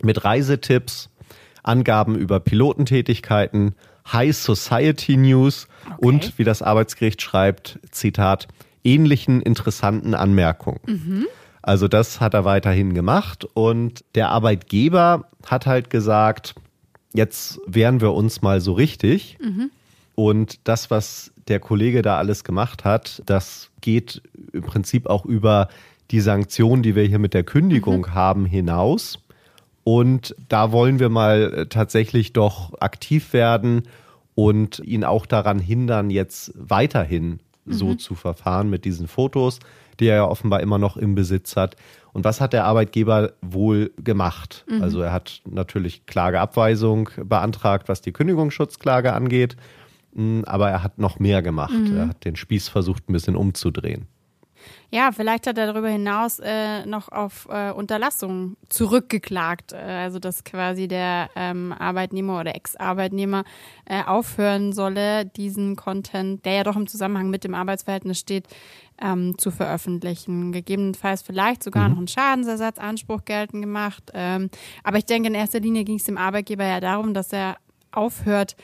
mit 0.02 0.24
Reisetipps, 0.24 1.10
Angaben 1.62 2.16
über 2.16 2.40
Pilotentätigkeiten, 2.40 3.74
High 4.10 4.36
Society 4.36 5.16
News 5.16 5.68
okay. 5.86 5.94
und, 5.98 6.38
wie 6.38 6.44
das 6.44 6.62
Arbeitsgericht 6.62 7.22
schreibt, 7.22 7.78
Zitat, 7.90 8.48
ähnlichen 8.84 9.40
interessanten 9.42 10.14
Anmerkungen. 10.14 10.80
Mhm. 10.86 11.26
Also 11.62 11.86
das 11.86 12.20
hat 12.20 12.34
er 12.34 12.44
weiterhin 12.44 12.92
gemacht 12.92 13.46
und 13.54 14.04
der 14.16 14.30
Arbeitgeber 14.30 15.28
hat 15.46 15.66
halt 15.66 15.90
gesagt, 15.90 16.56
jetzt 17.14 17.60
wehren 17.66 18.00
wir 18.00 18.12
uns 18.12 18.42
mal 18.42 18.60
so 18.60 18.72
richtig. 18.72 19.38
Mhm. 19.40 19.70
Und 20.16 20.60
das, 20.64 20.90
was 20.90 21.32
der 21.48 21.60
Kollege 21.60 22.02
da 22.02 22.18
alles 22.18 22.42
gemacht 22.44 22.84
hat, 22.84 23.22
das 23.26 23.70
geht 23.80 24.22
im 24.52 24.62
Prinzip 24.62 25.06
auch 25.06 25.24
über 25.24 25.68
die 26.10 26.20
Sanktionen, 26.20 26.82
die 26.82 26.94
wir 26.94 27.04
hier 27.04 27.18
mit 27.18 27.32
der 27.32 27.44
Kündigung 27.44 28.00
mhm. 28.00 28.14
haben, 28.14 28.44
hinaus. 28.44 29.18
Und 29.84 30.34
da 30.48 30.72
wollen 30.72 30.98
wir 30.98 31.08
mal 31.08 31.66
tatsächlich 31.68 32.32
doch 32.32 32.72
aktiv 32.80 33.32
werden 33.32 33.82
und 34.34 34.78
ihn 34.80 35.04
auch 35.04 35.26
daran 35.26 35.58
hindern, 35.58 36.10
jetzt 36.10 36.52
weiterhin 36.56 37.40
so 37.66 37.86
mhm. 37.86 37.98
zu 37.98 38.14
verfahren 38.14 38.70
mit 38.70 38.84
diesen 38.84 39.08
Fotos, 39.08 39.58
die 40.00 40.06
er 40.06 40.16
ja 40.16 40.24
offenbar 40.24 40.60
immer 40.60 40.78
noch 40.78 40.96
im 40.96 41.14
Besitz 41.14 41.56
hat. 41.56 41.76
Und 42.12 42.24
was 42.24 42.40
hat 42.40 42.52
der 42.52 42.64
Arbeitgeber 42.64 43.32
wohl 43.40 43.92
gemacht? 43.98 44.64
Mhm. 44.68 44.82
Also 44.82 45.00
er 45.00 45.12
hat 45.12 45.42
natürlich 45.48 46.06
Klageabweisung 46.06 47.10
beantragt, 47.24 47.88
was 47.88 48.00
die 48.02 48.12
Kündigungsschutzklage 48.12 49.12
angeht, 49.12 49.56
hm, 50.14 50.44
aber 50.46 50.70
er 50.70 50.82
hat 50.82 50.98
noch 50.98 51.18
mehr 51.18 51.42
gemacht. 51.42 51.72
Mhm. 51.72 51.96
Er 51.96 52.08
hat 52.08 52.24
den 52.24 52.36
Spieß 52.36 52.68
versucht, 52.68 53.08
ein 53.08 53.12
bisschen 53.12 53.36
umzudrehen. 53.36 54.06
Ja, 54.90 55.10
vielleicht 55.12 55.46
hat 55.46 55.58
er 55.58 55.66
darüber 55.66 55.88
hinaus 55.88 56.38
äh, 56.38 56.84
noch 56.86 57.10
auf 57.10 57.48
äh, 57.50 57.70
Unterlassung 57.70 58.56
zurückgeklagt. 58.68 59.72
Äh, 59.72 59.76
also, 59.76 60.18
dass 60.18 60.44
quasi 60.44 60.88
der 60.88 61.30
ähm, 61.34 61.72
Arbeitnehmer 61.72 62.40
oder 62.40 62.54
Ex-Arbeitnehmer 62.54 63.44
äh, 63.84 64.02
aufhören 64.04 64.72
solle, 64.72 65.24
diesen 65.24 65.76
Content, 65.76 66.44
der 66.44 66.54
ja 66.54 66.64
doch 66.64 66.76
im 66.76 66.86
Zusammenhang 66.86 67.30
mit 67.30 67.44
dem 67.44 67.54
Arbeitsverhältnis 67.54 68.18
steht, 68.18 68.46
ähm, 69.00 69.36
zu 69.38 69.50
veröffentlichen. 69.50 70.52
Gegebenenfalls 70.52 71.22
vielleicht 71.22 71.62
sogar 71.62 71.84
mhm. 71.84 71.90
noch 71.90 71.98
einen 71.98 72.08
Schadensersatzanspruch 72.08 73.24
geltend 73.24 73.62
gemacht. 73.62 74.10
Ähm, 74.14 74.50
aber 74.84 74.98
ich 74.98 75.06
denke, 75.06 75.28
in 75.28 75.34
erster 75.34 75.60
Linie 75.60 75.84
ging 75.84 75.96
es 75.96 76.04
dem 76.04 76.18
Arbeitgeber 76.18 76.64
ja 76.64 76.80
darum, 76.80 77.14
dass 77.14 77.32
er 77.32 77.56
aufhört 77.90 78.56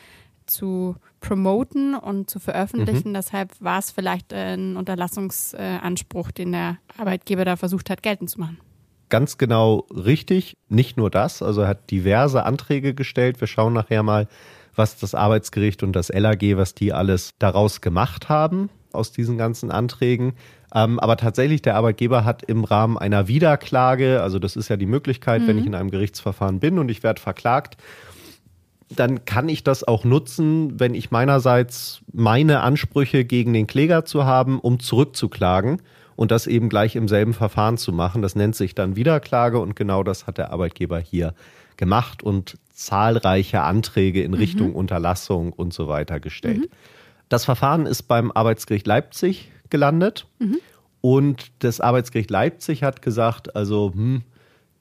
zu 0.51 0.97
promoten 1.21 1.95
und 1.95 2.31
zu 2.31 2.39
veröffentlichen. 2.39 3.11
Mhm. 3.11 3.15
Deshalb 3.15 3.53
war 3.61 3.79
es 3.79 3.91
vielleicht 3.91 4.33
ein 4.33 4.77
Unterlassungsanspruch, 4.77 6.31
den 6.31 6.53
der 6.53 6.79
Arbeitgeber 6.97 7.45
da 7.45 7.57
versucht 7.57 7.91
hat, 7.91 8.03
geltend 8.03 8.31
zu 8.31 8.41
machen. 8.41 8.59
Ganz 9.09 9.39
genau 9.39 9.87
richtig. 9.91 10.57
Nicht 10.69 10.97
nur 10.97 11.11
das. 11.11 11.43
Also 11.43 11.63
er 11.63 11.69
hat 11.69 11.91
diverse 11.91 12.45
Anträge 12.45 12.95
gestellt. 12.95 13.41
Wir 13.41 13.49
schauen 13.49 13.73
nachher 13.73 14.03
mal, 14.03 14.29
was 14.75 14.99
das 14.99 15.15
Arbeitsgericht 15.15 15.83
und 15.83 15.93
das 15.93 16.09
LAG, 16.09 16.57
was 16.57 16.75
die 16.75 16.93
alles 16.93 17.35
daraus 17.39 17.81
gemacht 17.81 18.29
haben 18.29 18.71
aus 18.93 19.13
diesen 19.13 19.39
ganzen 19.39 19.71
Anträgen. 19.71 20.35
Ähm, 20.75 20.99
aber 20.99 21.17
tatsächlich, 21.17 21.63
der 21.63 21.77
Arbeitgeber 21.77 22.25
hat 22.25 22.43
im 22.43 22.65
Rahmen 22.65 22.99
einer 22.99 23.29
Wiederklage, 23.29 24.23
also 24.23 24.39
das 24.39 24.57
ist 24.57 24.69
ja 24.69 24.77
die 24.77 24.87
Möglichkeit, 24.87 25.43
mhm. 25.43 25.47
wenn 25.47 25.59
ich 25.59 25.67
in 25.67 25.75
einem 25.75 25.91
Gerichtsverfahren 25.91 26.61
bin 26.61 26.79
und 26.79 26.91
ich 26.91 27.03
werde 27.03 27.21
verklagt, 27.21 27.77
dann 28.91 29.25
kann 29.25 29.49
ich 29.49 29.65
das 29.65 29.87
auch 29.87 30.05
nutzen, 30.05 30.81
wenn 30.81 30.95
ich 30.95 31.11
meinerseits 31.11 32.01
meine 32.13 32.61
Ansprüche 32.61 33.25
gegen 33.25 33.53
den 33.53 33.67
Kläger 33.67 34.05
zu 34.05 34.25
haben, 34.25 34.59
um 34.59 34.81
zurückzuklagen 34.81 35.83
und 36.17 36.31
das 36.31 36.47
eben 36.47 36.69
gleich 36.69 36.97
im 36.97 37.07
selben 37.07 37.35
Verfahren 37.35 37.77
zu 37.77 37.93
machen. 37.93 38.23
Das 38.23 38.35
nennt 38.35 38.57
sich 38.57 38.75
dann 38.75 38.97
Wiederklage 38.97 39.61
und 39.61 39.77
genau 39.77 40.03
das 40.03 40.27
hat 40.27 40.39
der 40.39 40.53
Arbeitgeber 40.53 40.99
hier 40.99 41.35
gemacht 41.77 42.23
und 42.23 42.57
zahlreiche 42.73 43.63
Anträge 43.63 44.23
in 44.23 44.33
mhm. 44.33 44.39
Richtung 44.39 44.75
Unterlassung 44.75 45.53
und 45.53 45.73
so 45.73 45.89
weiter 45.89 46.19
gestellt. 46.19 46.61
Mhm. 46.61 46.69
Das 47.29 47.45
Verfahren 47.45 47.87
ist 47.87 48.05
beim 48.05 48.33
Arbeitsgericht 48.33 48.87
Leipzig 48.87 49.51
gelandet 49.71 50.27
mhm. 50.39 50.59
und 51.03 51.51
das 51.59 51.81
Arbeitsgericht 51.81 52.31
Leipzig 52.31 52.83
hat 52.83 53.03
gesagt, 53.03 53.55
also 53.55 53.93
hm, 53.95 54.23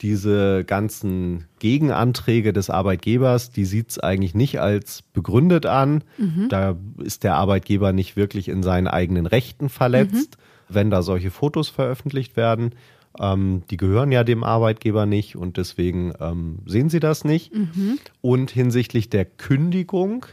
diese 0.01 0.63
ganzen 0.63 1.45
Gegenanträge 1.59 2.53
des 2.53 2.69
Arbeitgebers, 2.69 3.51
die 3.51 3.65
sieht 3.65 3.91
es 3.91 3.99
eigentlich 3.99 4.35
nicht 4.35 4.59
als 4.59 5.01
begründet 5.01 5.65
an. 5.65 6.03
Mhm. 6.17 6.47
Da 6.49 6.75
ist 7.03 7.23
der 7.23 7.35
Arbeitgeber 7.35 7.93
nicht 7.93 8.15
wirklich 8.15 8.47
in 8.47 8.63
seinen 8.63 8.87
eigenen 8.87 9.25
Rechten 9.25 9.69
verletzt, 9.69 10.37
mhm. 10.37 10.75
wenn 10.75 10.89
da 10.89 11.01
solche 11.01 11.31
Fotos 11.31 11.69
veröffentlicht 11.69 12.37
werden. 12.37 12.71
Ähm, 13.19 13.63
die 13.69 13.77
gehören 13.77 14.11
ja 14.11 14.23
dem 14.23 14.43
Arbeitgeber 14.43 15.05
nicht 15.05 15.35
und 15.35 15.57
deswegen 15.57 16.13
ähm, 16.19 16.59
sehen 16.65 16.89
sie 16.89 16.99
das 16.99 17.23
nicht. 17.23 17.53
Mhm. 17.53 17.97
Und 18.21 18.51
hinsichtlich 18.51 19.09
der 19.09 19.25
Kündigung 19.25 20.27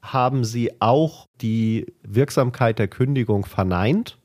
haben 0.00 0.44
sie 0.44 0.80
auch 0.80 1.26
die 1.40 1.86
Wirksamkeit 2.02 2.78
der 2.78 2.88
Kündigung 2.88 3.44
verneint. 3.44 4.16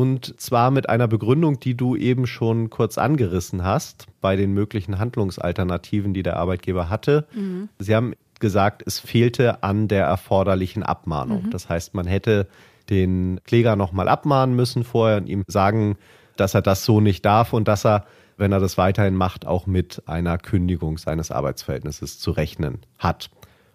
Und 0.00 0.40
zwar 0.40 0.70
mit 0.70 0.88
einer 0.88 1.08
Begründung, 1.08 1.60
die 1.60 1.76
du 1.76 1.94
eben 1.94 2.26
schon 2.26 2.70
kurz 2.70 2.96
angerissen 2.96 3.64
hast, 3.64 4.06
bei 4.22 4.34
den 4.34 4.54
möglichen 4.54 4.98
Handlungsalternativen, 4.98 6.14
die 6.14 6.22
der 6.22 6.38
Arbeitgeber 6.38 6.88
hatte. 6.88 7.26
Mhm. 7.34 7.68
Sie 7.78 7.94
haben 7.94 8.14
gesagt, 8.38 8.82
es 8.86 8.98
fehlte 8.98 9.62
an 9.62 9.88
der 9.88 10.06
erforderlichen 10.06 10.82
Abmahnung. 10.82 11.44
Mhm. 11.44 11.50
Das 11.50 11.68
heißt, 11.68 11.92
man 11.92 12.06
hätte 12.06 12.48
den 12.88 13.40
Kläger 13.44 13.76
nochmal 13.76 14.08
abmahnen 14.08 14.56
müssen 14.56 14.84
vorher 14.84 15.18
und 15.18 15.26
ihm 15.26 15.44
sagen, 15.48 15.98
dass 16.38 16.54
er 16.54 16.62
das 16.62 16.86
so 16.86 17.02
nicht 17.02 17.26
darf 17.26 17.52
und 17.52 17.68
dass 17.68 17.84
er, 17.84 18.06
wenn 18.38 18.52
er 18.52 18.60
das 18.60 18.78
weiterhin 18.78 19.16
macht, 19.16 19.46
auch 19.46 19.66
mit 19.66 20.02
einer 20.06 20.38
Kündigung 20.38 20.96
seines 20.96 21.30
Arbeitsverhältnisses 21.30 22.18
zu 22.18 22.30
rechnen 22.30 22.78
hat. 22.96 23.28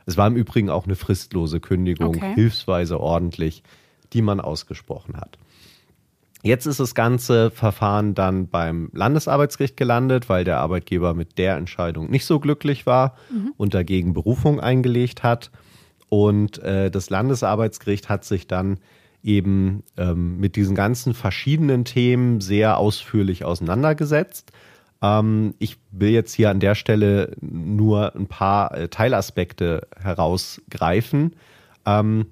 Es 0.08 0.18
war 0.18 0.26
im 0.26 0.38
Übrigen 0.38 0.72
auch 0.72 0.86
eine 0.86 0.96
fristlose 0.96 1.60
Kündigung, 1.60 2.16
okay. 2.16 2.34
hilfsweise 2.34 3.00
ordentlich, 3.00 3.62
die 4.14 4.24
man 4.24 4.40
ausgesprochen 4.40 5.18
hat. 5.18 5.38
Jetzt 6.46 6.68
ist 6.68 6.80
das 6.80 6.94
ganze 6.94 7.50
Verfahren 7.50 8.14
dann 8.14 8.48
beim 8.48 8.92
Landesarbeitsgericht 8.94 9.78
gelandet, 9.78 10.30
weil 10.30 10.44
der 10.44 10.60
Arbeitgeber 10.60 11.16
mit 11.16 11.40
der 11.40 11.56
Entscheidung 11.58 12.12
nicht 12.12 12.26
so 12.26 12.40
glücklich 12.40 12.86
war 12.86 13.16
mhm. 13.32 13.54
und 13.58 13.74
dagegen 13.74 14.14
Berufung 14.14 14.60
eingelegt 14.60 15.24
hat. 15.24 15.50
Und 16.08 16.60
äh, 16.60 16.92
das 16.92 17.10
Landesarbeitsgericht 17.10 18.10
hat 18.10 18.26
sich 18.26 18.46
dann 18.46 18.78
eben 19.24 19.82
ähm, 19.98 20.40
mit 20.40 20.56
diesen 20.56 20.76
ganzen 20.76 21.16
verschiedenen 21.16 21.84
Themen 21.84 22.42
sehr 22.42 22.78
ausführlich 22.78 23.44
auseinandergesetzt. 23.44 24.52
Ähm, 25.02 25.56
ich 25.58 25.78
will 25.90 26.10
jetzt 26.10 26.34
hier 26.36 26.52
an 26.52 26.60
der 26.60 26.76
Stelle 26.76 27.36
nur 27.42 28.16
ein 28.16 28.28
paar 28.28 28.72
äh, 28.78 28.88
Teilaspekte 28.88 29.88
herausgreifen. 30.00 31.36
Ähm, 31.88 32.28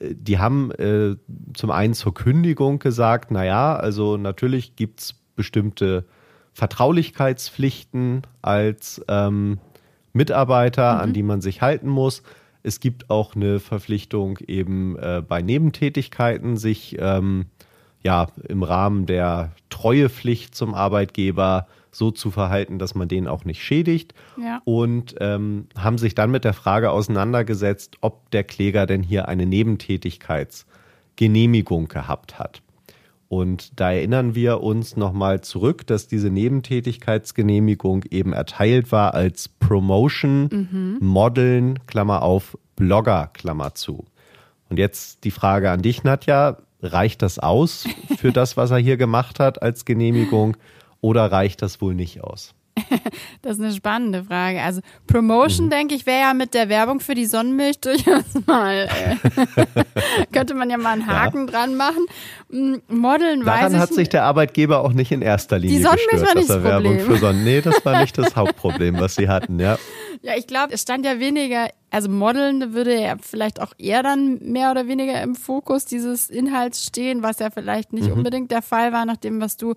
die 0.00 0.38
haben 0.38 0.70
äh, 0.72 1.16
zum 1.54 1.70
einen 1.70 1.94
zur 1.94 2.14
Kündigung 2.14 2.78
gesagt, 2.78 3.30
naja, 3.30 3.76
also 3.76 4.16
natürlich 4.16 4.76
gibt 4.76 5.00
es 5.00 5.14
bestimmte 5.34 6.04
Vertraulichkeitspflichten 6.52 8.22
als 8.42 9.02
ähm, 9.08 9.58
Mitarbeiter, 10.12 10.94
mhm. 10.94 11.00
an 11.00 11.12
die 11.12 11.22
man 11.22 11.40
sich 11.40 11.62
halten 11.62 11.88
muss. 11.88 12.22
Es 12.62 12.80
gibt 12.80 13.10
auch 13.10 13.36
eine 13.36 13.60
Verpflichtung 13.60 14.38
eben 14.46 14.96
äh, 14.98 15.22
bei 15.26 15.42
Nebentätigkeiten, 15.42 16.56
sich 16.56 16.96
ähm, 16.98 17.46
ja 18.02 18.28
im 18.48 18.62
Rahmen 18.62 19.06
der 19.06 19.52
Treuepflicht 19.70 20.54
zum 20.54 20.74
Arbeitgeber 20.74 21.66
so 21.90 22.10
zu 22.10 22.30
verhalten, 22.30 22.78
dass 22.78 22.94
man 22.94 23.08
den 23.08 23.26
auch 23.26 23.44
nicht 23.44 23.62
schädigt. 23.62 24.14
Ja. 24.40 24.62
Und 24.64 25.16
ähm, 25.20 25.66
haben 25.76 25.98
sich 25.98 26.14
dann 26.14 26.30
mit 26.30 26.44
der 26.44 26.52
Frage 26.52 26.90
auseinandergesetzt, 26.90 27.96
ob 28.00 28.30
der 28.30 28.44
Kläger 28.44 28.86
denn 28.86 29.02
hier 29.02 29.28
eine 29.28 29.46
Nebentätigkeitsgenehmigung 29.46 31.88
gehabt 31.88 32.38
hat. 32.38 32.62
Und 33.28 33.80
da 33.80 33.90
erinnern 33.90 34.36
wir 34.36 34.62
uns 34.62 34.96
nochmal 34.96 35.40
zurück, 35.40 35.84
dass 35.86 36.06
diese 36.06 36.30
Nebentätigkeitsgenehmigung 36.30 38.04
eben 38.10 38.32
erteilt 38.32 38.92
war 38.92 39.14
als 39.14 39.48
Promotion, 39.48 40.48
mhm. 40.52 40.98
Modeln, 41.00 41.80
Klammer 41.86 42.22
auf, 42.22 42.56
Blogger, 42.76 43.30
Klammer 43.32 43.74
zu. 43.74 44.04
Und 44.68 44.78
jetzt 44.78 45.24
die 45.24 45.30
Frage 45.30 45.70
an 45.70 45.82
dich, 45.82 46.04
Nadja. 46.04 46.58
Reicht 46.82 47.22
das 47.22 47.38
aus 47.38 47.88
für 48.18 48.32
das, 48.32 48.58
was 48.58 48.70
er 48.70 48.76
hier 48.76 48.98
gemacht 48.98 49.40
hat 49.40 49.62
als 49.62 49.86
Genehmigung? 49.86 50.58
Oder 51.00 51.30
reicht 51.30 51.62
das 51.62 51.80
wohl 51.80 51.94
nicht 51.94 52.22
aus? 52.22 52.54
das 53.42 53.56
ist 53.56 53.62
eine 53.62 53.72
spannende 53.72 54.24
Frage. 54.24 54.60
Also 54.60 54.80
Promotion, 55.06 55.66
mhm. 55.66 55.70
denke 55.70 55.94
ich, 55.94 56.06
wäre 56.06 56.20
ja 56.20 56.34
mit 56.34 56.54
der 56.54 56.68
Werbung 56.68 57.00
für 57.00 57.14
die 57.14 57.26
Sonnenmilch 57.26 57.78
durchaus 57.80 58.24
mal, 58.46 58.88
äh, 58.88 59.66
könnte 60.32 60.54
man 60.54 60.70
ja 60.70 60.76
mal 60.76 60.92
einen 60.92 61.06
Haken 61.06 61.46
ja. 61.46 61.52
dran 61.52 61.76
machen. 61.76 62.06
Mm, 62.50 62.74
Modeln 62.88 63.44
Daran 63.44 63.64
weiß 63.64 63.72
ich 63.72 63.78
hat 63.78 63.94
sich 63.94 64.08
der 64.08 64.24
Arbeitgeber 64.24 64.84
auch 64.84 64.92
nicht 64.92 65.12
in 65.12 65.22
erster 65.22 65.58
Linie 65.58 65.78
die 65.78 65.82
Sonnenmilch 65.82 66.10
gestört, 66.10 66.28
war 66.28 66.34
nicht 66.34 66.50
dass 66.50 66.56
das 66.56 66.72
Problem. 66.72 66.92
Werbung 66.92 67.14
für 67.14 67.18
Sonnen. 67.18 67.44
Nee, 67.44 67.60
das 67.60 67.84
war 67.84 68.00
nicht 68.00 68.18
das 68.18 68.36
Hauptproblem, 68.36 69.00
was 69.00 69.14
sie 69.14 69.28
hatten, 69.28 69.58
ja. 69.58 69.78
Ja, 70.22 70.32
ich 70.36 70.46
glaube, 70.46 70.72
es 70.74 70.82
stand 70.82 71.04
ja 71.04 71.18
weniger, 71.20 71.68
also 71.90 72.08
Modeln 72.08 72.74
würde 72.74 73.00
ja 73.00 73.16
vielleicht 73.20 73.60
auch 73.60 73.72
eher 73.78 74.02
dann 74.02 74.38
mehr 74.40 74.70
oder 74.70 74.88
weniger 74.88 75.20
im 75.22 75.34
Fokus 75.34 75.84
dieses 75.84 76.30
Inhalts 76.30 76.84
stehen, 76.84 77.22
was 77.22 77.38
ja 77.38 77.50
vielleicht 77.50 77.92
nicht 77.92 78.08
mhm. 78.08 78.14
unbedingt 78.14 78.50
der 78.50 78.62
Fall 78.62 78.92
war, 78.92 79.04
nach 79.04 79.16
dem, 79.16 79.40
was 79.40 79.56
du 79.56 79.74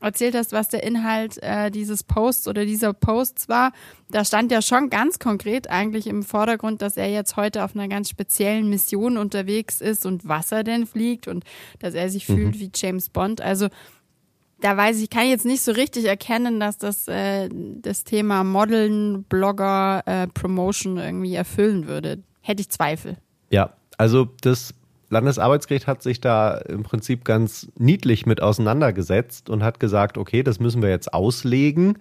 erzählt 0.00 0.34
hast, 0.34 0.52
was 0.52 0.68
der 0.68 0.82
Inhalt 0.82 1.42
äh, 1.42 1.70
dieses 1.70 2.02
Posts 2.02 2.48
oder 2.48 2.64
dieser 2.64 2.92
Posts 2.92 3.48
war, 3.48 3.72
da 4.10 4.24
stand 4.24 4.50
ja 4.50 4.62
schon 4.62 4.90
ganz 4.90 5.18
konkret 5.18 5.70
eigentlich 5.70 6.06
im 6.06 6.22
Vordergrund, 6.22 6.82
dass 6.82 6.96
er 6.96 7.10
jetzt 7.10 7.36
heute 7.36 7.64
auf 7.64 7.74
einer 7.74 7.88
ganz 7.88 8.08
speziellen 8.08 8.68
Mission 8.68 9.16
unterwegs 9.16 9.80
ist 9.80 10.06
und 10.06 10.26
was 10.26 10.52
er 10.52 10.64
denn 10.64 10.86
fliegt 10.86 11.28
und 11.28 11.44
dass 11.78 11.94
er 11.94 12.08
sich 12.08 12.28
mhm. 12.28 12.36
fühlt 12.36 12.60
wie 12.60 12.70
James 12.74 13.10
Bond. 13.10 13.40
Also 13.40 13.68
da 14.60 14.76
weiß 14.76 15.00
ich, 15.00 15.10
kann 15.10 15.24
ich 15.24 15.30
jetzt 15.30 15.46
nicht 15.46 15.62
so 15.62 15.72
richtig 15.72 16.04
erkennen, 16.04 16.60
dass 16.60 16.78
das 16.78 17.08
äh, 17.08 17.48
das 17.50 18.04
Thema 18.04 18.44
Modeln, 18.44 19.24
Blogger, 19.24 20.02
äh, 20.06 20.26
Promotion 20.28 20.98
irgendwie 20.98 21.34
erfüllen 21.34 21.86
würde. 21.86 22.22
Hätte 22.42 22.60
ich 22.62 22.70
Zweifel. 22.70 23.16
Ja, 23.50 23.74
also 23.96 24.28
das 24.42 24.74
Landesarbeitsgericht 25.10 25.86
hat 25.86 26.02
sich 26.02 26.20
da 26.20 26.54
im 26.54 26.84
Prinzip 26.84 27.24
ganz 27.24 27.70
niedlich 27.76 28.26
mit 28.26 28.40
auseinandergesetzt 28.40 29.50
und 29.50 29.62
hat 29.62 29.80
gesagt, 29.80 30.16
okay, 30.16 30.42
das 30.42 30.60
müssen 30.60 30.82
wir 30.82 30.88
jetzt 30.88 31.12
auslegen, 31.12 31.98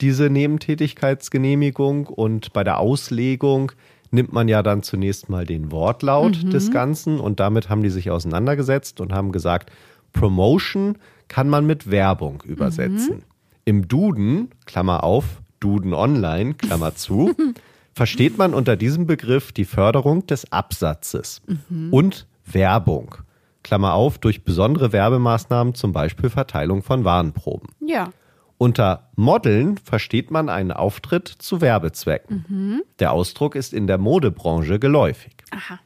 diese 0.00 0.28
Nebentätigkeitsgenehmigung. 0.28 2.06
Und 2.06 2.52
bei 2.52 2.62
der 2.62 2.78
Auslegung 2.78 3.72
nimmt 4.10 4.32
man 4.32 4.48
ja 4.48 4.62
dann 4.62 4.82
zunächst 4.82 5.30
mal 5.30 5.46
den 5.46 5.72
Wortlaut 5.72 6.44
mhm. 6.44 6.50
des 6.50 6.70
Ganzen 6.70 7.18
und 7.18 7.40
damit 7.40 7.70
haben 7.70 7.82
die 7.82 7.90
sich 7.90 8.10
auseinandergesetzt 8.10 9.00
und 9.00 9.12
haben 9.12 9.32
gesagt, 9.32 9.72
Promotion 10.12 10.98
kann 11.28 11.48
man 11.48 11.66
mit 11.66 11.90
Werbung 11.90 12.42
übersetzen. 12.44 13.16
Mhm. 13.16 13.22
Im 13.64 13.88
Duden, 13.88 14.50
Klammer 14.66 15.02
auf, 15.04 15.24
Duden 15.60 15.94
Online, 15.94 16.52
Klammer 16.54 16.94
zu, 16.94 17.34
versteht 17.94 18.36
man 18.36 18.52
unter 18.52 18.76
diesem 18.76 19.06
Begriff 19.06 19.52
die 19.52 19.64
Förderung 19.64 20.26
des 20.26 20.52
Absatzes 20.52 21.40
mhm. 21.46 21.92
und 21.92 22.26
Werbung. 22.54 23.16
Klammer 23.62 23.94
auf, 23.94 24.18
durch 24.18 24.44
besondere 24.44 24.92
Werbemaßnahmen, 24.92 25.74
zum 25.74 25.92
Beispiel 25.92 26.30
Verteilung 26.30 26.82
von 26.82 27.04
Warenproben. 27.04 27.68
Ja. 27.80 28.10
Unter 28.58 29.10
Modeln 29.16 29.76
versteht 29.78 30.30
man 30.30 30.48
einen 30.48 30.72
Auftritt 30.72 31.28
zu 31.28 31.60
Werbezwecken. 31.60 32.44
Mhm. 32.48 32.82
Der 32.98 33.12
Ausdruck 33.12 33.54
ist 33.54 33.72
in 33.72 33.86
der 33.86 33.98
Modebranche 33.98 34.78
geläufig. 34.78 35.34
Aha. 35.50 35.80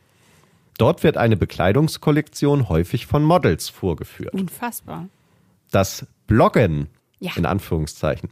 Dort 0.78 1.02
wird 1.02 1.16
eine 1.16 1.36
Bekleidungskollektion 1.36 2.68
häufig 2.68 3.06
von 3.06 3.24
Models 3.24 3.68
vorgeführt. 3.70 4.34
Unfassbar. 4.34 5.08
Das 5.70 6.06
Bloggen, 6.26 6.88
ja. 7.18 7.32
in 7.36 7.46
Anführungszeichen, 7.46 8.28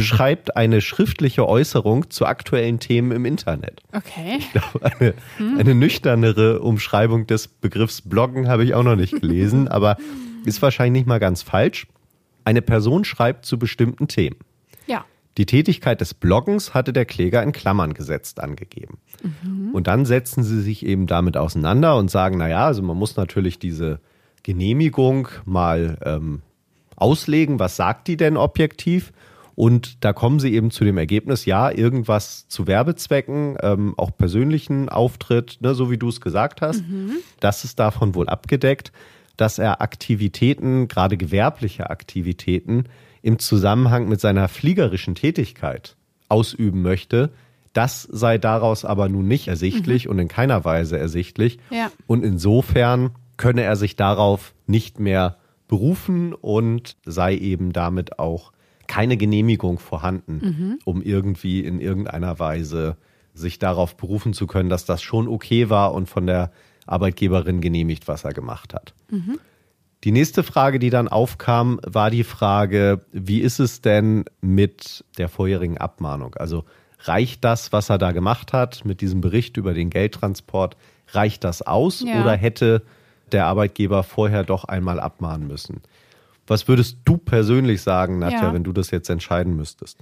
beschreibt 0.00 0.56
eine 0.56 0.80
schriftliche 0.80 1.46
Äußerung 1.46 2.10
zu 2.10 2.26
aktuellen 2.26 2.80
Themen 2.80 3.12
im 3.12 3.24
Internet. 3.24 3.82
Okay. 3.92 4.38
Ich 4.38 4.52
glaube, 4.52 4.82
eine, 4.82 5.14
hm. 5.36 5.58
eine 5.58 5.74
nüchternere 5.74 6.60
Umschreibung 6.60 7.26
des 7.26 7.48
Begriffs 7.48 8.02
Bloggen 8.02 8.48
habe 8.48 8.64
ich 8.64 8.74
auch 8.74 8.82
noch 8.82 8.96
nicht 8.96 9.20
gelesen, 9.20 9.68
aber 9.68 9.96
ist 10.44 10.62
wahrscheinlich 10.62 11.00
nicht 11.00 11.06
mal 11.06 11.20
ganz 11.20 11.42
falsch. 11.42 11.86
Eine 12.44 12.62
Person 12.62 13.04
schreibt 13.04 13.44
zu 13.44 13.58
bestimmten 13.58 14.08
Themen. 14.08 14.36
Ja. 14.86 15.04
Die 15.36 15.46
Tätigkeit 15.46 16.00
des 16.00 16.14
Bloggens 16.14 16.74
hatte 16.74 16.92
der 16.92 17.04
Kläger 17.04 17.42
in 17.42 17.52
Klammern 17.52 17.94
gesetzt 17.94 18.40
angegeben. 18.40 18.98
Mhm. 19.22 19.70
Und 19.72 19.86
dann 19.86 20.06
setzen 20.06 20.42
sie 20.42 20.60
sich 20.60 20.84
eben 20.84 21.06
damit 21.06 21.36
auseinander 21.36 21.96
und 21.96 22.10
sagen, 22.10 22.38
naja, 22.38 22.66
also 22.66 22.82
man 22.82 22.96
muss 22.96 23.16
natürlich 23.16 23.58
diese 23.58 24.00
Genehmigung 24.42 25.28
mal 25.44 25.98
ähm, 26.04 26.42
auslegen, 26.96 27.58
was 27.58 27.76
sagt 27.76 28.08
die 28.08 28.16
denn 28.16 28.36
objektiv? 28.36 29.12
Und 29.60 30.02
da 30.06 30.14
kommen 30.14 30.40
sie 30.40 30.54
eben 30.54 30.70
zu 30.70 30.84
dem 30.84 30.96
Ergebnis, 30.96 31.44
ja, 31.44 31.70
irgendwas 31.70 32.48
zu 32.48 32.66
Werbezwecken, 32.66 33.58
ähm, 33.62 33.92
auch 33.98 34.10
persönlichen 34.16 34.88
Auftritt, 34.88 35.58
ne, 35.60 35.74
so 35.74 35.90
wie 35.90 35.98
du 35.98 36.08
es 36.08 36.22
gesagt 36.22 36.62
hast, 36.62 36.80
mhm. 36.88 37.16
das 37.40 37.62
ist 37.64 37.78
davon 37.78 38.14
wohl 38.14 38.26
abgedeckt, 38.30 38.90
dass 39.36 39.58
er 39.58 39.82
Aktivitäten, 39.82 40.88
gerade 40.88 41.18
gewerbliche 41.18 41.90
Aktivitäten, 41.90 42.84
im 43.20 43.38
Zusammenhang 43.38 44.08
mit 44.08 44.18
seiner 44.18 44.48
fliegerischen 44.48 45.14
Tätigkeit 45.14 45.94
ausüben 46.30 46.80
möchte. 46.80 47.28
Das 47.74 48.04
sei 48.10 48.38
daraus 48.38 48.86
aber 48.86 49.10
nun 49.10 49.28
nicht 49.28 49.46
ersichtlich 49.46 50.06
mhm. 50.06 50.12
und 50.12 50.18
in 50.20 50.28
keiner 50.28 50.64
Weise 50.64 50.96
ersichtlich. 50.96 51.58
Ja. 51.68 51.92
Und 52.06 52.24
insofern 52.24 53.10
könne 53.36 53.64
er 53.64 53.76
sich 53.76 53.94
darauf 53.94 54.54
nicht 54.66 55.00
mehr 55.00 55.36
berufen 55.68 56.32
und 56.32 56.96
sei 57.04 57.36
eben 57.36 57.74
damit 57.74 58.18
auch 58.18 58.52
keine 58.90 59.16
Genehmigung 59.16 59.78
vorhanden, 59.78 60.40
mhm. 60.42 60.78
um 60.84 61.00
irgendwie 61.00 61.60
in 61.60 61.80
irgendeiner 61.80 62.40
Weise 62.40 62.96
sich 63.34 63.60
darauf 63.60 63.96
berufen 63.96 64.32
zu 64.32 64.48
können, 64.48 64.68
dass 64.68 64.84
das 64.84 65.00
schon 65.00 65.28
okay 65.28 65.70
war 65.70 65.94
und 65.94 66.08
von 66.08 66.26
der 66.26 66.50
Arbeitgeberin 66.86 67.60
genehmigt, 67.60 68.08
was 68.08 68.24
er 68.24 68.32
gemacht 68.32 68.74
hat. 68.74 68.92
Mhm. 69.08 69.38
Die 70.02 70.10
nächste 70.10 70.42
Frage, 70.42 70.80
die 70.80 70.90
dann 70.90 71.06
aufkam, 71.06 71.78
war 71.86 72.10
die 72.10 72.24
Frage, 72.24 73.02
wie 73.12 73.38
ist 73.38 73.60
es 73.60 73.80
denn 73.80 74.24
mit 74.40 75.04
der 75.18 75.28
vorherigen 75.28 75.78
Abmahnung? 75.78 76.34
Also 76.34 76.64
reicht 76.98 77.44
das, 77.44 77.72
was 77.72 77.90
er 77.90 77.98
da 77.98 78.10
gemacht 78.10 78.52
hat 78.52 78.84
mit 78.84 79.00
diesem 79.02 79.20
Bericht 79.20 79.56
über 79.56 79.72
den 79.72 79.90
Geldtransport, 79.90 80.76
reicht 81.12 81.44
das 81.44 81.62
aus 81.62 82.02
ja. 82.04 82.20
oder 82.20 82.32
hätte 82.32 82.82
der 83.30 83.46
Arbeitgeber 83.46 84.02
vorher 84.02 84.42
doch 84.42 84.64
einmal 84.64 84.98
abmahnen 84.98 85.46
müssen? 85.46 85.80
Was 86.50 86.66
würdest 86.66 86.98
du 87.04 87.16
persönlich 87.16 87.80
sagen, 87.80 88.18
Nadja, 88.18 88.42
ja. 88.42 88.52
wenn 88.52 88.64
du 88.64 88.72
das 88.72 88.90
jetzt 88.90 89.08
entscheiden 89.08 89.54
müsstest? 89.54 89.96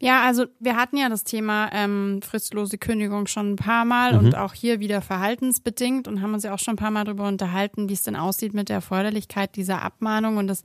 Ja, 0.00 0.22
also 0.22 0.44
wir 0.60 0.76
hatten 0.76 0.98
ja 0.98 1.08
das 1.08 1.24
Thema 1.24 1.70
ähm, 1.72 2.20
fristlose 2.20 2.76
Kündigung 2.76 3.26
schon 3.26 3.52
ein 3.52 3.56
paar 3.56 3.86
Mal 3.86 4.12
mhm. 4.12 4.18
und 4.18 4.36
auch 4.36 4.52
hier 4.52 4.80
wieder 4.80 5.00
verhaltensbedingt 5.00 6.06
und 6.06 6.20
haben 6.20 6.34
uns 6.34 6.42
ja 6.42 6.52
auch 6.52 6.58
schon 6.58 6.74
ein 6.74 6.76
paar 6.76 6.90
Mal 6.90 7.04
darüber 7.04 7.26
unterhalten, 7.26 7.88
wie 7.88 7.94
es 7.94 8.02
denn 8.02 8.16
aussieht 8.16 8.52
mit 8.52 8.68
der 8.68 8.76
Erforderlichkeit 8.76 9.56
dieser 9.56 9.80
Abmahnung. 9.80 10.36
Und 10.36 10.48
das, 10.48 10.62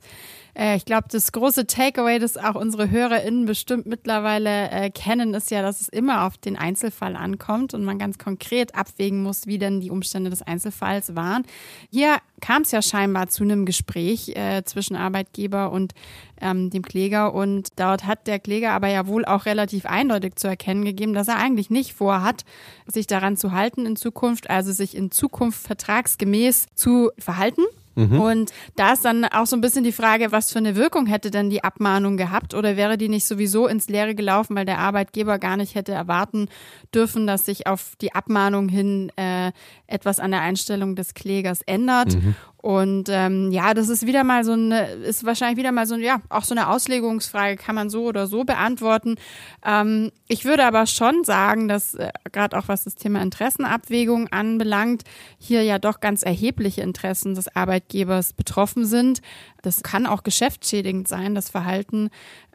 äh, 0.60 0.76
ich 0.76 0.84
glaube, 0.84 1.08
das 1.10 1.32
große 1.32 1.66
Takeaway, 1.66 2.18
das 2.18 2.36
auch 2.36 2.54
unsere 2.54 2.90
HörerInnen 2.90 3.46
bestimmt 3.46 3.86
mittlerweile 3.86 4.70
äh, 4.70 4.90
kennen, 4.90 5.32
ist 5.32 5.50
ja, 5.50 5.62
dass 5.62 5.80
es 5.80 5.88
immer 5.88 6.26
auf 6.26 6.36
den 6.36 6.56
Einzelfall 6.56 7.16
ankommt 7.16 7.72
und 7.72 7.82
man 7.82 7.98
ganz 7.98 8.18
konkret 8.18 8.74
abwägen 8.74 9.22
muss, 9.22 9.46
wie 9.46 9.58
denn 9.58 9.80
die 9.80 9.90
Umstände 9.90 10.28
des 10.28 10.42
Einzelfalls 10.42 11.16
waren. 11.16 11.44
Hier 11.90 12.18
kam 12.40 12.62
es 12.62 12.72
ja 12.72 12.82
scheinbar 12.82 13.28
zu 13.28 13.42
einem 13.42 13.64
Gespräch 13.64 14.36
äh, 14.36 14.62
zwischen 14.64 14.96
Arbeitgeber 14.96 15.72
und 15.72 15.94
ähm, 16.40 16.70
dem 16.70 16.82
Kläger. 16.82 17.32
Und 17.34 17.68
dort 17.76 18.06
hat 18.06 18.26
der 18.26 18.38
Kläger 18.38 18.72
aber 18.72 18.88
ja 18.88 19.06
wohl 19.06 19.24
auch 19.24 19.46
relativ 19.46 19.86
eindeutig 19.86 20.36
zu 20.36 20.46
erkennen 20.46 20.84
gegeben, 20.84 21.14
dass 21.14 21.28
er 21.28 21.38
eigentlich 21.38 21.70
nicht 21.70 21.94
vorhat, 21.94 22.44
sich 22.86 23.06
daran 23.06 23.36
zu 23.36 23.52
halten 23.52 23.86
in 23.86 23.96
Zukunft, 23.96 24.50
also 24.50 24.72
sich 24.72 24.94
in 24.94 25.10
Zukunft 25.10 25.60
vertragsgemäß 25.66 26.66
zu 26.74 27.10
verhalten. 27.18 27.62
Mhm. 27.94 28.20
Und 28.20 28.50
da 28.76 28.92
ist 28.92 29.04
dann 29.04 29.24
auch 29.24 29.46
so 29.46 29.56
ein 29.56 29.60
bisschen 29.60 29.84
die 29.84 29.92
Frage, 29.92 30.32
was 30.32 30.52
für 30.52 30.58
eine 30.58 30.76
Wirkung 30.76 31.06
hätte 31.06 31.30
denn 31.30 31.50
die 31.50 31.64
Abmahnung 31.64 32.16
gehabt 32.16 32.54
oder 32.54 32.76
wäre 32.76 32.96
die 32.96 33.08
nicht 33.08 33.26
sowieso 33.26 33.66
ins 33.66 33.88
Leere 33.88 34.14
gelaufen, 34.14 34.56
weil 34.56 34.64
der 34.64 34.78
Arbeitgeber 34.78 35.38
gar 35.38 35.56
nicht 35.56 35.74
hätte 35.74 35.92
erwarten 35.92 36.48
dürfen, 36.94 37.26
dass 37.26 37.44
sich 37.44 37.66
auf 37.66 37.94
die 38.00 38.14
Abmahnung 38.14 38.68
hin 38.68 39.10
äh, 39.16 39.52
etwas 39.86 40.20
an 40.20 40.30
der 40.30 40.40
Einstellung 40.40 40.94
des 40.96 41.14
Klägers 41.14 41.62
ändert. 41.62 42.14
Mhm. 42.14 42.36
Und 42.62 43.08
ähm, 43.08 43.50
ja, 43.52 43.72
das 43.72 43.88
ist 43.88 44.06
wieder 44.06 44.22
mal 44.22 44.44
so 44.44 44.52
eine, 44.52 44.90
ist 44.90 45.24
wahrscheinlich 45.24 45.56
wieder 45.56 45.72
mal 45.72 45.86
so, 45.86 45.96
ja, 45.96 46.20
auch 46.28 46.44
so 46.44 46.54
eine 46.54 46.68
Auslegungsfrage, 46.68 47.56
kann 47.56 47.74
man 47.74 47.88
so 47.88 48.04
oder 48.04 48.26
so 48.26 48.44
beantworten. 48.44 49.16
Ähm, 49.64 50.12
ich 50.28 50.44
würde 50.44 50.66
aber 50.66 50.86
schon 50.86 51.24
sagen, 51.24 51.68
dass 51.68 51.94
äh, 51.94 52.10
gerade 52.32 52.58
auch 52.58 52.68
was 52.68 52.84
das 52.84 52.96
Thema 52.96 53.22
Interessenabwägung 53.22 54.28
anbelangt, 54.28 55.04
hier 55.38 55.62
ja 55.62 55.78
doch 55.78 56.00
ganz 56.00 56.22
erhebliche 56.22 56.82
Interessen 56.82 57.34
des 57.34 57.54
Arbeitgebers 57.56 58.34
betroffen 58.34 58.84
sind. 58.84 59.22
Das 59.62 59.82
kann 59.82 60.06
auch 60.06 60.22
geschäftsschädigend 60.22 61.08
sein, 61.08 61.34
das 61.34 61.48
Verhalten 61.48 62.10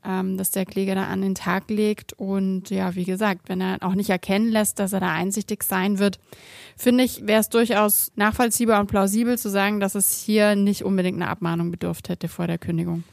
ähm, 0.08 0.38
das 0.38 0.52
der 0.52 0.66
Kläger 0.66 0.96
da 0.96 1.06
an 1.06 1.22
den 1.22 1.36
Tag 1.36 1.70
legt. 1.70 2.14
Und 2.14 2.70
ja, 2.70 2.96
wie 2.96 3.06
gesagt, 3.06 3.50
wenn 3.50 3.62
er 3.62 3.78
auch 3.82 3.96
nicht 3.96 4.10
erkennen 4.10 4.50
lässt, 4.50 4.80
dass 4.80 4.94
er 4.94 5.00
da 5.00 5.12
einsichtig 5.12 5.64
sein 5.64 6.00
wird, 6.00 6.20
finde 6.76 7.04
ich, 7.04 7.28
wäre 7.28 7.42
es 7.42 7.50
durchaus 7.50 8.12
nachvollziehbar 8.16 8.80
und 8.80 8.88
plausibel 8.88 9.38
zu 9.38 9.50
sagen, 9.50 9.80
dass 9.80 9.96
es 9.96 10.22
hier 10.22 10.56
nicht 10.56 10.84
unbedingt 10.84 11.22
eine 11.22 11.30
Abmahnung 11.30 11.72
bedurft 11.72 12.10
hätte 12.10 12.28
vor 12.28 12.48
der 12.48 12.58
Kündigung 12.58 13.04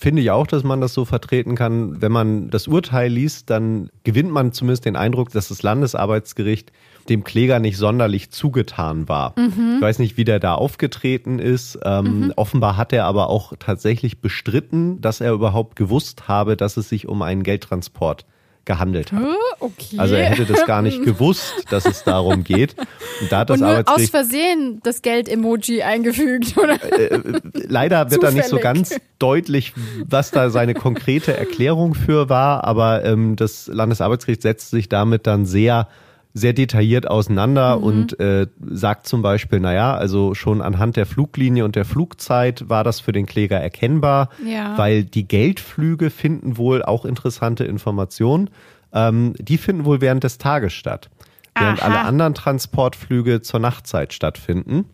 finde 0.00 0.22
ich 0.22 0.30
auch, 0.30 0.46
dass 0.46 0.64
man 0.64 0.80
das 0.80 0.94
so 0.94 1.04
vertreten 1.04 1.54
kann. 1.54 2.00
Wenn 2.00 2.10
man 2.10 2.48
das 2.48 2.66
Urteil 2.66 3.12
liest, 3.12 3.50
dann 3.50 3.90
gewinnt 4.02 4.30
man 4.30 4.52
zumindest 4.52 4.86
den 4.86 4.96
Eindruck, 4.96 5.30
dass 5.30 5.48
das 5.48 5.62
Landesarbeitsgericht 5.62 6.72
dem 7.08 7.24
Kläger 7.24 7.58
nicht 7.58 7.76
sonderlich 7.76 8.30
zugetan 8.30 9.08
war. 9.08 9.34
Mhm. 9.38 9.76
Ich 9.76 9.82
weiß 9.82 9.98
nicht, 9.98 10.16
wie 10.16 10.24
der 10.24 10.40
da 10.40 10.54
aufgetreten 10.54 11.38
ist. 11.38 11.78
Ähm, 11.84 12.20
mhm. 12.20 12.32
Offenbar 12.36 12.76
hat 12.76 12.92
er 12.92 13.04
aber 13.04 13.28
auch 13.30 13.52
tatsächlich 13.58 14.20
bestritten, 14.20 15.00
dass 15.00 15.20
er 15.20 15.32
überhaupt 15.32 15.76
gewusst 15.76 16.28
habe, 16.28 16.56
dass 16.56 16.76
es 16.76 16.88
sich 16.88 17.08
um 17.08 17.22
einen 17.22 17.42
Geldtransport 17.42 18.24
gehandelt 18.64 19.10
hat. 19.12 19.22
Okay. 19.58 19.96
Also 19.98 20.14
er 20.14 20.26
hätte 20.26 20.44
das 20.44 20.64
gar 20.66 20.82
nicht 20.82 21.02
gewusst, 21.04 21.64
dass 21.70 21.86
es 21.86 22.04
darum 22.04 22.44
geht. 22.44 22.76
Und, 23.20 23.32
da 23.32 23.40
hat 23.40 23.50
das 23.50 23.60
Und 23.60 23.88
aus 23.88 24.10
Versehen 24.10 24.80
das 24.82 25.02
Geld-Emoji 25.02 25.82
eingefügt, 25.82 26.56
oder? 26.62 26.78
Äh, 26.92 27.06
äh 27.06 27.40
leider 27.52 28.10
wird 28.10 28.22
da 28.22 28.30
nicht 28.30 28.48
so 28.48 28.58
ganz 28.58 28.94
deutlich, 29.18 29.72
was 30.04 30.30
da 30.30 30.50
seine 30.50 30.74
konkrete 30.74 31.36
Erklärung 31.36 31.94
für 31.94 32.28
war, 32.28 32.64
aber 32.64 33.04
ähm, 33.04 33.36
das 33.36 33.66
Landesarbeitsgericht 33.66 34.42
setzt 34.42 34.70
sich 34.70 34.88
damit 34.88 35.26
dann 35.26 35.46
sehr 35.46 35.88
sehr 36.32 36.52
detailliert 36.52 37.08
auseinander 37.08 37.76
mhm. 37.76 37.82
und 37.82 38.20
äh, 38.20 38.46
sagt 38.60 39.06
zum 39.06 39.22
Beispiel, 39.22 39.60
naja, 39.60 39.94
also 39.94 40.34
schon 40.34 40.62
anhand 40.62 40.96
der 40.96 41.06
Fluglinie 41.06 41.64
und 41.64 41.76
der 41.76 41.84
Flugzeit 41.84 42.68
war 42.68 42.84
das 42.84 43.00
für 43.00 43.12
den 43.12 43.26
Kläger 43.26 43.58
erkennbar, 43.58 44.28
ja. 44.46 44.78
weil 44.78 45.04
die 45.04 45.26
Geldflüge 45.26 46.10
finden 46.10 46.56
wohl 46.56 46.82
auch 46.82 47.04
interessante 47.04 47.64
Informationen. 47.64 48.50
Ähm, 48.92 49.34
die 49.38 49.58
finden 49.58 49.84
wohl 49.84 50.00
während 50.00 50.24
des 50.24 50.38
Tages 50.38 50.72
statt, 50.72 51.10
während 51.58 51.82
Aha. 51.82 51.88
alle 51.88 52.00
anderen 52.00 52.34
Transportflüge 52.34 53.42
zur 53.42 53.60
Nachtzeit 53.60 54.12
stattfinden. 54.12 54.86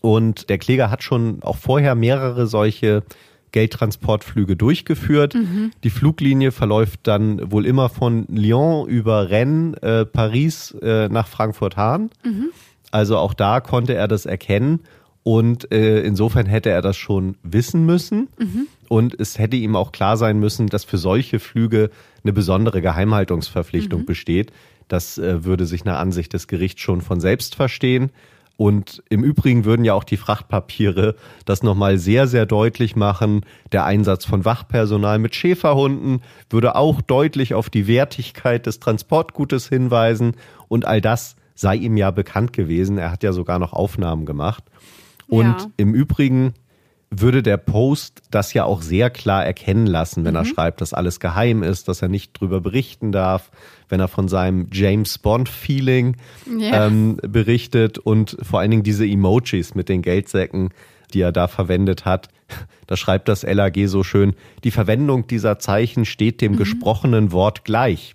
Und 0.00 0.48
der 0.48 0.58
Kläger 0.58 0.90
hat 0.90 1.02
schon 1.02 1.42
auch 1.42 1.56
vorher 1.56 1.96
mehrere 1.96 2.46
solche 2.46 3.02
Geldtransportflüge 3.52 4.56
durchgeführt. 4.56 5.34
Mhm. 5.34 5.70
Die 5.84 5.90
Fluglinie 5.90 6.52
verläuft 6.52 7.00
dann 7.04 7.50
wohl 7.50 7.66
immer 7.66 7.88
von 7.88 8.26
Lyon 8.28 8.88
über 8.88 9.30
Rennes, 9.30 9.78
äh, 9.82 10.04
Paris 10.04 10.74
äh, 10.82 11.08
nach 11.08 11.28
Frankfurt-Hahn. 11.28 12.10
Mhm. 12.24 12.50
Also 12.90 13.18
auch 13.18 13.34
da 13.34 13.60
konnte 13.60 13.94
er 13.94 14.08
das 14.08 14.26
erkennen 14.26 14.80
und 15.22 15.70
äh, 15.72 16.00
insofern 16.00 16.46
hätte 16.46 16.70
er 16.70 16.80
das 16.80 16.96
schon 16.96 17.36
wissen 17.42 17.84
müssen. 17.84 18.28
Mhm. 18.38 18.66
Und 18.88 19.20
es 19.20 19.38
hätte 19.38 19.56
ihm 19.56 19.76
auch 19.76 19.92
klar 19.92 20.16
sein 20.16 20.40
müssen, 20.40 20.68
dass 20.68 20.84
für 20.84 20.96
solche 20.96 21.38
Flüge 21.38 21.90
eine 22.24 22.32
besondere 22.32 22.80
Geheimhaltungsverpflichtung 22.80 24.02
mhm. 24.02 24.06
besteht. 24.06 24.52
Das 24.88 25.18
äh, 25.18 25.44
würde 25.44 25.66
sich 25.66 25.84
nach 25.84 25.98
Ansicht 25.98 26.32
des 26.32 26.48
Gerichts 26.48 26.80
schon 26.80 27.02
von 27.02 27.20
selbst 27.20 27.54
verstehen. 27.54 28.10
Und 28.58 29.04
im 29.08 29.22
Übrigen 29.22 29.64
würden 29.64 29.84
ja 29.84 29.94
auch 29.94 30.02
die 30.02 30.16
Frachtpapiere 30.16 31.14
das 31.44 31.62
nochmal 31.62 31.96
sehr, 31.96 32.26
sehr 32.26 32.44
deutlich 32.44 32.96
machen. 32.96 33.42
Der 33.70 33.84
Einsatz 33.84 34.24
von 34.24 34.44
Wachpersonal 34.44 35.20
mit 35.20 35.36
Schäferhunden 35.36 36.22
würde 36.50 36.74
auch 36.74 37.00
deutlich 37.00 37.54
auf 37.54 37.70
die 37.70 37.86
Wertigkeit 37.86 38.66
des 38.66 38.80
Transportgutes 38.80 39.68
hinweisen. 39.68 40.34
Und 40.66 40.86
all 40.86 41.00
das 41.00 41.36
sei 41.54 41.76
ihm 41.76 41.96
ja 41.96 42.10
bekannt 42.10 42.52
gewesen. 42.52 42.98
Er 42.98 43.12
hat 43.12 43.22
ja 43.22 43.32
sogar 43.32 43.60
noch 43.60 43.72
Aufnahmen 43.72 44.26
gemacht. 44.26 44.64
Und 45.28 45.44
ja. 45.44 45.66
im 45.76 45.94
Übrigen 45.94 46.54
würde 47.10 47.42
der 47.42 47.56
Post 47.56 48.22
das 48.30 48.52
ja 48.52 48.64
auch 48.64 48.82
sehr 48.82 49.10
klar 49.10 49.44
erkennen 49.44 49.86
lassen, 49.86 50.24
wenn 50.24 50.32
mhm. 50.32 50.40
er 50.40 50.44
schreibt, 50.44 50.80
dass 50.80 50.92
alles 50.92 51.20
geheim 51.20 51.62
ist, 51.62 51.88
dass 51.88 52.02
er 52.02 52.08
nicht 52.08 52.38
drüber 52.38 52.60
berichten 52.60 53.12
darf, 53.12 53.50
wenn 53.88 54.00
er 54.00 54.08
von 54.08 54.28
seinem 54.28 54.68
James 54.72 55.18
Bond-Feeling 55.18 56.16
yeah. 56.46 56.86
ähm, 56.86 57.16
berichtet 57.22 57.98
und 57.98 58.36
vor 58.42 58.60
allen 58.60 58.70
Dingen 58.70 58.82
diese 58.82 59.06
Emojis 59.06 59.74
mit 59.74 59.88
den 59.88 60.02
Geldsäcken, 60.02 60.70
die 61.14 61.22
er 61.22 61.32
da 61.32 61.48
verwendet 61.48 62.04
hat. 62.04 62.28
Da 62.86 62.96
schreibt 62.96 63.28
das 63.28 63.42
LAG 63.42 63.76
so 63.86 64.02
schön, 64.02 64.34
die 64.64 64.70
Verwendung 64.70 65.26
dieser 65.26 65.58
Zeichen 65.58 66.06
steht 66.06 66.40
dem 66.40 66.52
mhm. 66.52 66.56
gesprochenen 66.56 67.32
Wort 67.32 67.64
gleich. 67.64 68.14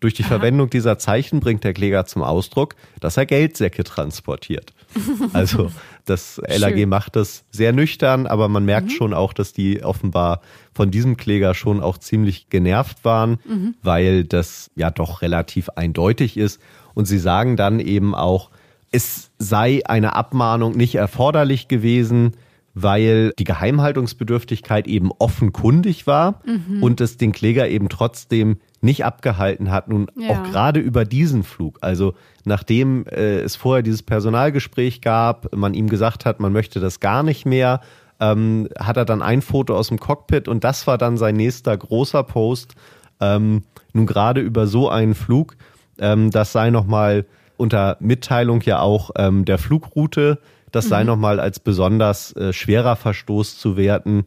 Durch 0.00 0.14
die 0.14 0.22
Aha. 0.22 0.28
Verwendung 0.28 0.70
dieser 0.70 0.98
Zeichen 0.98 1.40
bringt 1.40 1.64
der 1.64 1.72
Kläger 1.72 2.06
zum 2.06 2.22
Ausdruck, 2.22 2.76
dass 3.00 3.16
er 3.16 3.26
Geldsäcke 3.26 3.84
transportiert. 3.84 4.72
Also 5.34 5.70
das 6.06 6.40
LAG 6.48 6.86
macht 6.86 7.14
das 7.16 7.44
sehr 7.50 7.72
nüchtern, 7.72 8.26
aber 8.26 8.48
man 8.48 8.64
merkt 8.64 8.88
mhm. 8.88 8.92
schon 8.92 9.14
auch, 9.14 9.32
dass 9.34 9.52
die 9.52 9.84
offenbar 9.84 10.40
von 10.72 10.90
diesem 10.90 11.16
Kläger 11.16 11.54
schon 11.54 11.80
auch 11.80 11.98
ziemlich 11.98 12.48
genervt 12.48 13.04
waren, 13.04 13.38
mhm. 13.44 13.74
weil 13.82 14.24
das 14.24 14.70
ja 14.74 14.90
doch 14.90 15.20
relativ 15.20 15.68
eindeutig 15.70 16.36
ist. 16.36 16.60
Und 16.94 17.04
sie 17.04 17.18
sagen 17.18 17.56
dann 17.56 17.80
eben 17.80 18.14
auch, 18.14 18.50
es 18.90 19.30
sei 19.38 19.82
eine 19.84 20.16
Abmahnung 20.16 20.76
nicht 20.76 20.94
erforderlich 20.94 21.68
gewesen, 21.68 22.32
weil 22.74 23.32
die 23.38 23.44
Geheimhaltungsbedürftigkeit 23.44 24.86
eben 24.86 25.10
offenkundig 25.18 26.06
war 26.06 26.40
mhm. 26.46 26.82
und 26.82 27.00
es 27.00 27.16
den 27.16 27.32
Kläger 27.32 27.68
eben 27.68 27.88
trotzdem 27.88 28.58
nicht 28.80 29.04
abgehalten 29.04 29.70
hat, 29.70 29.88
nun 29.88 30.10
ja. 30.16 30.30
auch 30.30 30.42
gerade 30.44 30.80
über 30.80 31.04
diesen 31.04 31.42
Flug. 31.42 31.78
Also 31.80 32.14
nachdem 32.44 33.06
äh, 33.06 33.40
es 33.40 33.56
vorher 33.56 33.82
dieses 33.82 34.02
Personalgespräch 34.02 35.00
gab, 35.00 35.54
man 35.54 35.74
ihm 35.74 35.88
gesagt 35.88 36.24
hat, 36.24 36.40
man 36.40 36.52
möchte 36.52 36.80
das 36.80 37.00
gar 37.00 37.22
nicht 37.22 37.44
mehr, 37.44 37.80
ähm, 38.20 38.68
hat 38.78 38.96
er 38.96 39.04
dann 39.04 39.22
ein 39.22 39.42
Foto 39.42 39.76
aus 39.76 39.88
dem 39.88 39.98
Cockpit 39.98 40.48
und 40.48 40.64
das 40.64 40.86
war 40.86 40.98
dann 40.98 41.16
sein 41.16 41.36
nächster 41.36 41.76
großer 41.76 42.22
Post. 42.22 42.74
Ähm, 43.20 43.64
nun 43.92 44.06
gerade 44.06 44.40
über 44.40 44.66
so 44.66 44.88
einen 44.88 45.14
Flug, 45.14 45.56
ähm, 45.98 46.30
das 46.30 46.52
sei 46.52 46.70
nochmal 46.70 47.26
unter 47.56 47.96
Mitteilung 48.00 48.60
ja 48.62 48.80
auch 48.80 49.10
ähm, 49.16 49.44
der 49.44 49.58
Flugroute, 49.58 50.38
das 50.70 50.88
sei 50.88 51.00
mhm. 51.00 51.08
nochmal 51.08 51.40
als 51.40 51.58
besonders 51.58 52.34
äh, 52.36 52.52
schwerer 52.52 52.96
Verstoß 52.96 53.58
zu 53.58 53.76
werten. 53.76 54.24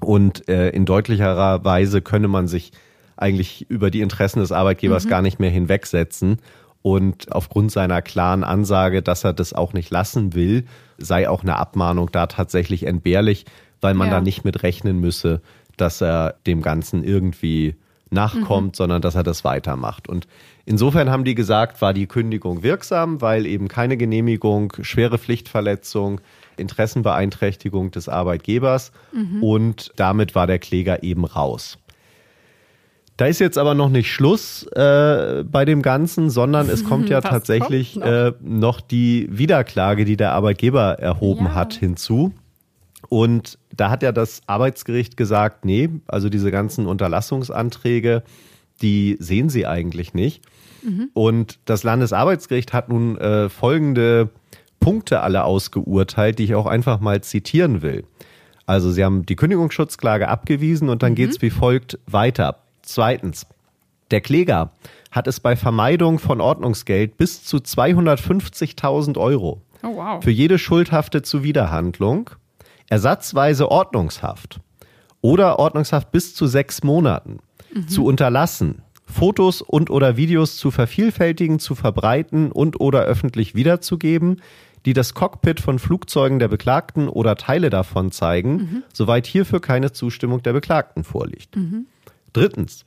Und 0.00 0.48
äh, 0.48 0.70
in 0.70 0.84
deutlicherer 0.84 1.64
Weise 1.64 2.02
könne 2.02 2.28
man 2.28 2.48
sich 2.48 2.72
eigentlich 3.16 3.68
über 3.70 3.90
die 3.90 4.00
Interessen 4.00 4.40
des 4.40 4.52
Arbeitgebers 4.52 5.04
mhm. 5.04 5.08
gar 5.08 5.22
nicht 5.22 5.40
mehr 5.40 5.50
hinwegsetzen. 5.50 6.38
Und 6.82 7.32
aufgrund 7.32 7.72
seiner 7.72 8.02
klaren 8.02 8.44
Ansage, 8.44 9.00
dass 9.00 9.24
er 9.24 9.32
das 9.32 9.54
auch 9.54 9.72
nicht 9.72 9.90
lassen 9.90 10.34
will, 10.34 10.66
sei 10.98 11.28
auch 11.28 11.42
eine 11.42 11.56
Abmahnung 11.56 12.10
da 12.12 12.26
tatsächlich 12.26 12.86
entbehrlich, 12.86 13.46
weil 13.80 13.94
man 13.94 14.08
ja. 14.08 14.14
da 14.14 14.20
nicht 14.20 14.44
mit 14.44 14.62
rechnen 14.62 15.00
müsse, 15.00 15.40
dass 15.76 16.00
er 16.02 16.34
dem 16.46 16.60
Ganzen 16.60 17.02
irgendwie 17.02 17.76
nachkommt, 18.10 18.72
mhm. 18.72 18.74
sondern 18.74 19.02
dass 19.02 19.14
er 19.14 19.22
das 19.22 19.44
weitermacht. 19.44 20.08
Und 20.08 20.26
insofern 20.64 21.10
haben 21.10 21.24
die 21.24 21.34
gesagt, 21.34 21.82
war 21.82 21.92
die 21.92 22.06
Kündigung 22.06 22.62
wirksam, 22.62 23.20
weil 23.20 23.46
eben 23.46 23.68
keine 23.68 23.96
Genehmigung, 23.96 24.72
schwere 24.82 25.18
Pflichtverletzung, 25.18 26.20
Interessenbeeinträchtigung 26.56 27.90
des 27.90 28.08
Arbeitgebers 28.08 28.92
mhm. 29.12 29.42
und 29.42 29.92
damit 29.96 30.34
war 30.34 30.46
der 30.46 30.58
Kläger 30.58 31.02
eben 31.02 31.24
raus. 31.24 31.78
Da 33.16 33.26
ist 33.26 33.38
jetzt 33.38 33.58
aber 33.58 33.74
noch 33.74 33.90
nicht 33.90 34.12
Schluss 34.12 34.66
äh, 34.74 35.44
bei 35.44 35.64
dem 35.64 35.82
Ganzen, 35.82 36.30
sondern 36.30 36.68
es 36.68 36.84
kommt 36.84 37.08
ja 37.10 37.20
tatsächlich 37.20 37.94
kommt 37.94 38.06
noch? 38.06 38.12
Äh, 38.12 38.32
noch? 38.40 38.80
die 38.80 39.28
Wiederklage, 39.30 40.04
die 40.04 40.16
der 40.16 40.32
Arbeitgeber 40.32 40.98
erhoben 40.98 41.46
ja. 41.46 41.54
hat, 41.54 41.74
hinzu. 41.74 42.32
Und 43.08 43.58
da 43.74 43.90
hat 43.90 44.02
ja 44.02 44.12
das 44.12 44.40
Arbeitsgericht 44.46 45.16
gesagt, 45.16 45.64
nee, 45.64 45.90
also 46.06 46.28
diese 46.28 46.50
ganzen 46.50 46.86
Unterlassungsanträge, 46.86 48.24
die 48.82 49.16
sehen 49.20 49.48
sie 49.48 49.66
eigentlich 49.66 50.14
nicht. 50.14 50.42
Mhm. 50.82 51.10
Und 51.14 51.58
das 51.66 51.84
Landesarbeitsgericht 51.84 52.72
hat 52.72 52.88
nun 52.88 53.16
äh, 53.18 53.48
folgende 53.48 54.30
Punkte 54.80 55.20
alle 55.20 55.44
ausgeurteilt, 55.44 56.38
die 56.38 56.44
ich 56.44 56.54
auch 56.54 56.66
einfach 56.66 57.00
mal 57.00 57.22
zitieren 57.22 57.82
will. 57.82 58.04
Also 58.66 58.90
sie 58.90 59.04
haben 59.04 59.24
die 59.26 59.36
Kündigungsschutzklage 59.36 60.28
abgewiesen 60.28 60.88
und 60.88 61.02
dann 61.02 61.12
mhm. 61.12 61.16
geht 61.16 61.30
es 61.30 61.42
wie 61.42 61.50
folgt 61.50 61.98
weiter. 62.06 62.63
Zweitens, 62.84 63.46
der 64.10 64.20
Kläger 64.20 64.72
hat 65.10 65.26
es 65.26 65.40
bei 65.40 65.56
Vermeidung 65.56 66.18
von 66.18 66.40
Ordnungsgeld 66.40 67.16
bis 67.16 67.44
zu 67.44 67.58
250.000 67.58 69.18
Euro 69.18 69.62
oh, 69.82 69.96
wow. 69.96 70.22
für 70.22 70.30
jede 70.30 70.58
schuldhafte 70.58 71.22
Zuwiderhandlung, 71.22 72.30
ersatzweise 72.88 73.70
Ordnungshaft 73.70 74.60
oder 75.20 75.58
Ordnungshaft 75.58 76.10
bis 76.12 76.34
zu 76.34 76.46
sechs 76.46 76.82
Monaten 76.82 77.38
mhm. 77.72 77.88
zu 77.88 78.04
unterlassen, 78.04 78.82
Fotos 79.06 79.62
und 79.62 79.90
oder 79.90 80.16
Videos 80.16 80.56
zu 80.56 80.70
vervielfältigen, 80.70 81.58
zu 81.58 81.74
verbreiten 81.74 82.52
und 82.52 82.80
oder 82.80 83.02
öffentlich 83.02 83.54
wiederzugeben, 83.54 84.42
die 84.84 84.92
das 84.92 85.14
Cockpit 85.14 85.60
von 85.60 85.78
Flugzeugen 85.78 86.38
der 86.38 86.48
Beklagten 86.48 87.08
oder 87.08 87.36
Teile 87.36 87.70
davon 87.70 88.10
zeigen, 88.10 88.56
mhm. 88.56 88.82
soweit 88.92 89.26
hierfür 89.26 89.60
keine 89.60 89.92
Zustimmung 89.92 90.42
der 90.42 90.52
Beklagten 90.52 91.04
vorliegt. 91.04 91.56
Mhm. 91.56 91.86
Drittens. 92.34 92.84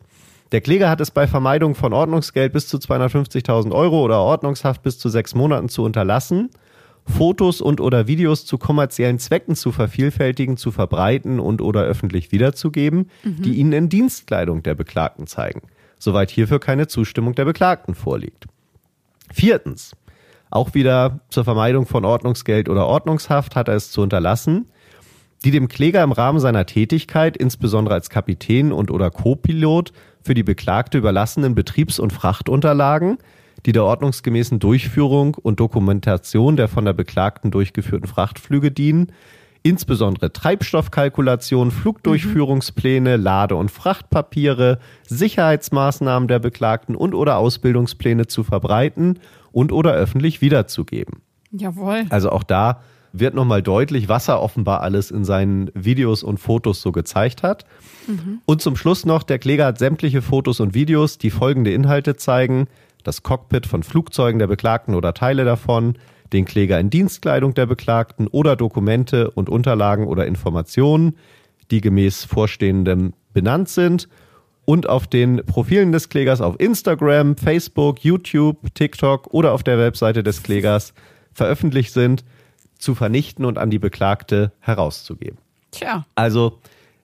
Der 0.51 0.61
Kläger 0.61 0.89
hat 0.89 1.01
es 1.01 1.11
bei 1.11 1.27
Vermeidung 1.27 1.75
von 1.75 1.91
Ordnungsgeld 1.93 2.53
bis 2.53 2.67
zu 2.67 2.77
250.000 2.77 3.71
Euro 3.71 4.01
oder 4.03 4.19
Ordnungshaft 4.19 4.83
bis 4.83 4.99
zu 4.99 5.09
sechs 5.09 5.33
Monaten 5.35 5.67
zu 5.67 5.83
unterlassen, 5.83 6.51
Fotos 7.05 7.61
und 7.61 7.81
oder 7.81 8.07
Videos 8.07 8.45
zu 8.45 8.57
kommerziellen 8.57 9.19
Zwecken 9.19 9.55
zu 9.55 9.71
vervielfältigen, 9.71 10.57
zu 10.57 10.71
verbreiten 10.71 11.39
und 11.39 11.61
oder 11.61 11.83
öffentlich 11.83 12.31
wiederzugeben, 12.31 13.09
mhm. 13.23 13.41
die 13.41 13.55
ihnen 13.55 13.73
in 13.73 13.89
Dienstkleidung 13.89 14.63
der 14.63 14.75
Beklagten 14.75 15.25
zeigen, 15.25 15.61
soweit 15.99 16.29
hierfür 16.29 16.59
keine 16.59 16.87
Zustimmung 16.87 17.33
der 17.33 17.45
Beklagten 17.45 17.95
vorliegt. 17.95 18.45
Viertens. 19.31 19.95
Auch 20.49 20.73
wieder 20.73 21.19
zur 21.29 21.43
Vermeidung 21.43 21.85
von 21.85 22.05
Ordnungsgeld 22.05 22.69
oder 22.69 22.87
Ordnungshaft 22.87 23.55
hat 23.57 23.67
er 23.67 23.75
es 23.75 23.91
zu 23.91 24.01
unterlassen, 24.01 24.67
die 25.45 25.51
dem 25.51 25.67
Kläger 25.67 26.03
im 26.03 26.11
Rahmen 26.11 26.39
seiner 26.39 26.65
Tätigkeit, 26.65 27.37
insbesondere 27.37 27.95
als 27.95 28.09
Kapitän 28.09 28.71
und 28.71 28.91
oder 28.91 29.11
Co-Pilot, 29.11 29.91
für 30.23 30.33
die 30.33 30.43
Beklagte 30.43 30.97
überlassenen 30.97 31.55
Betriebs- 31.55 31.99
und 31.99 32.11
Frachtunterlagen, 32.11 33.17
die 33.65 33.71
der 33.71 33.85
ordnungsgemäßen 33.85 34.59
Durchführung 34.59 35.35
und 35.35 35.59
Dokumentation 35.59 36.57
der 36.57 36.67
von 36.67 36.85
der 36.85 36.93
Beklagten 36.93 37.49
durchgeführten 37.51 38.07
Frachtflüge 38.07 38.71
dienen, 38.71 39.11
insbesondere 39.63 40.31
Treibstoffkalkulation, 40.31 41.71
Flugdurchführungspläne, 41.71 43.17
Lade- 43.17 43.55
und 43.55 43.71
Frachtpapiere, 43.71 44.79
Sicherheitsmaßnahmen 45.07 46.27
der 46.27 46.39
Beklagten 46.39 46.95
und 46.95 47.13
oder 47.13 47.37
Ausbildungspläne 47.37 48.27
zu 48.27 48.43
verbreiten 48.43 49.19
und 49.51 49.71
oder 49.71 49.93
öffentlich 49.93 50.41
wiederzugeben. 50.41 51.21
Jawohl. 51.51 52.05
Also 52.09 52.29
auch 52.29 52.43
da 52.43 52.81
wird 53.19 53.33
nochmal 53.35 53.61
deutlich, 53.61 54.09
was 54.09 54.27
er 54.27 54.41
offenbar 54.41 54.81
alles 54.81 55.11
in 55.11 55.25
seinen 55.25 55.69
Videos 55.73 56.23
und 56.23 56.39
Fotos 56.39 56.81
so 56.81 56.91
gezeigt 56.91 57.43
hat. 57.43 57.65
Mhm. 58.07 58.39
Und 58.45 58.61
zum 58.61 58.75
Schluss 58.75 59.05
noch, 59.05 59.23
der 59.23 59.39
Kläger 59.39 59.65
hat 59.65 59.79
sämtliche 59.79 60.21
Fotos 60.21 60.59
und 60.59 60.73
Videos, 60.73 61.17
die 61.17 61.29
folgende 61.29 61.71
Inhalte 61.71 62.15
zeigen. 62.15 62.67
Das 63.03 63.23
Cockpit 63.23 63.65
von 63.65 63.83
Flugzeugen 63.83 64.39
der 64.39 64.47
Beklagten 64.47 64.95
oder 64.95 65.13
Teile 65.13 65.45
davon, 65.45 65.95
den 66.33 66.45
Kläger 66.45 66.79
in 66.79 66.89
Dienstkleidung 66.89 67.53
der 67.53 67.65
Beklagten 67.65 68.27
oder 68.27 68.55
Dokumente 68.55 69.31
und 69.31 69.49
Unterlagen 69.49 70.07
oder 70.07 70.25
Informationen, 70.25 71.15
die 71.71 71.81
gemäß 71.81 72.25
Vorstehendem 72.25 73.13
benannt 73.33 73.69
sind 73.69 74.09
und 74.65 74.89
auf 74.89 75.07
den 75.07 75.45
Profilen 75.45 75.93
des 75.93 76.09
Klägers 76.09 76.41
auf 76.41 76.59
Instagram, 76.59 77.37
Facebook, 77.37 78.03
YouTube, 78.03 78.73
TikTok 78.73 79.33
oder 79.33 79.53
auf 79.53 79.63
der 79.63 79.77
Webseite 79.77 80.23
des 80.23 80.43
Klägers 80.43 80.93
veröffentlicht 81.31 81.93
sind 81.93 82.25
zu 82.79 82.95
vernichten 82.95 83.45
und 83.45 83.57
an 83.57 83.69
die 83.69 83.79
Beklagte 83.79 84.51
herauszugeben. 84.59 85.37
Tja. 85.71 86.05
Also 86.15 86.59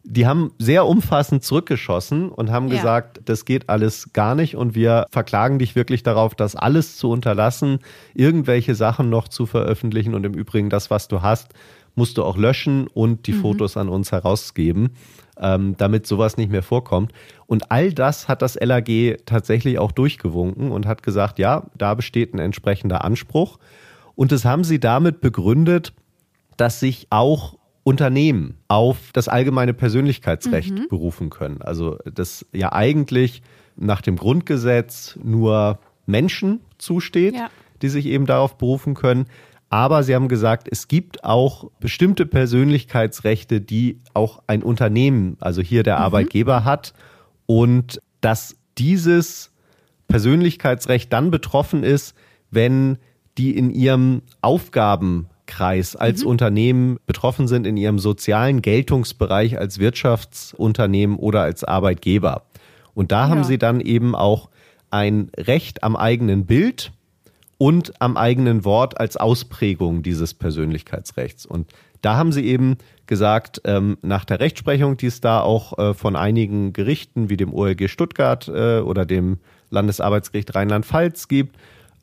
die 0.06 0.28
haben 0.28 0.52
sehr 0.60 0.86
umfassend 0.86 1.44
zurückgeschossen 1.46 2.30
und 2.30 2.52
haben 2.52 2.68
Ja. 2.68 2.76
gesagt, 2.76 3.22
das 3.26 3.46
geht 3.46 3.70
alles 3.70 4.12
gar 4.12 4.36
nicht 4.36 4.56
und 4.56 4.76
wir 4.76 5.06
verklagen 5.12 5.60
dich 5.60 5.76
wirklich 5.76 6.04
darauf, 6.04 6.36
das 6.36 6.56
alles 6.58 6.98
zu 6.98 7.10
unterlassen, 7.10 7.80
irgendwelche 8.14 8.76
Sachen 8.76 9.10
noch 9.10 9.30
zu 9.30 9.46
veröffentlichen 9.46 10.14
und 10.14 10.26
im 10.26 10.34
Übrigen 10.34 10.70
das, 10.70 10.90
was 10.90 11.08
du 11.08 11.22
hast, 11.22 11.54
musst 11.96 12.18
du 12.18 12.24
auch 12.24 12.38
löschen 12.38 12.88
und 12.88 13.28
die 13.28 13.34
Fotos 13.34 13.78
an 13.78 13.88
uns 13.88 14.12
herausgeben, 14.12 14.90
ähm, 15.38 15.76
damit 15.78 16.06
sowas 16.06 16.36
nicht 16.38 16.52
mehr 16.52 16.64
vorkommt. 16.64 17.14
Und 17.46 17.72
all 17.72 17.94
das 17.94 18.28
hat 18.28 18.42
das 18.42 18.56
LAG 18.60 19.20
tatsächlich 19.26 19.78
auch 19.80 19.92
durchgewunken 19.94 20.72
und 20.72 20.86
hat 20.86 21.04
gesagt, 21.04 21.40
ja, 21.40 21.68
da 21.78 21.94
besteht 21.94 22.34
ein 22.34 22.40
entsprechender 22.40 23.06
Anspruch. 23.06 23.58
Und 24.16 24.32
das 24.32 24.46
haben 24.46 24.64
sie 24.64 24.80
damit 24.80 25.22
begründet, 25.22 25.94
dass 26.58 26.80
sich 26.80 27.08
auch 27.10 27.58
Unternehmen 27.84 28.58
auf 28.68 29.12
das 29.14 29.28
allgemeine 29.28 29.74
Persönlichkeitsrecht 29.74 30.88
berufen 30.90 31.30
können. 31.30 31.62
Also 31.62 31.98
das 32.06 32.46
ja 32.54 32.72
eigentlich 32.72 33.42
nach 33.76 34.02
dem 34.02 34.16
Grundgesetz 34.16 35.18
nur 35.22 35.80
Menschen 36.06 36.62
zusteht, 36.78 37.36
Ja. 37.36 37.50
die 37.82 37.90
sich 37.90 38.06
eben 38.06 38.26
darauf 38.26 38.58
berufen 38.58 38.94
können. 38.94 39.26
Aber 39.70 40.04
sie 40.04 40.14
haben 40.14 40.28
gesagt, 40.28 40.68
es 40.72 40.88
gibt 40.88 41.24
auch 41.24 41.72
bestimmte 41.80 42.28
Persönlichkeitsrechte, 42.28 43.60
die 43.60 44.00
auch 44.14 44.44
ein 44.46 44.62
Unternehmen, 44.62 45.36
also 45.40 45.62
hier 45.62 45.82
der 45.84 45.98
Arbeitgeber 45.98 46.64
hat. 46.64 46.94
Und 47.48 48.00
dass 48.22 48.56
dieses 48.78 49.52
Persönlichkeitsrecht 50.08 51.12
dann 51.12 51.32
betroffen 51.32 51.84
ist, 51.84 52.16
wenn 52.52 52.98
die 53.38 53.58
in 53.58 53.70
ihrem 53.72 54.22
Aufgabenkreis 54.42 55.96
als 55.96 56.24
Unternehmen 56.24 56.98
betroffen 57.06 57.48
sind, 57.48 57.66
in 57.68 57.78
ihrem 57.78 58.00
sozialen 58.00 58.62
Geltungsbereich 58.62 59.58
als 59.58 59.80
Wirtschaftsunternehmen 59.80 61.18
oder 61.18 61.42
als 61.42 61.64
Arbeitgeber. 61.64 62.44
Und 62.94 63.12
da 63.12 63.28
haben 63.28 63.40
Ja. 63.40 63.44
sie 63.44 63.58
dann 63.58 63.82
eben 63.82 64.16
auch 64.16 64.50
ein 64.92 65.32
Recht 65.36 65.84
am 65.84 65.96
eigenen 65.96 66.46
Bild 66.46 66.92
und 67.58 68.00
am 68.02 68.18
eigenen 68.18 68.66
Wort 68.66 69.00
als 69.00 69.18
Ausprägung 69.18 70.04
dieses 70.04 70.34
Persönlichkeitsrechts. 70.34 71.46
Und 71.46 71.72
da 72.02 72.18
haben 72.18 72.32
sie 72.32 72.46
eben 72.46 72.78
gesagt, 73.08 73.62
ähm, 73.66 73.98
nach 74.02 74.26
der 74.26 74.40
Rechtsprechung, 74.40 74.98
die 74.98 75.08
es 75.08 75.22
da 75.22 75.40
auch 75.40 75.78
äh, 75.80 75.94
von 75.94 76.16
einigen 76.16 76.74
Gerichten 76.74 77.30
wie 77.30 77.38
dem 77.38 77.54
OLG 77.54 77.88
Stuttgart 77.88 78.48
äh, 78.50 78.80
oder 78.80 79.06
dem 79.06 79.40
Landesarbeitsgericht 79.70 80.54
Rheinland-Pfalz 80.54 81.28
gibt, 81.28 81.56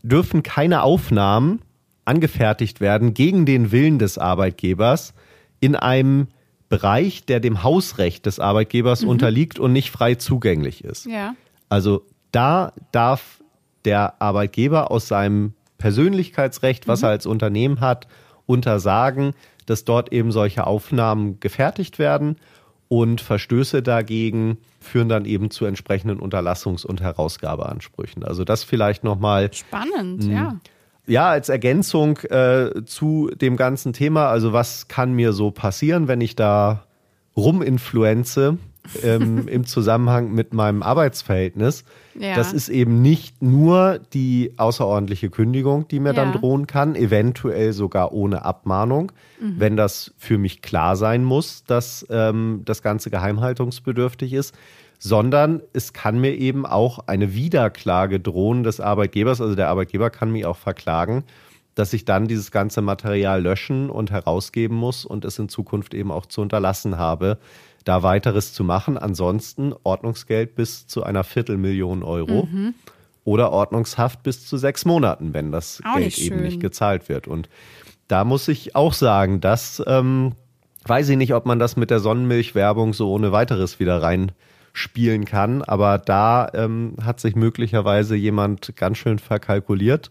dürfen 0.02 0.42
keine 0.42 0.82
Aufnahmen 0.82 1.60
angefertigt 2.04 2.80
werden 2.80 3.14
gegen 3.14 3.46
den 3.46 3.72
Willen 3.72 3.98
des 3.98 4.18
Arbeitgebers 4.18 5.14
in 5.60 5.76
einem 5.76 6.28
Bereich, 6.68 7.24
der 7.24 7.40
dem 7.40 7.62
Hausrecht 7.62 8.26
des 8.26 8.38
Arbeitgebers 8.38 9.04
unterliegt 9.04 9.58
und 9.58 9.72
nicht 9.72 9.90
frei 9.90 10.14
zugänglich 10.14 10.84
ist. 10.84 11.06
Ja. 11.06 11.34
Also 11.68 12.04
da 12.32 12.72
darf 12.92 13.42
der 13.84 14.20
Arbeitgeber 14.20 14.90
aus 14.90 15.08
seinem 15.08 15.54
Persönlichkeitsrecht, 15.78 16.86
was 16.86 17.02
er 17.02 17.08
als 17.08 17.26
Unternehmen 17.26 17.80
hat, 17.80 18.06
untersagen, 18.46 19.34
dass 19.66 19.84
dort 19.84 20.12
eben 20.12 20.32
solche 20.32 20.66
Aufnahmen 20.66 21.40
gefertigt 21.40 21.98
werden 21.98 22.36
und 22.90 23.20
Verstöße 23.20 23.82
dagegen 23.82 24.58
führen 24.80 25.08
dann 25.08 25.24
eben 25.24 25.52
zu 25.52 25.64
entsprechenden 25.64 26.18
Unterlassungs- 26.18 26.84
und 26.84 27.00
Herausgabeansprüchen. 27.00 28.24
Also 28.24 28.42
das 28.42 28.64
vielleicht 28.64 29.04
nochmal 29.04 29.52
Spannend, 29.52 30.24
ja. 30.24 30.56
ja, 31.06 31.28
als 31.28 31.48
Ergänzung 31.48 32.18
äh, 32.18 32.84
zu 32.84 33.30
dem 33.32 33.56
ganzen 33.56 33.92
Thema, 33.92 34.26
also 34.26 34.52
was 34.52 34.88
kann 34.88 35.12
mir 35.12 35.32
so 35.32 35.52
passieren, 35.52 36.08
wenn 36.08 36.20
ich 36.20 36.34
da 36.34 36.84
ruminfluenze 37.36 38.58
ähm, 39.02 39.46
im 39.48 39.64
Zusammenhang 39.66 40.32
mit 40.32 40.54
meinem 40.54 40.82
Arbeitsverhältnis? 40.82 41.84
Ja. 42.18 42.34
Das 42.34 42.52
ist 42.52 42.68
eben 42.68 43.02
nicht 43.02 43.40
nur 43.42 44.00
die 44.12 44.52
außerordentliche 44.56 45.30
Kündigung, 45.30 45.86
die 45.88 46.00
mir 46.00 46.12
dann 46.12 46.32
Ja. 46.32 46.38
drohen 46.38 46.66
kann, 46.66 46.94
eventuell 46.96 47.72
sogar 47.72 48.12
ohne 48.12 48.44
Abmahnung, 48.44 49.12
Mhm. 49.40 49.54
wenn 49.58 49.76
das 49.76 50.12
für 50.18 50.38
mich 50.38 50.60
klar 50.62 50.96
sein 50.96 51.24
muss, 51.24 51.64
dass 51.64 52.06
ähm, 52.10 52.62
das 52.64 52.82
Ganze 52.82 53.10
geheimhaltungsbedürftig 53.10 54.32
ist, 54.32 54.54
sondern 54.98 55.62
es 55.72 55.92
kann 55.92 56.20
mir 56.20 56.34
eben 56.36 56.66
auch 56.66 56.98
eine 57.06 57.34
Wiederklage 57.34 58.20
drohen 58.20 58.62
des 58.64 58.80
Arbeitgebers. 58.80 59.40
Also 59.40 59.54
der 59.54 59.68
Arbeitgeber 59.68 60.10
kann 60.10 60.30
mich 60.30 60.44
auch 60.44 60.56
verklagen, 60.58 61.24
dass 61.74 61.92
ich 61.94 62.04
dann 62.04 62.26
dieses 62.28 62.50
ganze 62.50 62.82
Material 62.82 63.40
löschen 63.42 63.88
und 63.88 64.10
herausgeben 64.10 64.76
muss 64.76 65.04
und 65.06 65.24
es 65.24 65.38
in 65.38 65.48
Zukunft 65.48 65.94
eben 65.94 66.10
auch 66.10 66.26
zu 66.26 66.42
unterlassen 66.42 66.98
habe, 66.98 67.38
da 67.84 68.02
weiteres 68.02 68.52
zu 68.52 68.64
machen. 68.64 68.98
Ansonsten 68.98 69.74
Ordnungsgeld 69.82 70.54
bis 70.54 70.86
zu 70.86 71.02
einer 71.02 71.24
Viertelmillion 71.24 72.02
Euro 72.02 72.48
oder 73.24 73.52
Ordnungshaft 73.52 74.22
bis 74.22 74.46
zu 74.46 74.56
sechs 74.56 74.84
Monaten, 74.84 75.34
wenn 75.34 75.52
das 75.52 75.80
Auch 75.84 75.94
Geld 75.94 76.06
nicht 76.06 76.20
eben 76.20 76.42
nicht 76.42 76.60
gezahlt 76.60 77.08
wird. 77.08 77.28
Und 77.28 77.48
da 78.08 78.24
muss 78.24 78.48
ich 78.48 78.74
auch 78.74 78.92
sagen, 78.92 79.40
dass 79.40 79.82
ähm, 79.86 80.32
weiß 80.84 81.08
ich 81.10 81.16
nicht, 81.16 81.34
ob 81.34 81.46
man 81.46 81.58
das 81.58 81.76
mit 81.76 81.90
der 81.90 82.00
Sonnenmilchwerbung 82.00 82.94
so 82.94 83.12
ohne 83.12 83.32
weiteres 83.32 83.80
wieder 83.80 84.02
reinspielen 84.02 85.24
kann, 85.24 85.62
aber 85.62 85.98
da 85.98 86.48
ähm, 86.54 86.94
hat 87.02 87.20
sich 87.20 87.36
möglicherweise 87.36 88.16
jemand 88.16 88.76
ganz 88.76 88.98
schön 88.98 89.18
verkalkuliert. 89.18 90.10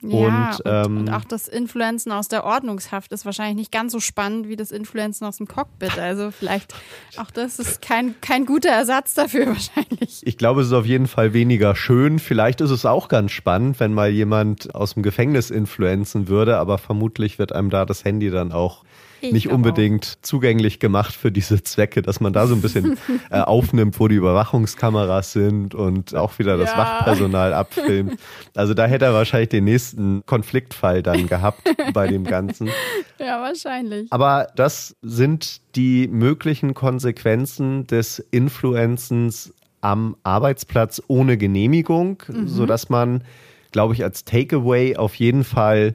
Ja, 0.00 0.50
und, 0.50 0.62
ähm, 0.64 0.98
und 0.98 1.10
auch 1.10 1.24
das 1.24 1.48
Influenzen 1.48 2.12
aus 2.12 2.28
der 2.28 2.44
Ordnungshaft 2.44 3.12
ist 3.12 3.24
wahrscheinlich 3.24 3.56
nicht 3.56 3.72
ganz 3.72 3.92
so 3.92 4.00
spannend 4.00 4.48
wie 4.48 4.56
das 4.56 4.70
Influenzen 4.70 5.24
aus 5.24 5.38
dem 5.38 5.48
Cockpit. 5.48 5.98
Also 5.98 6.30
vielleicht 6.30 6.74
auch 7.16 7.30
das 7.30 7.58
ist 7.58 7.82
kein, 7.82 8.14
kein 8.20 8.46
guter 8.46 8.70
Ersatz 8.70 9.14
dafür 9.14 9.46
wahrscheinlich. 9.48 10.20
Ich 10.24 10.38
glaube, 10.38 10.60
es 10.60 10.68
ist 10.68 10.72
auf 10.72 10.86
jeden 10.86 11.08
Fall 11.08 11.32
weniger 11.32 11.74
schön. 11.74 12.18
Vielleicht 12.18 12.60
ist 12.60 12.70
es 12.70 12.86
auch 12.86 13.08
ganz 13.08 13.32
spannend, 13.32 13.80
wenn 13.80 13.92
mal 13.92 14.10
jemand 14.10 14.74
aus 14.74 14.94
dem 14.94 15.02
Gefängnis 15.02 15.50
influenzen 15.50 16.28
würde, 16.28 16.58
aber 16.58 16.78
vermutlich 16.78 17.38
wird 17.38 17.52
einem 17.52 17.70
da 17.70 17.84
das 17.84 18.04
Handy 18.04 18.30
dann 18.30 18.52
auch 18.52 18.84
Ich 19.20 19.32
nicht 19.32 19.48
unbedingt 19.48 20.18
zugänglich 20.22 20.78
gemacht 20.78 21.14
für 21.14 21.32
diese 21.32 21.62
Zwecke, 21.62 22.02
dass 22.02 22.20
man 22.20 22.32
da 22.32 22.46
so 22.46 22.54
ein 22.54 22.60
bisschen 22.60 22.96
äh, 23.30 23.40
aufnimmt, 23.40 23.98
wo 23.98 24.08
die 24.08 24.14
Überwachungskameras 24.14 25.32
sind 25.32 25.74
und 25.74 26.14
auch 26.14 26.38
wieder 26.38 26.56
das 26.56 26.70
Ja. 26.70 26.78
Wachpersonal 26.78 27.52
abfilmt. 27.52 28.18
Also 28.54 28.74
da 28.74 28.86
hätte 28.86 29.06
er 29.06 29.14
wahrscheinlich 29.14 29.48
den 29.48 29.64
nächsten 29.64 30.24
Konfliktfall 30.26 31.02
dann 31.02 31.26
gehabt 31.26 31.62
bei 31.92 32.06
dem 32.06 32.24
Ganzen. 32.24 32.68
Ja, 33.18 33.40
wahrscheinlich. 33.40 34.06
Aber 34.10 34.48
das 34.54 34.96
sind 35.02 35.60
die 35.74 36.08
möglichen 36.08 36.74
Konsequenzen 36.74 37.86
des 37.86 38.18
Influenzens 38.30 39.52
am 39.80 40.16
Arbeitsplatz 40.22 41.00
ohne 41.06 41.36
Genehmigung, 41.36 42.22
sodass 42.46 42.88
man, 42.88 43.22
glaube 43.70 43.94
ich, 43.94 44.02
als 44.02 44.24
Takeaway 44.24 44.96
auf 44.96 45.14
jeden 45.14 45.44
Fall 45.44 45.94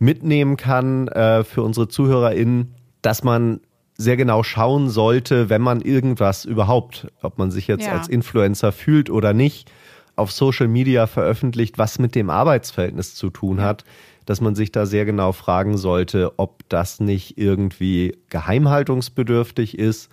mitnehmen 0.00 0.56
kann 0.56 1.06
äh, 1.08 1.44
für 1.44 1.62
unsere 1.62 1.86
ZuhörerInnen, 1.86 2.74
dass 3.02 3.22
man 3.22 3.60
sehr 3.96 4.16
genau 4.16 4.42
schauen 4.42 4.88
sollte, 4.88 5.50
wenn 5.50 5.60
man 5.60 5.82
irgendwas 5.82 6.46
überhaupt, 6.46 7.06
ob 7.22 7.38
man 7.38 7.50
sich 7.50 7.68
jetzt 7.68 7.86
Ja. 7.86 7.92
als 7.92 8.08
Influencer 8.08 8.72
fühlt 8.72 9.10
oder 9.10 9.32
nicht, 9.34 9.70
auf 10.16 10.32
Social 10.32 10.68
Media 10.68 11.06
veröffentlicht, 11.06 11.78
was 11.78 11.98
mit 11.98 12.14
dem 12.14 12.30
Arbeitsverhältnis 12.30 13.14
zu 13.14 13.30
tun 13.30 13.60
hat, 13.60 13.84
dass 14.26 14.40
man 14.40 14.54
sich 14.54 14.72
da 14.72 14.86
sehr 14.86 15.04
genau 15.04 15.32
fragen 15.32 15.76
sollte, 15.76 16.38
ob 16.38 16.68
das 16.68 17.00
nicht 17.00 17.36
irgendwie 17.38 18.16
geheimhaltungsbedürftig 18.30 19.78
ist 19.78 20.10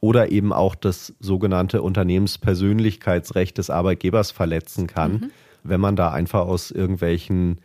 oder 0.00 0.30
eben 0.30 0.52
auch 0.52 0.74
das 0.74 1.14
sogenannte 1.20 1.82
Unternehmenspersönlichkeitsrecht 1.82 3.56
des 3.58 3.70
Arbeitgebers 3.70 4.30
verletzen 4.30 4.86
kann, 4.86 5.30
wenn 5.62 5.80
man 5.80 5.96
da 5.96 6.10
einfach 6.10 6.46
aus 6.46 6.70
irgendwelchen 6.70 7.60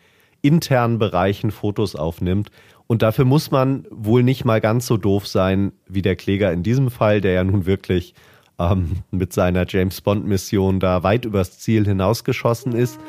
internen 0.45 0.99
Bereichen 0.99 1.51
Fotos 1.51 1.95
aufnimmt. 1.95 2.49
Und 2.87 3.01
dafür 3.01 3.25
muss 3.25 3.49
man 3.51 3.85
wohl 3.89 4.21
nicht 4.23 4.45
mal 4.45 4.61
ganz 4.61 4.85
so 4.85 4.97
doof 4.97 5.27
sein 5.27 5.71
wie 5.87 6.01
der 6.01 6.15
Kläger 6.15 6.51
in 6.51 6.61
diesem 6.61 6.91
Fall, 6.91 7.19
der 7.21 7.33
ja 7.33 7.43
nun 7.43 7.65
wirklich 7.65 8.13
ähm, 8.59 8.97
mit 9.11 9.33
seiner 9.33 9.65
James 9.67 10.01
Bond-Mission 10.01 10.79
da 10.79 11.03
weit 11.03 11.25
übers 11.25 11.59
Ziel 11.59 11.85
hinausgeschossen 11.85 12.73
ist. 12.73 12.99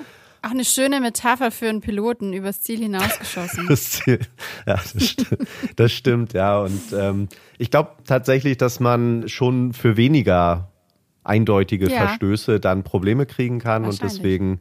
Auch 0.42 0.50
eine 0.50 0.64
schöne 0.64 1.00
Metapher 1.00 1.50
für 1.50 1.68
einen 1.68 1.80
Piloten 1.80 2.32
übers 2.32 2.62
Ziel 2.62 2.78
hinausgeschossen. 2.78 3.66
Das 3.68 3.90
Ziel. 3.90 4.20
Ja, 4.66 4.74
das, 4.76 5.02
sti 5.02 5.26
das 5.74 5.92
stimmt, 5.92 6.32
ja. 6.34 6.60
Und 6.60 6.92
ähm, 6.96 7.28
ich 7.58 7.70
glaube 7.70 7.90
tatsächlich, 8.06 8.56
dass 8.56 8.80
man 8.80 9.28
schon 9.28 9.72
für 9.72 9.96
weniger 9.96 10.70
eindeutige 11.24 11.90
Ja. 11.90 12.06
Verstöße 12.06 12.60
dann 12.60 12.84
Probleme 12.84 13.26
kriegen 13.26 13.58
kann. 13.58 13.84
Und 13.84 14.00
deswegen 14.02 14.60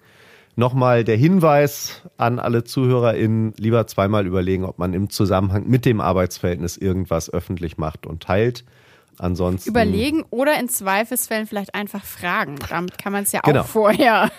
nochmal 0.56 1.03
der 1.03 1.18
Hinweis 1.18 2.03
an 2.18 2.39
alle 2.39 2.64
ZuhörerInnen, 2.64 3.53
lieber 3.58 3.88
zweimal 3.88 4.26
überlegen, 4.26 4.64
ob 4.66 4.80
man 4.80 4.93
im 4.93 5.10
Zusammenhang 5.10 5.68
mit 5.68 5.86
dem 5.86 6.01
Arbeitsverhältnis 6.01 6.78
irgendwas 6.78 7.30
öffentlich 7.30 7.78
macht 7.78 8.06
und 8.06 8.24
teilt. 8.24 8.64
Ansonsten. 9.18 9.70
Überlegen 9.70 10.24
oder 10.30 10.60
in 10.60 10.68
Zweifelsfällen 10.68 11.47
vielleicht 11.47 11.74
einfach 11.74 12.03
fragen. 12.03 12.58
Damit 12.70 12.97
kann 12.97 13.14
man 13.14 13.24
es 13.24 13.32
ja 13.32 13.39
auch 13.41 13.47
Genau. 13.47 13.64
vorher, 13.64 14.30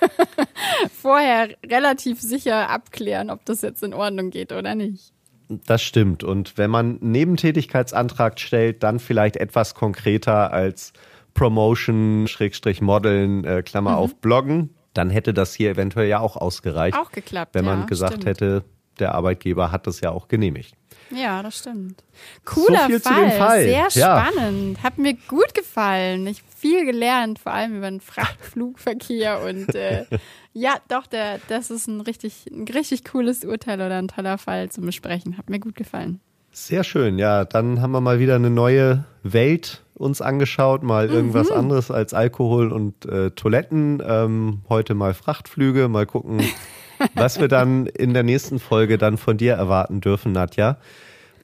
vorher 1.01 1.49
relativ 1.65 2.21
sicher 2.21 2.69
abklären, 2.69 3.31
ob 3.31 3.45
das 3.47 3.63
jetzt 3.63 3.83
in 3.83 3.95
Ordnung 3.95 4.31
geht 4.31 4.53
oder 4.53 4.75
nicht. 4.75 5.13
Das 5.49 5.83
stimmt. 5.83 6.25
Und 6.25 6.59
wenn 6.59 6.71
man 6.71 6.99
einen 7.01 7.13
Nebentätigkeitsantrag 7.13 8.39
stellt, 8.41 8.83
dann 8.83 8.99
vielleicht 8.99 9.37
etwas 9.37 9.75
konkreter 9.75 10.53
als 10.53 10.93
Promotion, 11.35 12.27
Schrägstrich 12.27 12.81
Modeln, 12.81 13.45
äh, 13.45 13.63
Klammer 13.63 13.93
mhm. 13.93 13.97
auf 13.97 14.17
Bloggen, 14.17 14.71
dann 14.97 15.11
hätte 15.11 15.35
das 15.35 15.55
hier 15.55 15.71
eventuell 15.71 16.09
ja 16.09 16.21
auch 16.21 16.37
ausgereicht. 16.37 16.97
Auch 16.97 17.11
geklappt. 17.11 17.55
Wenn 17.55 17.65
man 17.65 17.81
ja, 17.81 17.87
gesagt 17.87 18.15
stimmt. 18.15 18.27
hätte, 18.27 18.65
der 18.99 19.15
Arbeitgeber 19.15 19.73
hat 19.73 19.87
das 19.87 20.01
ja 20.01 20.11
auch 20.11 20.29
genehmigt. 20.29 20.75
Ja, 21.11 21.43
das 21.43 21.59
stimmt. 21.59 22.03
Cooler 22.45 22.89
so 22.91 22.99
Fall. 22.99 23.31
Fall. 23.33 23.63
Sehr 23.63 23.89
ja. 23.93 24.27
spannend. 24.27 24.83
Hat 24.83 24.99
mir 24.99 25.15
gut 25.29 25.55
gefallen. 25.55 26.27
Ich 26.27 26.43
viel 26.43 26.85
gelernt, 26.85 27.39
vor 27.39 27.53
allem 27.53 27.77
über 27.77 27.91
den 27.91 28.01
Frachtflugverkehr 28.01 29.43
und 29.45 29.75
äh, 29.75 30.07
ja, 30.53 30.77
doch, 30.89 31.07
der, 31.07 31.39
das 31.49 31.71
ist 31.71 31.87
ein 31.87 32.01
richtig, 32.01 32.47
ein 32.51 32.67
richtig 32.67 33.05
cooles 33.05 33.45
Urteil 33.45 33.81
oder 33.81 33.99
ein 33.99 34.09
toller 34.09 34.39
Fall 34.39 34.71
zum 34.71 34.87
Besprechen. 34.87 35.37
Hat 35.37 35.51
mir 35.51 35.61
gut 35.61 35.77
gefallen. 35.77 36.21
Sehr 36.59 36.85
schön, 36.85 37.19
ja. 37.19 37.45
Dann 37.45 37.83
haben 37.83 37.93
wir 37.93 38.01
mal 38.01 38.19
wieder 38.19 38.35
eine 38.35 38.49
neue 38.49 39.05
Welt 39.23 39.83
uns 39.93 40.23
angeschaut, 40.23 40.83
mal 40.83 41.11
irgendwas 41.11 41.51
mhm. 41.51 41.57
anderes 41.57 41.91
als 41.91 42.15
Alkohol 42.15 42.73
und 42.73 43.05
äh, 43.05 43.31
Toiletten. 43.33 44.03
Ähm, 44.05 44.63
heute 44.71 44.95
mal 44.95 45.13
Frachtflüge, 45.13 45.89
mal 45.89 46.07
gucken, 46.07 46.41
was 47.15 47.39
wir 47.39 47.49
dann 47.49 47.85
in 47.85 48.15
der 48.15 48.23
nächsten 48.23 48.59
Folge 48.59 48.97
dann 48.97 49.19
von 49.19 49.37
dir 49.37 49.53
erwarten 49.53 50.01
dürfen, 50.01 50.33
Nadja. 50.33 50.79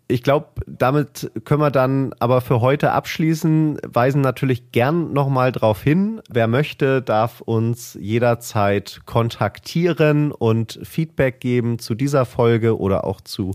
Ich 0.08 0.22
glaube, 0.22 0.48
damit 0.66 1.30
können 1.44 1.60
wir 1.60 1.70
dann 1.70 2.14
aber 2.18 2.40
für 2.40 2.62
heute 2.62 2.92
abschließen, 2.92 3.80
weisen 3.86 4.22
natürlich 4.22 4.72
gern 4.72 5.12
nochmal 5.12 5.52
darauf 5.52 5.82
hin. 5.82 6.22
Wer 6.30 6.48
möchte, 6.48 7.02
darf 7.02 7.42
uns 7.42 7.98
jederzeit 8.00 9.02
kontaktieren 9.04 10.32
und 10.32 10.80
Feedback 10.82 11.40
geben 11.40 11.78
zu 11.78 11.94
dieser 11.94 12.24
Folge 12.24 12.78
oder 12.78 13.04
auch 13.04 13.20
zu 13.20 13.52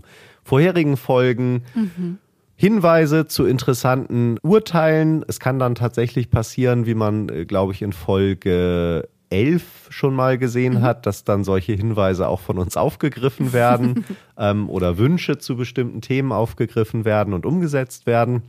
vorherigen 0.48 0.96
Folgen. 0.96 1.62
Mhm. 1.74 2.18
Hinweise 2.56 3.26
zu 3.26 3.44
interessanten 3.44 4.38
Urteilen. 4.42 5.24
Es 5.28 5.38
kann 5.38 5.58
dann 5.58 5.74
tatsächlich 5.74 6.30
passieren, 6.30 6.86
wie 6.86 6.94
man, 6.94 7.28
äh, 7.28 7.44
glaube 7.44 7.72
ich, 7.72 7.82
in 7.82 7.92
Folge 7.92 9.08
11 9.30 9.88
schon 9.90 10.14
mal 10.14 10.38
gesehen 10.38 10.74
mhm. 10.74 10.82
hat, 10.82 11.04
dass 11.04 11.24
dann 11.24 11.44
solche 11.44 11.74
Hinweise 11.74 12.26
auch 12.26 12.40
von 12.40 12.58
uns 12.58 12.78
aufgegriffen 12.78 13.52
werden 13.52 14.06
ähm, 14.38 14.70
oder 14.70 14.96
Wünsche 14.96 15.36
zu 15.36 15.54
bestimmten 15.56 16.00
Themen 16.00 16.32
aufgegriffen 16.32 17.04
werden 17.04 17.34
und 17.34 17.44
umgesetzt 17.44 18.06
werden. 18.06 18.42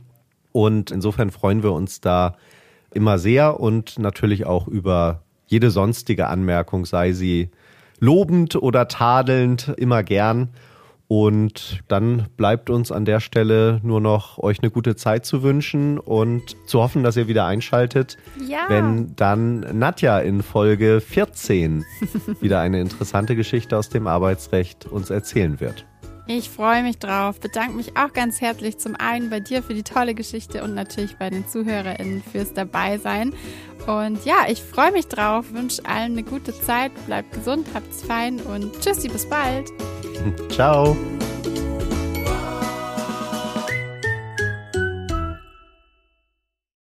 Und 0.52 0.90
insofern 0.90 1.30
freuen 1.30 1.62
wir 1.62 1.72
uns 1.72 2.00
da 2.00 2.34
immer 2.92 3.18
sehr 3.18 3.60
und 3.60 3.98
natürlich 3.98 4.46
auch 4.46 4.66
über 4.66 5.22
jede 5.46 5.70
sonstige 5.70 6.28
Anmerkung, 6.28 6.86
sei 6.86 7.12
sie 7.12 7.50
lobend 8.00 8.56
oder 8.56 8.88
tadelnd, 8.88 9.74
immer 9.76 10.02
gern. 10.02 10.48
Und 11.12 11.80
dann 11.88 12.28
bleibt 12.36 12.70
uns 12.70 12.92
an 12.92 13.04
der 13.04 13.18
Stelle 13.18 13.80
nur 13.82 14.00
noch 14.00 14.38
euch 14.38 14.60
eine 14.62 14.70
gute 14.70 14.94
Zeit 14.94 15.26
zu 15.26 15.42
wünschen 15.42 15.98
und 15.98 16.56
zu 16.68 16.80
hoffen, 16.80 17.02
dass 17.02 17.16
ihr 17.16 17.26
wieder 17.26 17.46
einschaltet, 17.46 18.16
ja. 18.46 18.66
wenn 18.68 19.16
dann 19.16 19.66
Nadja 19.76 20.20
in 20.20 20.40
Folge 20.40 21.00
14 21.00 21.84
wieder 22.40 22.60
eine 22.60 22.80
interessante 22.80 23.34
Geschichte 23.34 23.76
aus 23.76 23.88
dem 23.88 24.06
Arbeitsrecht 24.06 24.86
uns 24.86 25.10
erzählen 25.10 25.58
wird. 25.58 25.84
Ich 26.32 26.48
freue 26.48 26.84
mich 26.84 26.96
drauf, 26.98 27.40
bedanke 27.40 27.72
mich 27.72 27.96
auch 27.96 28.12
ganz 28.12 28.40
herzlich 28.40 28.78
zum 28.78 28.94
einen 28.94 29.30
bei 29.30 29.40
dir 29.40 29.64
für 29.64 29.74
die 29.74 29.82
tolle 29.82 30.14
Geschichte 30.14 30.62
und 30.62 30.76
natürlich 30.76 31.16
bei 31.16 31.28
den 31.28 31.48
ZuhörerInnen 31.48 32.22
fürs 32.22 32.54
Dabeisein. 32.54 33.34
Und 33.88 34.24
ja, 34.24 34.46
ich 34.48 34.62
freue 34.62 34.92
mich 34.92 35.08
drauf, 35.08 35.46
wünsche 35.52 35.84
allen 35.84 36.12
eine 36.12 36.22
gute 36.22 36.52
Zeit, 36.52 36.92
bleibt 37.06 37.32
gesund, 37.32 37.66
habt's 37.74 38.04
fein 38.04 38.38
und 38.38 38.80
tschüssi, 38.80 39.08
bis 39.08 39.28
bald. 39.28 39.70
Ciao. 40.50 40.96